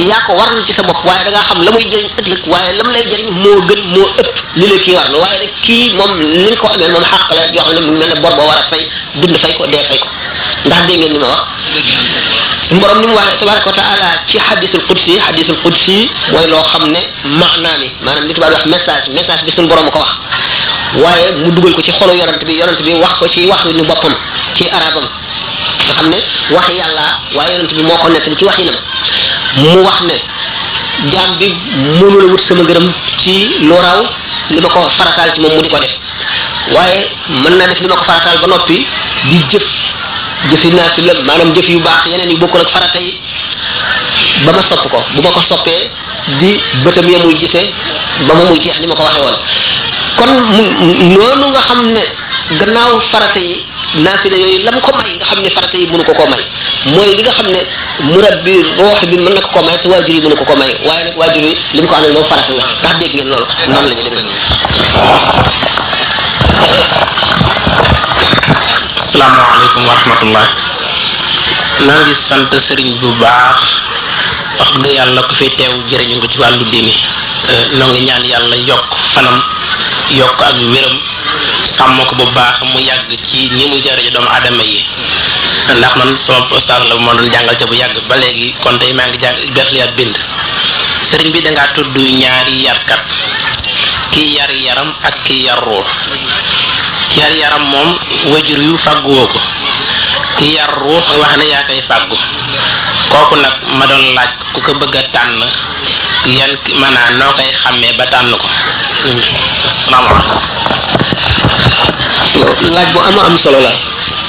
yaa 0.02 0.26
ko 0.26 0.34
warlu 0.34 0.62
ci 0.66 0.74
sa 0.74 0.82
bopp 0.82 1.06
waaye 1.06 1.22
da 1.24 1.30
ngaa 1.30 1.46
xam 1.46 1.62
la 1.62 1.72
muy 1.72 1.84
jëriñ 1.86 2.10
ëllëg 2.18 2.42
waaye 2.50 2.74
lam 2.78 2.90
lay 2.92 3.04
jëriñ 3.04 3.30
moo 3.30 3.62
gën 3.70 3.80
moo 3.94 4.08
ëpp 4.18 4.28
li 4.56 4.66
la 4.68 4.76
kii 4.82 4.96
warlu 4.96 5.18
waaye 5.22 5.38
nag 5.46 5.52
kii 5.66 5.94
moom 5.94 6.12
li 6.18 6.50
nga 6.50 6.56
ko 6.62 6.68
amee 6.74 6.90
moom 6.90 7.04
xàq 7.06 7.30
la 7.30 7.46
yoo 7.54 7.62
xam 7.64 7.74
ne 7.74 7.80
mu 7.82 7.92
mel 7.98 8.10
ne 8.10 8.20
bor 8.22 8.34
boo 8.34 8.48
war 8.48 8.58
a 8.58 8.64
fay 8.64 8.90
dund 9.22 9.38
fay 9.38 9.54
ko 9.54 9.66
dee 9.68 9.84
fay 9.88 9.98
ko 10.00 10.08
ndax 10.66 10.82
dégg 10.88 10.98
ngeen 11.00 11.14
ni 11.14 11.20
ma 11.20 11.28
wax 11.28 11.44
suñu 12.68 12.80
borom 12.82 13.00
ni 13.02 13.08
mu 13.08 13.14
waxee 13.14 13.38
tabaraka 13.40 13.68
wa 13.70 13.76
taala 13.76 14.08
ci 14.28 14.38
xadisul 14.40 14.82
qudsi 14.88 15.20
xadisul 15.22 15.58
qudsi 15.62 16.10
mooy 16.32 16.48
loo 16.50 16.64
xam 16.72 16.90
ne 16.92 17.00
maanaa 17.26 17.78
mi 17.78 17.92
maanaam 18.02 18.26
li 18.28 18.34
tubaab 18.34 18.54
wax 18.54 18.66
message 18.66 19.06
message 19.14 19.44
bi 19.46 19.52
suñu 19.52 19.68
borom 19.68 19.90
ko 19.92 20.00
wax 20.00 20.12
waaye 21.04 21.32
mu 21.38 21.52
dugal 21.52 21.74
ko 21.76 21.82
ci 21.84 21.92
xolu 21.92 22.16
yonent 22.18 22.42
bi 22.46 22.54
yonent 22.58 22.82
bi 22.82 22.94
wax 23.02 23.14
ko 23.22 23.28
ci 23.30 23.46
wax 23.46 23.66
ni 23.66 23.84
boppam 23.86 24.16
ci 24.58 24.70
arabam 24.70 25.06
nga 25.86 25.94
xam 25.94 26.10
ne 26.10 26.18
wax 26.52 26.66
yàlla 26.70 27.06
waaye 27.36 27.52
yonent 27.58 27.74
bi 27.78 27.84
moo 27.84 27.98
ko 27.98 28.08
nettali 28.10 28.36
ci 28.36 28.46
waxinam 28.46 28.76
mu 29.62 29.72
wax 29.86 29.98
ne 30.10 30.16
jaam 31.14 31.30
bi 31.40 31.48
mënu 32.00 32.18
la 32.22 32.26
wut 32.32 32.40
sama 32.42 32.64
gërëm 32.70 32.86
ci 33.22 33.34
lu 33.68 33.76
raw 33.82 34.02
li 34.50 34.60
ma 34.62 34.68
ko 34.70 34.80
farataal 34.98 35.34
ci 35.34 35.40
moom 35.42 35.54
mu 35.56 35.62
di 35.62 35.70
ko 35.70 35.78
def 35.78 35.92
waaye 36.74 37.08
mën 37.30 37.54
naa 37.58 37.68
def 37.68 37.80
li 37.82 37.88
ma 37.88 37.96
ko 37.96 38.04
farataal 38.04 38.38
ba 38.42 38.48
noppi 38.48 38.86
di 39.30 39.38
jëf 39.52 39.66
jëfi 40.50 40.68
naa 40.74 40.90
fi 40.96 41.02
la 41.02 41.14
maanaam 41.28 41.54
jëf 41.54 41.68
yu 41.70 41.80
baax 41.80 42.06
yeneen 42.06 42.30
yu 42.32 42.38
bokkul 42.38 42.62
ak 42.62 42.70
farata 42.70 43.00
yi 43.00 43.14
ba 44.46 44.52
ma 44.52 44.62
sopp 44.64 44.88
ko 44.90 45.04
bu 45.16 45.22
ma 45.22 45.30
ko 45.32 45.42
soppee 45.42 45.90
di 46.40 46.60
bëtam 46.84 47.08
ya 47.10 47.20
muy 47.20 47.38
gise 47.38 47.74
ba 48.28 48.34
ma 48.34 48.44
muy 48.44 48.60
jeex 48.60 48.80
li 48.80 48.88
ma 48.88 48.96
ko 48.96 49.04
waxee 49.04 49.22
woon 49.22 49.38
kon 50.16 50.32
noonu 51.14 51.48
nga 51.50 51.60
xam 51.62 51.82
ne 51.92 52.02
gannaaw 52.60 53.00
farata 53.12 53.40
yi 53.40 53.64
nafila 54.02 54.34
yooyu 54.38 54.64
lam 54.66 54.82
ko 54.82 54.90
may 54.98 55.14
nga 55.22 55.26
xamne 55.30 55.50
farata 55.54 55.78
yi 55.78 55.86
mënu 55.86 56.02
ko 56.04 56.14
ko 56.18 56.26
may 56.26 56.42
moy 56.92 57.14
li 57.14 57.22
nga 57.22 57.30
xamne 57.32 57.62
murabbi 58.10 58.66
ruh 58.66 58.74
bi 58.74 58.82
roox 58.82 59.02
bi 59.06 59.18
ko 59.22 59.48
ko 59.54 59.60
may 59.62 59.78
te 59.78 59.88
wajuri 59.88 60.14
yi 60.18 60.22
ko 60.34 60.46
ko 60.46 60.56
may 60.58 60.74
waye 60.82 61.06
nak 61.06 61.16
wajuri 61.18 61.54
lim 61.78 61.86
ko 61.86 61.94
amee 61.96 62.10
moom 62.10 62.26
farata 62.26 62.52
la 62.58 62.64
tax 62.82 62.96
deg 63.00 63.14
ngeen 63.14 63.30
loolu 63.30 63.46
non 63.70 63.86
lañu 63.86 63.96
ñu 68.82 68.98
assalamu 68.98 69.42
alaykum 69.54 69.86
wa 69.86 69.94
rahmatullah 69.94 70.46
la 71.86 71.94
ngi 72.02 72.16
sante 72.28 72.58
serigne 72.66 72.98
bu 72.98 73.14
baax 73.22 73.62
wax 74.58 74.70
nga 74.82 74.90
yalla 74.90 75.22
ko 75.22 75.36
fi 75.36 75.52
teew 75.54 75.78
jëriñu 75.92 76.18
nga 76.18 76.28
ci 76.34 76.38
wàllu 76.40 76.66
diine 76.74 76.94
euh, 77.54 77.78
noo 77.78 77.94
ngi 77.94 78.06
ñaan 78.10 78.26
yalla 78.26 78.56
yok 78.56 78.84
fanam 79.14 79.38
yok 80.10 80.34
ak 80.42 80.58
wëram 80.74 80.98
sàmm 81.78 81.98
ko 82.06 82.14
bu 82.18 82.26
baax 82.38 82.62
mu 82.72 82.80
yàgg 82.80 83.10
ci 83.28 83.50
ni 83.52 83.66
muy 83.68 83.82
jëriñ 83.86 84.14
doomu 84.14 84.30
adama 84.30 84.64
yi 84.64 84.80
ndax 85.78 85.94
man 86.00 86.16
sama 86.26 86.46
postal 86.50 86.88
la 86.90 86.96
ma 86.96 87.14
doon 87.14 87.30
jàngal 87.32 87.56
ca 87.58 87.66
bu 87.66 87.74
yàgg 87.74 87.98
ba 88.10 88.16
léegi 88.16 88.54
kon 88.64 88.78
tey 88.80 88.94
maa 88.94 89.08
ngi 89.08 89.18
jàng 89.20 89.38
berliat 89.56 89.92
bind 89.98 90.16
sëriñ 91.10 91.32
bi 91.32 91.42
da 91.42 91.50
ngaa 91.52 91.74
tudd 91.76 91.96
ñaari 91.98 92.62
yarkat 92.66 93.02
ki 94.12 94.24
yar 94.38 94.52
yaram 94.66 94.94
ak 95.08 95.16
ki 95.26 95.42
yar 95.46 95.60
ruux 95.66 95.90
yar 97.18 97.32
yaram 97.42 97.64
moom 97.72 97.90
wajur 98.34 98.60
yu 98.68 98.78
fàgguwoo 98.78 99.28
ko 99.28 99.40
ki 100.38 100.54
yar 100.56 100.70
ruux 100.82 101.06
wax 101.22 101.38
na 101.38 101.44
yaa 101.44 101.64
koy 101.68 101.82
fàggu 101.90 102.18
kooku 103.10 103.36
nag 103.36 103.54
ma 103.80 103.86
doon 103.88 104.06
laaj 104.16 104.30
ku 104.54 104.62
ko 104.62 104.74
bëgg 104.74 104.96
a 104.96 105.04
tànn 105.16 105.42
yan 106.38 106.52
maanaam 106.80 107.18
noo 107.18 107.32
koy 107.34 107.50
xàmmee 107.64 107.94
ba 107.98 108.06
tànn 108.14 108.32
ko 108.42 108.48
laaj 112.74 112.88
bu 112.94 113.00
am 113.00 113.18
am 113.20 113.36
solo 113.38 113.60
la 113.60 113.72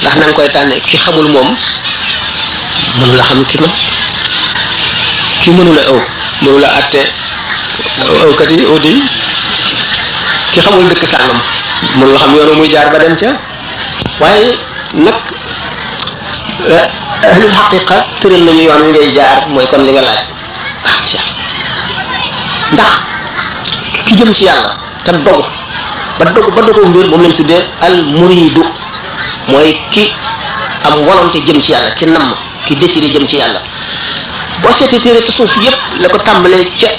ndax 0.01 0.15
na 0.19 0.33
koy 0.37 0.49
tànnee 0.49 0.79
ki 0.79 0.97
xamul 0.97 1.27
moom 1.29 1.49
mënu 2.99 3.13
la 3.17 3.23
xam 3.23 3.43
ki 3.49 3.57
ma 3.63 3.67
ki 5.43 5.49
mënu 5.51 5.71
la 5.73 5.81
aw 5.93 5.99
mënu 6.41 6.57
la 6.59 6.69
atte 6.79 7.01
awkat 8.23 8.47
ki 10.53 10.59
xamul 10.63 10.87
dëkk 10.91 11.05
sàngam 11.11 11.39
mënu 11.95 12.11
la 12.13 12.19
xam 12.19 12.35
yoonu 12.35 12.53
muy 12.57 12.69
jaar 12.71 12.91
ba 12.91 12.99
dem 12.99 13.15
ca 13.17 13.29
waaye 14.19 14.55
nag 14.93 15.15
eh, 16.77 16.87
ahlul 17.29 17.53
xaqiqa 17.57 17.97
tëral 18.21 18.43
nañu 18.45 18.61
yoon 18.67 18.83
mooy 19.53 19.67
kon 19.67 19.81
li 19.87 19.91
ah, 19.99 20.97
ndax 22.73 22.93
ki 24.05 24.13
jëm 24.15 24.31
ci 24.35 24.43
yàlla 24.45 24.71
te 25.03 25.11
dogu 25.25 25.45
ba 26.17 26.25
dogg 26.31 26.51
ba 26.55 26.61
doggoo 26.61 26.87
mbir 26.87 27.07
moom 27.09 27.21
lañ 27.23 27.33
tuddee 27.35 27.63
al 27.81 28.03
muridu 28.05 28.63
mooy 29.49 29.77
ki 29.91 30.11
am 30.85 30.93
volonté 31.03 31.41
jëm 31.45 31.61
ci 31.61 31.71
yàlla 31.71 31.91
ki 31.91 32.05
namm 32.05 32.33
ki 32.65 32.75
décidé 32.77 33.09
jëm 33.11 33.27
ci 33.27 33.35
yàlla 33.35 33.59
boo 34.61 34.71
seetee 34.77 34.99
téere 35.01 35.21
tasawuf 35.25 35.53
yépp 35.61 35.77
la 35.99 36.07
ko 36.09 36.17
tàmbalee 36.19 36.71
ca 36.79 36.89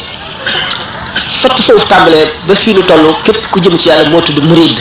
fa 1.41 1.49
tasawuf 1.49 1.87
tàmbalee 1.89 2.27
ba 2.47 2.55
fii 2.57 2.75
nu 2.75 2.83
toll 2.83 3.15
képp 3.25 3.41
ku 3.51 3.61
jëm 3.61 3.79
ci 3.79 3.89
yàlla 3.89 4.11
moo 4.11 4.21
tudd 4.21 4.39
murid 4.45 4.79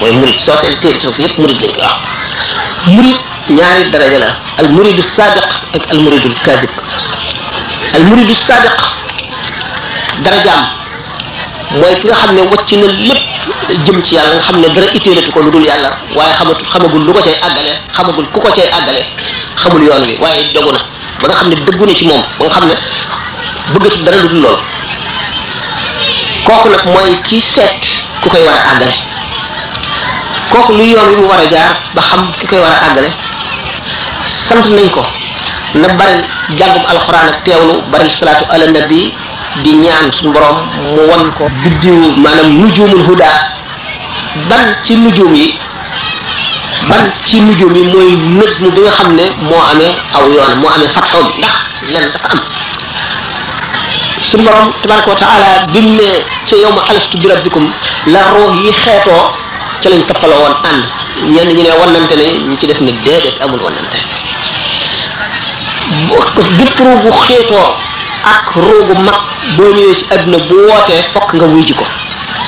mooy 0.00 0.12
murid 0.12 0.38
soo 0.44 0.54
seetee 0.60 0.78
téere 0.80 0.98
tasawuf 0.98 1.18
yépp 1.18 1.38
murid 1.38 1.60
lañ 1.60 1.72
ko 1.74 1.80
wax 1.80 1.98
murid 2.94 3.16
ñaari 3.48 3.90
daraja 3.90 4.18
la 4.18 4.30
al 4.58 4.68
muridu 4.70 5.02
sadiq 5.02 5.44
ak 5.74 5.90
al 5.90 5.98
muridu 5.98 6.28
kadib 6.44 6.70
al 7.96 8.02
muridu 8.04 8.34
sadiq 8.46 8.78
mooy 11.78 11.94
ki 12.02 12.06
nga 12.10 12.14
xam 12.18 12.34
ne 12.34 12.42
wàcc 12.50 12.70
na 12.76 12.86
lépp 12.92 13.84
jëm 13.86 14.02
ci 14.02 14.14
yàlla 14.14 14.34
nga 14.34 14.40
xam 14.42 14.60
ne 14.60 14.68
dara 14.72 14.86
itteelatu 14.92 15.30
ko 15.32 15.40
lu 15.40 15.50
dul 15.50 15.62
yàlla 15.66 15.92
waaye 16.16 16.34
xamatu 16.34 16.64
xamagul 16.64 17.02
lu 17.04 17.12
ko 17.12 17.20
cay 17.22 17.34
àggale 17.40 17.72
xamagul 17.94 18.26
ku 18.32 18.40
ko 18.40 18.48
cay 18.52 18.66
àggale 18.72 19.04
xamul 19.56 19.82
yoon 19.82 20.02
wi 20.02 20.16
waaye 20.20 20.52
dogu 20.52 20.72
na 20.72 20.78
ba 21.20 21.28
nga 21.28 21.34
xam 21.36 21.48
ne 21.48 21.56
dëggu 21.66 21.84
na 21.86 21.94
ci 21.94 22.04
moom 22.06 22.22
ba 22.38 22.44
nga 22.44 22.54
xam 22.54 22.64
ne 22.68 22.74
bëggatu 23.74 24.02
dara 24.02 24.16
lu 24.16 24.28
dul 24.28 24.40
loolu 24.40 24.58
kooku 26.44 26.68
nag 26.70 26.84
mooy 26.86 27.20
kii 27.28 27.40
seet 27.54 27.78
ku 28.22 28.28
koy 28.28 28.42
war 28.44 28.54
a 28.54 28.74
àggale 28.74 28.94
kooku 30.50 30.72
lu 30.74 30.82
yoon 30.84 31.08
wi 31.10 31.16
mu 31.20 31.26
war 31.28 31.38
a 31.40 31.46
jaar 31.48 31.76
ba 31.94 32.02
xam 32.02 32.32
ki 32.40 32.46
koy 32.46 32.58
war 32.58 32.72
a 32.72 32.90
àggale 32.90 33.10
sant 34.48 34.66
nañ 34.74 34.90
ko 34.90 35.06
na 35.74 35.86
bari 35.94 36.18
jàngum 36.58 36.82
alxuraan 36.86 37.28
ak 37.28 37.44
teewlu 37.44 37.82
bari 37.92 38.10
salaatu 38.18 38.44
ala 38.50 38.66
nabi 38.72 39.14
di 39.64 39.72
ñaan 39.74 40.06
suñu 40.14 40.30
borom 40.32 40.58
mu 40.94 41.02
wan 41.10 41.26
ko 41.36 41.48
biddiwu 41.64 42.14
maanaam 42.22 42.50
nujumul 42.62 43.02
huda 43.08 43.50
ban 44.48 44.76
ci 44.86 44.94
nujum 44.96 45.34
yi 45.34 45.58
ban 46.88 47.10
ci 47.26 47.40
nujum 47.42 47.74
yi 47.74 47.82
mooy 47.82 48.14
nëjmu 48.16 48.70
bi 48.70 48.80
nga 48.80 48.92
xam 48.94 49.14
ne 49.14 49.22
moo 49.42 49.58
amee 49.72 49.90
aw 50.14 50.28
yoon 50.30 50.54
moo 50.62 50.68
amee 50.70 50.88
fatxoo 50.94 51.24
bi 51.24 51.32
ndax 51.38 51.54
lenn 51.90 52.10
dafa 52.14 52.28
am 52.30 52.40
suñu 54.30 54.44
borom 54.44 54.72
tabaraka 54.82 55.10
wa 55.10 55.16
taala 55.16 55.66
bi 55.74 55.80
mu 55.82 55.90
ne 55.98 56.22
ca 56.48 56.56
yow 56.56 56.70
ma 56.72 56.82
alastu 56.88 57.16
bi 57.18 57.28
rabbikum 57.28 57.70
la 58.06 58.20
roox 58.30 58.54
yi 58.64 58.72
xeetoo 58.72 59.32
ca 59.82 59.88
lañ 59.90 60.04
toppaloo 60.06 60.40
woon 60.44 60.56
ànd 60.62 60.84
ñenn 61.34 61.56
ñu 61.56 61.62
ne 61.62 61.70
wanante 61.80 62.14
ne 62.16 62.38
ñu 62.48 62.56
ci 62.56 62.66
def 62.68 62.80
ne 62.80 62.92
déedéet 63.02 63.34
amul 63.42 63.60
wanante 63.60 63.98
bépp 66.56 66.78
ruu 66.78 66.98
bu 67.02 67.10
xeetoo 67.26 67.74
ak 68.24 68.52
roogu 68.54 68.94
mag 69.02 69.16
boo 69.56 69.72
ñëwee 69.72 69.96
ci 69.96 70.04
àdduna 70.14 70.38
bu 70.48 70.54
wootee 70.68 71.02
fokk 71.12 71.32
nga 71.34 71.44
wuy 71.46 71.64
ji 71.66 71.72
ko 71.74 71.86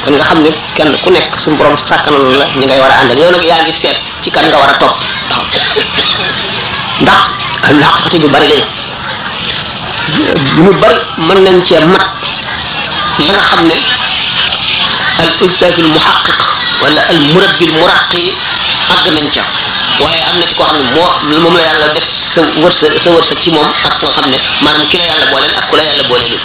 kon 0.05 0.13
nga 0.15 0.25
xam 0.25 0.43
ne 0.43 0.51
kenn 0.77 0.99
ku 1.05 1.11
nekk 1.11 1.39
suñu 1.43 1.57
borom 1.57 1.77
sàkkanal 1.89 2.21
la 2.39 2.45
ñi 2.57 2.67
ngay 2.67 2.79
war 2.81 2.91
a 2.91 3.01
àndal 3.03 3.19
yow 3.19 3.31
nag 3.31 3.43
yaa 3.43 3.63
ngi 3.63 3.73
seet 3.81 3.97
ci 4.23 4.31
kan 4.31 4.45
nga 4.47 4.59
war 4.59 4.69
a 4.69 4.75
topp 4.79 4.95
waaw 5.31 5.43
ndax 7.01 7.21
ahlul 7.65 7.83
haqiqati 7.83 8.19
ñu 8.19 8.29
bari 8.29 8.47
lañ 8.49 8.63
ñu 10.63 10.73
bari 10.81 10.99
mën 11.17 11.39
nañ 11.43 11.65
cee 11.67 11.85
mat 11.85 12.07
la 13.19 13.33
nga 13.33 13.41
xam 13.41 13.65
ne 13.67 13.75
al 15.23 15.31
ustadul 15.41 15.87
muhaqiq 15.89 16.37
wala 16.83 17.01
al 17.09 17.21
murabbil 17.33 17.73
muraqi 17.73 18.33
àgg 18.93 19.13
nañ 19.13 19.29
ca 19.35 19.43
waaye 20.01 20.23
am 20.31 20.39
na 20.41 20.47
ci 20.47 20.55
koo 20.55 20.65
xam 20.65 20.77
ne 20.77 20.83
moo 20.95 21.09
moom 21.41 21.55
la 21.57 21.63
yàlla 21.63 21.89
def 21.93 22.05
sa 22.35 22.41
wërsëg 22.57 22.93
sa 23.03 23.35
ci 23.43 23.51
moom 23.51 23.67
ak 23.85 24.01
nga 24.01 24.11
xam 24.15 24.31
ne 24.31 24.39
maanaam 24.61 24.87
ki 24.89 24.97
la 24.97 25.05
yàlla 25.05 25.27
booleel 25.31 25.53
ak 25.59 25.69
ku 25.69 25.77
la 25.77 25.83
yàlla 25.83 26.03
booleel 26.09 26.39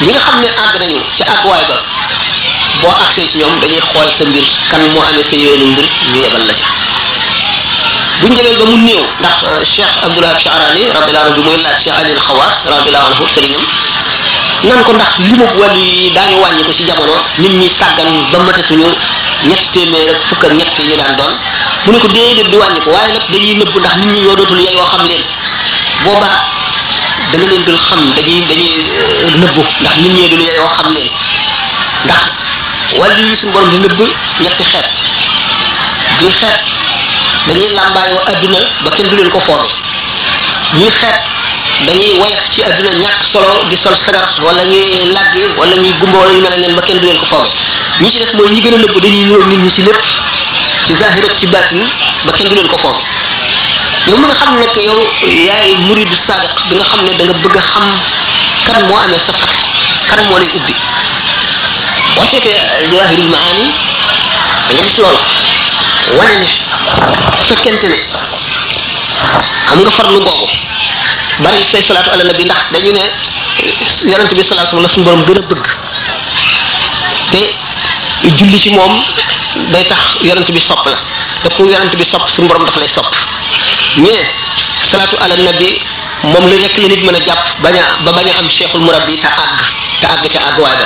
ñi 0.00 0.10
nga 0.12 0.20
xam 0.20 0.40
ne 0.40 0.46
àgg 0.64 0.76
nañu 0.80 1.00
ci 1.16 1.22
àgguwaay 1.22 1.64
ba 1.68 1.76
boo 2.82 2.94
àgsee 3.04 3.28
ci 3.28 3.38
ñoom 3.38 3.60
dañuy 3.60 3.80
xool 3.92 4.10
sa 4.18 4.24
mbir 4.24 4.44
kan 4.70 4.80
moo 4.92 5.02
amee 5.02 5.22
sa 5.24 5.36
yoonu 5.36 5.66
mbir 5.72 5.84
ñu 6.12 6.20
yebal 6.22 6.46
la 6.46 6.52
ci 6.54 6.64
bu 8.20 8.26
ñu 8.28 8.36
demee 8.36 8.56
ba 8.58 8.64
mu 8.64 8.76
néew 8.76 9.04
ndax 9.20 9.36
euh, 9.44 9.64
Cheikh 9.76 9.96
Abdoulaye 10.04 10.38
Chaarani 10.42 10.84
radiyallahu 10.92 11.32
anhu 11.32 11.42
mooy 11.42 11.58
laaj 11.62 11.76
Cheikh 11.84 11.94
Ali 11.98 12.12
Alxawaas 12.12 12.58
radiyallahu 12.68 13.06
anhu 13.12 13.24
sëriñam 13.34 13.64
nan 14.64 14.84
ko 14.84 14.92
ndax 14.92 15.16
li 15.18 15.32
mu 15.34 15.44
wàllu 15.58 15.80
yi 15.82 16.10
daañu 16.12 16.36
wàññi 16.40 16.84
jamono 16.86 17.24
nit 17.38 17.52
ñi 17.52 17.68
sàggan 17.78 18.08
ba 18.32 18.38
matatuñu 18.38 18.86
ñetti 19.44 19.66
téeméer 19.72 20.14
ak 20.14 20.22
fukk 20.28 20.44
ak 20.44 20.52
ñett 20.52 20.78
ñu 20.78 20.96
daan 20.96 21.16
doon 21.16 21.34
mu 21.86 21.90
ne 21.92 21.98
ko 21.98 22.08
déedéet 22.08 22.50
du 22.50 22.56
wàññi 22.58 22.80
ko 22.84 22.90
waaye 22.90 23.12
nag 23.12 23.22
dañuy 23.32 23.54
nëbbu 23.56 23.78
ndax 23.80 23.96
nit 23.96 24.10
ñi 24.12 24.20
yoo 24.22 24.36
dootul 24.36 24.60
yey 24.60 24.74
yoo 24.74 24.84
xam 24.86 25.02
leen 25.08 25.22
boobaa 26.04 26.40
da 27.32 27.38
leen 27.38 27.64
dul 27.64 27.76
xam 27.88 28.00
dañuy 28.16 28.40
dañuy 28.50 28.70
euh, 28.92 29.38
nëbbu 29.40 29.66
ndax 29.80 29.96
nit 29.96 30.12
ñee 30.12 30.28
dul 30.28 30.42
xam 30.76 30.94
leen 30.94 31.10
ndax 32.04 32.20
wàllu 32.98 33.22
yi 33.30 33.36
suñu 33.36 33.52
borom 33.52 33.70
ñetti 34.38 34.62
xeet 34.64 34.86
bi 36.20 36.30
xeet 36.40 36.60
dañuy 37.48 37.74
làmbaayoo 37.74 38.20
adduna 38.26 38.58
ba 38.84 38.90
kenn 38.96 39.08
du 39.10 39.16
leen 39.16 39.30
ko 39.30 39.40
fooge 39.40 39.66
ñuy 40.74 40.90
xeet 41.00 41.18
dañuy 41.86 42.14
woyof 42.20 42.44
ci 42.54 42.62
adduna 42.62 42.90
ñàkk 42.90 43.20
solo 43.32 43.64
di 43.68 43.76
sol 43.76 43.96
sagar 44.06 44.28
wala 44.42 44.64
ñuy 44.64 45.06
làgge 45.12 45.46
wala 45.58 45.74
ñuy 45.76 45.92
gumba 46.00 46.18
wala 46.18 46.32
ñu 46.32 46.42
mel 46.42 46.60
neen 46.60 46.76
ba 46.76 46.82
kenn 46.82 46.98
du 47.00 47.06
leen 47.06 47.18
ko 47.18 47.26
fooge 47.26 47.50
ñu 48.00 48.08
ci 48.10 48.18
def 48.18 48.32
mooy 48.34 48.50
ñi 48.50 48.60
gën 48.62 48.74
a 48.74 48.78
nëbb 48.78 48.96
dañuy 49.02 49.24
ñëw 49.24 49.44
nit 49.50 49.58
ñi 49.58 49.70
ci 49.74 49.82
lépp 49.82 49.98
ci 50.86 50.92
zahir 50.98 51.22
ak 51.26 51.34
ci 51.38 51.46
baatin 51.46 51.86
ba 52.26 52.30
kenn 52.34 52.48
du 52.50 52.54
leen 52.54 52.66
ko 52.68 52.76
foofu 52.78 53.02
yow 54.06 54.16
mi 54.18 54.24
nga 54.26 54.34
xam 54.34 54.58
nekk 54.58 54.76
yow 54.82 54.98
yaay 55.28 55.74
muridu 55.86 56.16
sadiq 56.26 56.50
bi 56.70 56.74
nga 56.76 56.84
xam 56.84 57.00
ne 57.06 57.14
danga 57.18 57.32
bëgg 57.42 57.56
a 57.56 57.60
xam 57.62 57.88
kan 58.66 58.82
moo 58.88 58.98
amee 58.98 59.18
sa 59.26 59.32
fat 59.32 59.52
kan 60.10 60.24
moo 60.26 60.38
lay 60.38 60.48
ubbi 60.58 60.74
boo 62.14 62.24
seetee 62.30 62.56
jawahirul 62.90 63.28
maani 63.30 63.70
da 64.68 64.74
nga 64.74 64.82
gis 64.82 64.96
loolu 64.98 65.18
wane 66.18 66.46
xam 67.46 67.74
nga 69.82 69.90
farlu 69.96 70.20
boobu 70.20 70.48
bari 71.40 71.62
say 71.70 71.80
ndax 72.42 72.62
dañu 72.72 72.92
ne 72.92 73.02
yonent 74.10 74.32
bi 74.34 74.42
salaatu 74.42 74.80
la 74.82 74.88
suñu 74.88 75.04
borom 75.04 75.22
gën 75.24 75.38
a 75.38 75.40
bëgg 75.46 75.66
te 77.30 77.40
julli 78.36 78.58
ci 78.60 78.70
moom 78.70 78.94
day 79.72 79.84
tax 79.84 80.16
yonent 80.24 80.48
bi 80.50 80.60
sopp 80.60 80.84
la 80.88 80.96
te 81.44 81.50
ku 81.54 81.68
yonent 81.68 81.92
bi 81.94 82.04
sopp 82.04 82.24
suñu 82.28 82.48
borom 82.48 82.64
daf 82.64 82.76
lay 82.76 82.88
sopp 82.88 83.10
ñee 83.96 84.24
salatu 84.90 85.16
ala 85.20 85.36
nabi 85.36 85.80
mom 86.24 86.44
la 86.48 86.56
rek 86.56 86.76
la 86.78 86.88
nit 86.88 87.02
mëna 87.04 87.18
japp 87.24 87.38
baña 87.60 87.82
ba 88.04 88.12
baña 88.12 88.32
am 88.38 88.48
cheikhul 88.48 88.80
murabbi 88.80 89.18
ta 89.20 89.28
ag 89.28 89.52
ta 90.00 90.08
ag 90.14 90.30
ci 90.30 90.36
ag 90.38 90.58
waay 90.58 90.76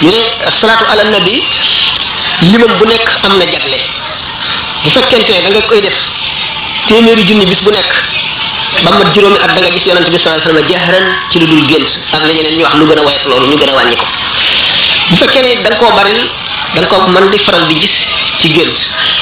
ba 0.00 0.50
salatu 0.60 0.84
ala 0.92 1.04
nabi 1.10 1.42
limam 2.42 2.78
bu 2.78 2.84
nek 2.86 3.04
am 3.24 3.36
na 3.38 3.44
jaglé 3.50 3.78
bu 4.84 4.90
fekkenté 4.90 5.42
da 5.42 5.48
nga 5.50 5.62
koy 5.62 5.80
def 5.80 5.96
téméri 6.88 7.24
jinni 7.26 7.46
bis 7.46 7.60
bu 7.62 7.70
nek 7.70 7.86
ba 8.84 8.90
mat 8.96 9.12
juróomi 9.12 9.38
at 9.38 9.54
da 9.54 9.60
nga 9.60 9.70
gis 9.70 9.86
yonent 9.86 10.08
bi 10.08 10.18
sallallahu 10.18 10.50
alayhi 10.50 10.70
wasallam 10.70 10.70
jahran 11.02 11.06
ci 11.30 11.38
lu 11.40 11.46
dul 11.46 11.66
gënt 11.66 11.88
ak 12.12 12.22
la 12.26 12.32
ñeneen 12.32 12.56
ñu 12.58 12.62
wax 12.62 12.74
lu 12.76 12.86
gëna 12.86 13.02
wayat 13.02 13.24
loolu 13.26 13.46
ñu 13.46 13.56
gëna 13.58 13.72
wañi 13.74 13.96
bu 15.10 15.16
fekkene 15.16 15.62
da 15.62 15.70
nga 15.70 15.76
ko 15.78 15.86
da 16.74 16.80
nga 16.80 16.88
ko 16.88 17.08
mën 17.10 17.30
di 17.30 17.38
faral 17.38 17.66
di 17.66 17.78
gis 17.78 17.94
ci 18.40 18.48
gént 18.52 18.74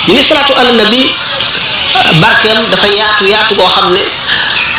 ñu 0.07 0.15
ne 0.15 0.23
salaatu 0.25 0.53
ala 0.55 0.73
nabi 0.73 1.11
barkeem 2.21 2.69
dafa 2.71 2.87
yaatu 2.87 3.25
yaatu 3.27 3.55
boo 3.55 3.67
xam 3.69 3.93
ne 3.93 4.01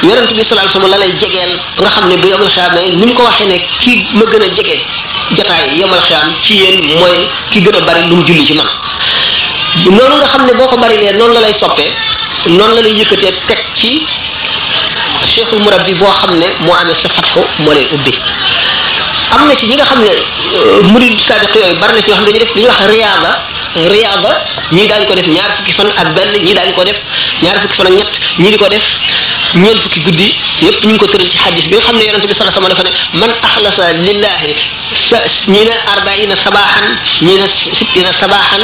yonent 0.02 0.34
bi 0.34 0.44
sallallahu 0.44 0.70
alayhi 0.74 0.74
wasallam 0.74 0.92
la 0.94 0.98
lay 0.98 1.12
jegeel 1.22 1.52
ba 1.78 1.82
nga 1.84 1.90
xam 1.96 2.06
ne 2.10 2.18
bu 2.18 2.28
yomal 2.28 2.50
xiyaam 2.50 2.74
ni 2.76 3.06
ñu 3.06 3.14
ko 3.14 3.24
waxee 3.24 3.46
ne 3.46 3.58
kii 3.82 4.08
ma 4.14 4.26
gën 4.26 4.42
a 4.44 4.50
jege 4.58 4.78
jotaay 5.36 5.78
yomal 5.78 6.02
xiyaam 6.02 6.34
ci 6.44 6.54
yéen 6.56 6.82
mooy 7.00 7.30
ki 7.52 7.62
gën 7.62 7.76
a 7.76 7.82
bari 7.82 8.08
lu 8.10 8.16
mu 8.16 8.24
julli 8.24 8.46
ci 8.46 8.54
man 8.54 8.68
noonu 9.86 10.16
nga 10.20 10.28
xam 10.28 10.46
ne 10.46 10.54
boo 10.54 10.68
ko 10.68 10.78
bari 10.78 10.98
lee 10.98 11.14
noonu 11.16 11.34
la 11.34 11.40
lay 11.42 11.54
soppee 11.60 11.92
noonu 12.46 12.74
la 12.76 12.82
lay 12.82 12.96
yëkkatee 12.98 13.34
teg 13.46 13.60
ci 13.76 14.04
cheikhul 15.36 15.60
bi 15.86 15.94
boo 15.94 16.10
xam 16.20 16.38
ne 16.38 16.48
moo 16.62 16.74
amee 16.74 16.96
sa 17.02 17.08
fat 17.10 17.28
ko 17.34 17.46
moo 17.58 17.72
lay 17.74 17.88
ubbi 17.92 18.14
amna 19.36 19.56
ci 19.58 19.66
ñi 19.68 19.74
nga 19.76 19.84
xam 19.86 20.00
murid 20.92 21.18
sadiq 21.28 21.54
yoy 21.56 21.74
bari 21.82 21.94
na 21.98 22.02
ci 22.06 22.12
xamne 22.14 22.26
dañu 22.26 22.38
def 22.40 22.54
dañu 22.56 22.68
wax 22.68 22.78
riyada 22.92 23.32
riyada 23.92 24.32
ñi 24.72 24.88
dañ 24.88 25.04
ko 25.08 25.14
def 25.16 25.26
ñaar 25.28 25.52
fukki 25.58 25.72
fan 25.74 25.90
ak 26.02 26.08
ben 26.16 26.30
ñi 26.46 26.54
dañ 26.54 26.70
ko 26.78 26.84
def 26.84 26.96
ñaar 27.42 27.58
fukki 27.62 27.76
fan 27.78 27.86
ak 27.88 27.92
ñet 27.98 28.10
ñi 28.38 28.50
diko 28.52 28.68
def 28.70 28.84
ñeen 29.56 29.80
fukki 29.80 30.00
guddi 30.06 30.28
yépp 30.62 30.86
ñu 30.86 30.98
ko 30.98 31.08
tëral 31.08 31.30
ci 31.32 31.38
hadith 31.38 31.68
bi 31.68 31.74
nga 31.76 31.82
xam 31.82 31.96
ne 31.96 32.06
bi 32.06 32.34
sallallahu 32.34 32.60
alayhi 32.60 32.60
wasallam 32.62 32.70
dafa 32.70 32.84
ne 32.84 33.20
man 33.20 33.32
akhlasa 33.42 33.94
lillahi 33.94 34.56
ñii 35.48 35.72
arbaina 35.96 36.36
sabahan 36.44 36.86
ñina 37.22 37.46
sittina 37.76 38.12
sabahan 38.20 38.64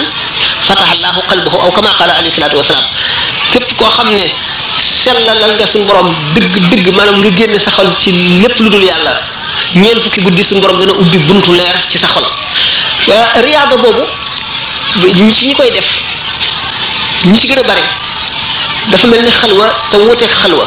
fataha 0.67 0.91
allahu 0.93 1.21
qalbuhu 1.29 1.55
aw 1.65 1.71
kama 1.71 1.89
qala 1.97 2.13
alayhi 2.13 2.35
salatu 2.35 2.57
wasalam 2.61 2.83
képp 3.53 3.75
koo 3.77 3.87
xam 3.89 4.09
ne 4.13 4.31
sellalal 5.03 5.53
nga 5.57 5.65
sun 5.67 5.85
borom 5.87 6.13
deug 6.35 6.53
deug 6.69 6.95
manam 6.95 7.17
nga 7.21 7.29
genn 7.35 7.59
saxal 7.59 7.89
ci 8.01 8.11
lépp 8.11 8.59
lu 8.59 8.69
yàlla 8.77 9.38
ñeel 9.75 10.01
fukki 10.01 10.21
guddi 10.21 10.43
suñu 10.43 10.61
borom 10.61 10.79
dana 10.79 10.93
ubbi 10.93 11.17
buntu 11.19 11.53
leer 11.53 11.75
ci 11.89 11.97
sa 11.99 12.07
xol 12.07 12.25
wa 13.07 13.15
riyada 13.45 13.75
boobu 13.77 14.03
ñi 15.15 15.33
ci 15.35 15.45
ñi 15.47 15.53
koy 15.55 15.71
def 15.71 15.85
ñi 17.23 17.37
ci 17.39 17.47
gëna 17.47 17.63
bari 17.63 17.81
dafa 18.87 19.07
melni 19.07 19.29
xalwa 19.31 19.73
te 19.91 19.97
wote 19.97 20.25
xalwa 20.27 20.65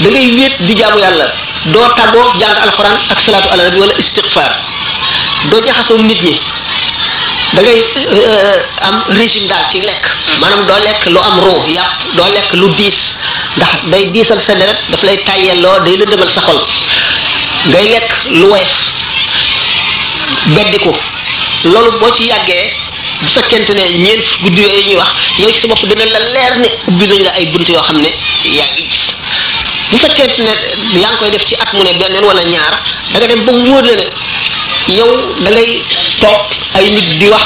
da 0.00 0.08
ngay 0.08 0.26
wéet 0.36 0.54
di 0.62 0.74
jaamu 0.76 0.98
yalla 0.98 1.32
do 1.66 1.80
tago 1.94 2.32
jang 2.38 2.56
alquran 2.66 2.98
ak 3.10 3.20
salatu 3.20 3.48
ala 3.48 3.64
rabbi 3.64 3.78
wala 3.80 3.92
istighfar 3.98 4.52
do 5.50 5.60
jaxaso 5.64 5.96
nit 5.98 6.20
ñi 6.22 6.40
da 7.52 7.62
ngay 7.62 7.78
euh, 7.96 8.12
euh, 8.12 8.62
am 8.80 9.04
régime 9.08 9.46
dal 9.46 9.64
ci 9.70 9.80
lek 9.82 10.02
manam 10.40 10.66
do 10.66 10.74
lek 10.82 11.04
lu 11.06 11.18
am 11.20 11.38
roo 11.40 11.64
yàpp 11.68 12.14
do 12.16 12.24
lek 12.32 12.52
lu 12.52 12.68
diis 12.74 12.98
ndax 13.56 13.70
day 13.86 14.10
diisal 14.10 14.40
sa 14.42 14.54
deret 14.54 14.78
daf 14.90 15.02
lay 15.02 15.16
tayelo 15.24 15.78
day 15.84 15.96
sa 16.34 16.40
xol 16.40 16.60
ngay 17.66 17.88
lekk 17.92 18.06
lu 18.38 18.46
wees 18.54 18.70
ko 20.84 20.92
loolu 21.66 21.90
boo 22.00 22.12
ci 22.14 22.26
yàggee 22.30 22.70
bu 23.22 23.28
fekkente 23.34 23.74
ne 23.74 23.88
ñeent 23.98 24.22
guddi 24.42 24.62
yooyu 24.62 24.82
ñuy 24.88 24.96
wax 24.96 25.08
yow 25.38 25.50
ci 25.50 25.60
sa 25.60 25.66
bopp 25.66 25.82
dana 25.86 26.04
la 26.06 26.18
leer 26.30 26.58
ne 26.58 26.68
ubbi 26.86 27.06
nañ 27.06 27.22
la 27.24 27.30
ay 27.32 27.46
bunt 27.46 27.68
yoo 27.68 27.80
xam 27.82 27.98
ne 27.98 28.12
yaa 28.44 28.66
ngi 28.74 28.84
gis 28.90 29.14
bu 29.90 29.96
fekkente 29.98 30.38
ne 30.38 31.00
yaa 31.00 31.10
ngi 31.10 31.18
koy 31.18 31.30
def 31.30 31.44
ci 31.46 31.54
at 31.54 31.72
mu 31.72 31.82
ne 31.82 31.92
benn 31.94 32.22
wala 32.24 32.42
ñaar 32.44 32.78
da 33.12 33.18
nga 33.18 33.26
dem 33.26 33.44
ba 33.44 33.52
mu 33.52 33.66
wóor 33.72 33.82
la 33.84 33.92
ne 33.96 34.06
yow 34.94 35.34
da 35.40 35.50
toog 36.20 36.40
ay 36.74 36.90
nit 36.90 37.18
di 37.18 37.28
wax 37.28 37.42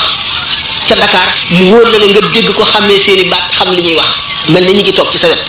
ca 0.88 0.94
Dakar 0.94 1.32
mu 1.50 1.70
wóor 1.70 1.88
la 1.88 1.98
ne 1.98 2.06
nga 2.10 2.20
dégg 2.20 2.52
ko 2.52 2.64
xamee 2.64 3.02
seeni 3.04 3.24
baat 3.24 3.48
xam 3.56 3.72
li 3.72 3.82
ñuy 3.82 3.94
wax 3.96 4.08
mel 4.48 4.64
na 4.64 4.70
ñu 4.72 4.82
ngi 4.82 4.92
toog 4.92 5.10
ci 5.10 5.18
sa 5.18 5.28
wet 5.28 5.40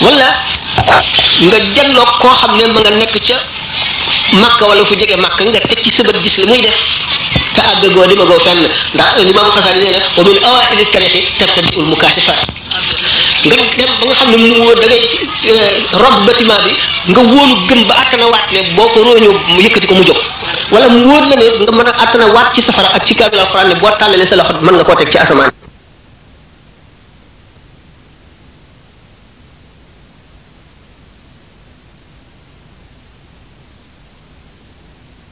wala 0.00 0.32
nga 1.40 1.58
janloog 1.74 2.18
koo 2.20 2.28
xam 2.32 2.56
ne 2.56 2.66
ma 2.68 2.80
nga 2.80 2.90
nekk 2.90 3.18
ca. 3.26 3.40
màkk 4.42 4.60
wala 4.68 4.84
fu 4.88 4.94
jege 5.00 5.16
màkk 5.24 5.38
nga 5.48 5.60
teg 5.60 5.80
ci 5.84 5.90
sëbët 5.96 6.16
gis 6.22 6.36
li 6.40 6.46
muy 6.50 6.60
def 6.66 6.78
te 7.54 7.60
àggagoo 7.70 8.06
di 8.08 8.16
ma 8.20 8.24
goo 8.28 8.38
fenn 8.46 8.58
ndax 8.94 9.10
limaamu 9.28 9.50
xasaani 9.56 9.80
nee 9.84 9.92
na 10.42 10.52
wa 10.52 10.66
min 10.70 10.78
te 10.78 10.84
tariqi 10.94 11.20
tabtadi 11.38 11.70
ul 11.78 11.84
mukaasifat 11.92 12.38
nga 13.44 13.56
dem 13.56 13.64
ba 13.98 14.04
nga 14.06 14.14
xam 14.20 14.28
ne 14.30 14.36
mu 14.36 14.64
wóor 14.68 14.78
da 14.82 14.86
ngay 14.86 15.04
eh, 15.50 15.70
rob 16.02 16.16
bâtiment 16.26 16.60
bi 16.64 16.72
nga 17.12 17.20
wóolu 17.32 17.54
gëm 17.68 17.80
ba 17.88 17.94
attana 18.02 18.24
waat 18.32 18.46
ne 18.52 18.60
boo 18.76 18.88
ko 18.94 18.98
rooñoo 19.06 19.36
mu 19.52 19.60
yëkkati 19.64 19.86
ko 19.86 19.94
mu 19.94 20.04
jóg 20.04 20.18
wala 20.72 20.86
mu 20.94 20.98
wóor 21.08 21.24
la 21.30 21.36
ne 21.40 21.46
nga 21.64 21.72
mën 21.78 21.88
a 21.90 21.92
attana 22.04 22.26
waat 22.34 22.48
ci 22.54 22.60
safara 22.62 22.88
ak 22.96 23.06
ci 23.06 23.14
kaamil 23.14 23.40
alxuraan 23.40 23.68
ne 23.68 23.74
boo 23.80 23.90
tàllalee 24.00 24.28
sa 24.30 24.36
loxo 24.36 24.54
mën 24.60 24.74
nga 24.76 24.84
koo 24.84 24.96
teg 24.96 25.10
ci 25.12 25.18
asamaan 25.18 25.65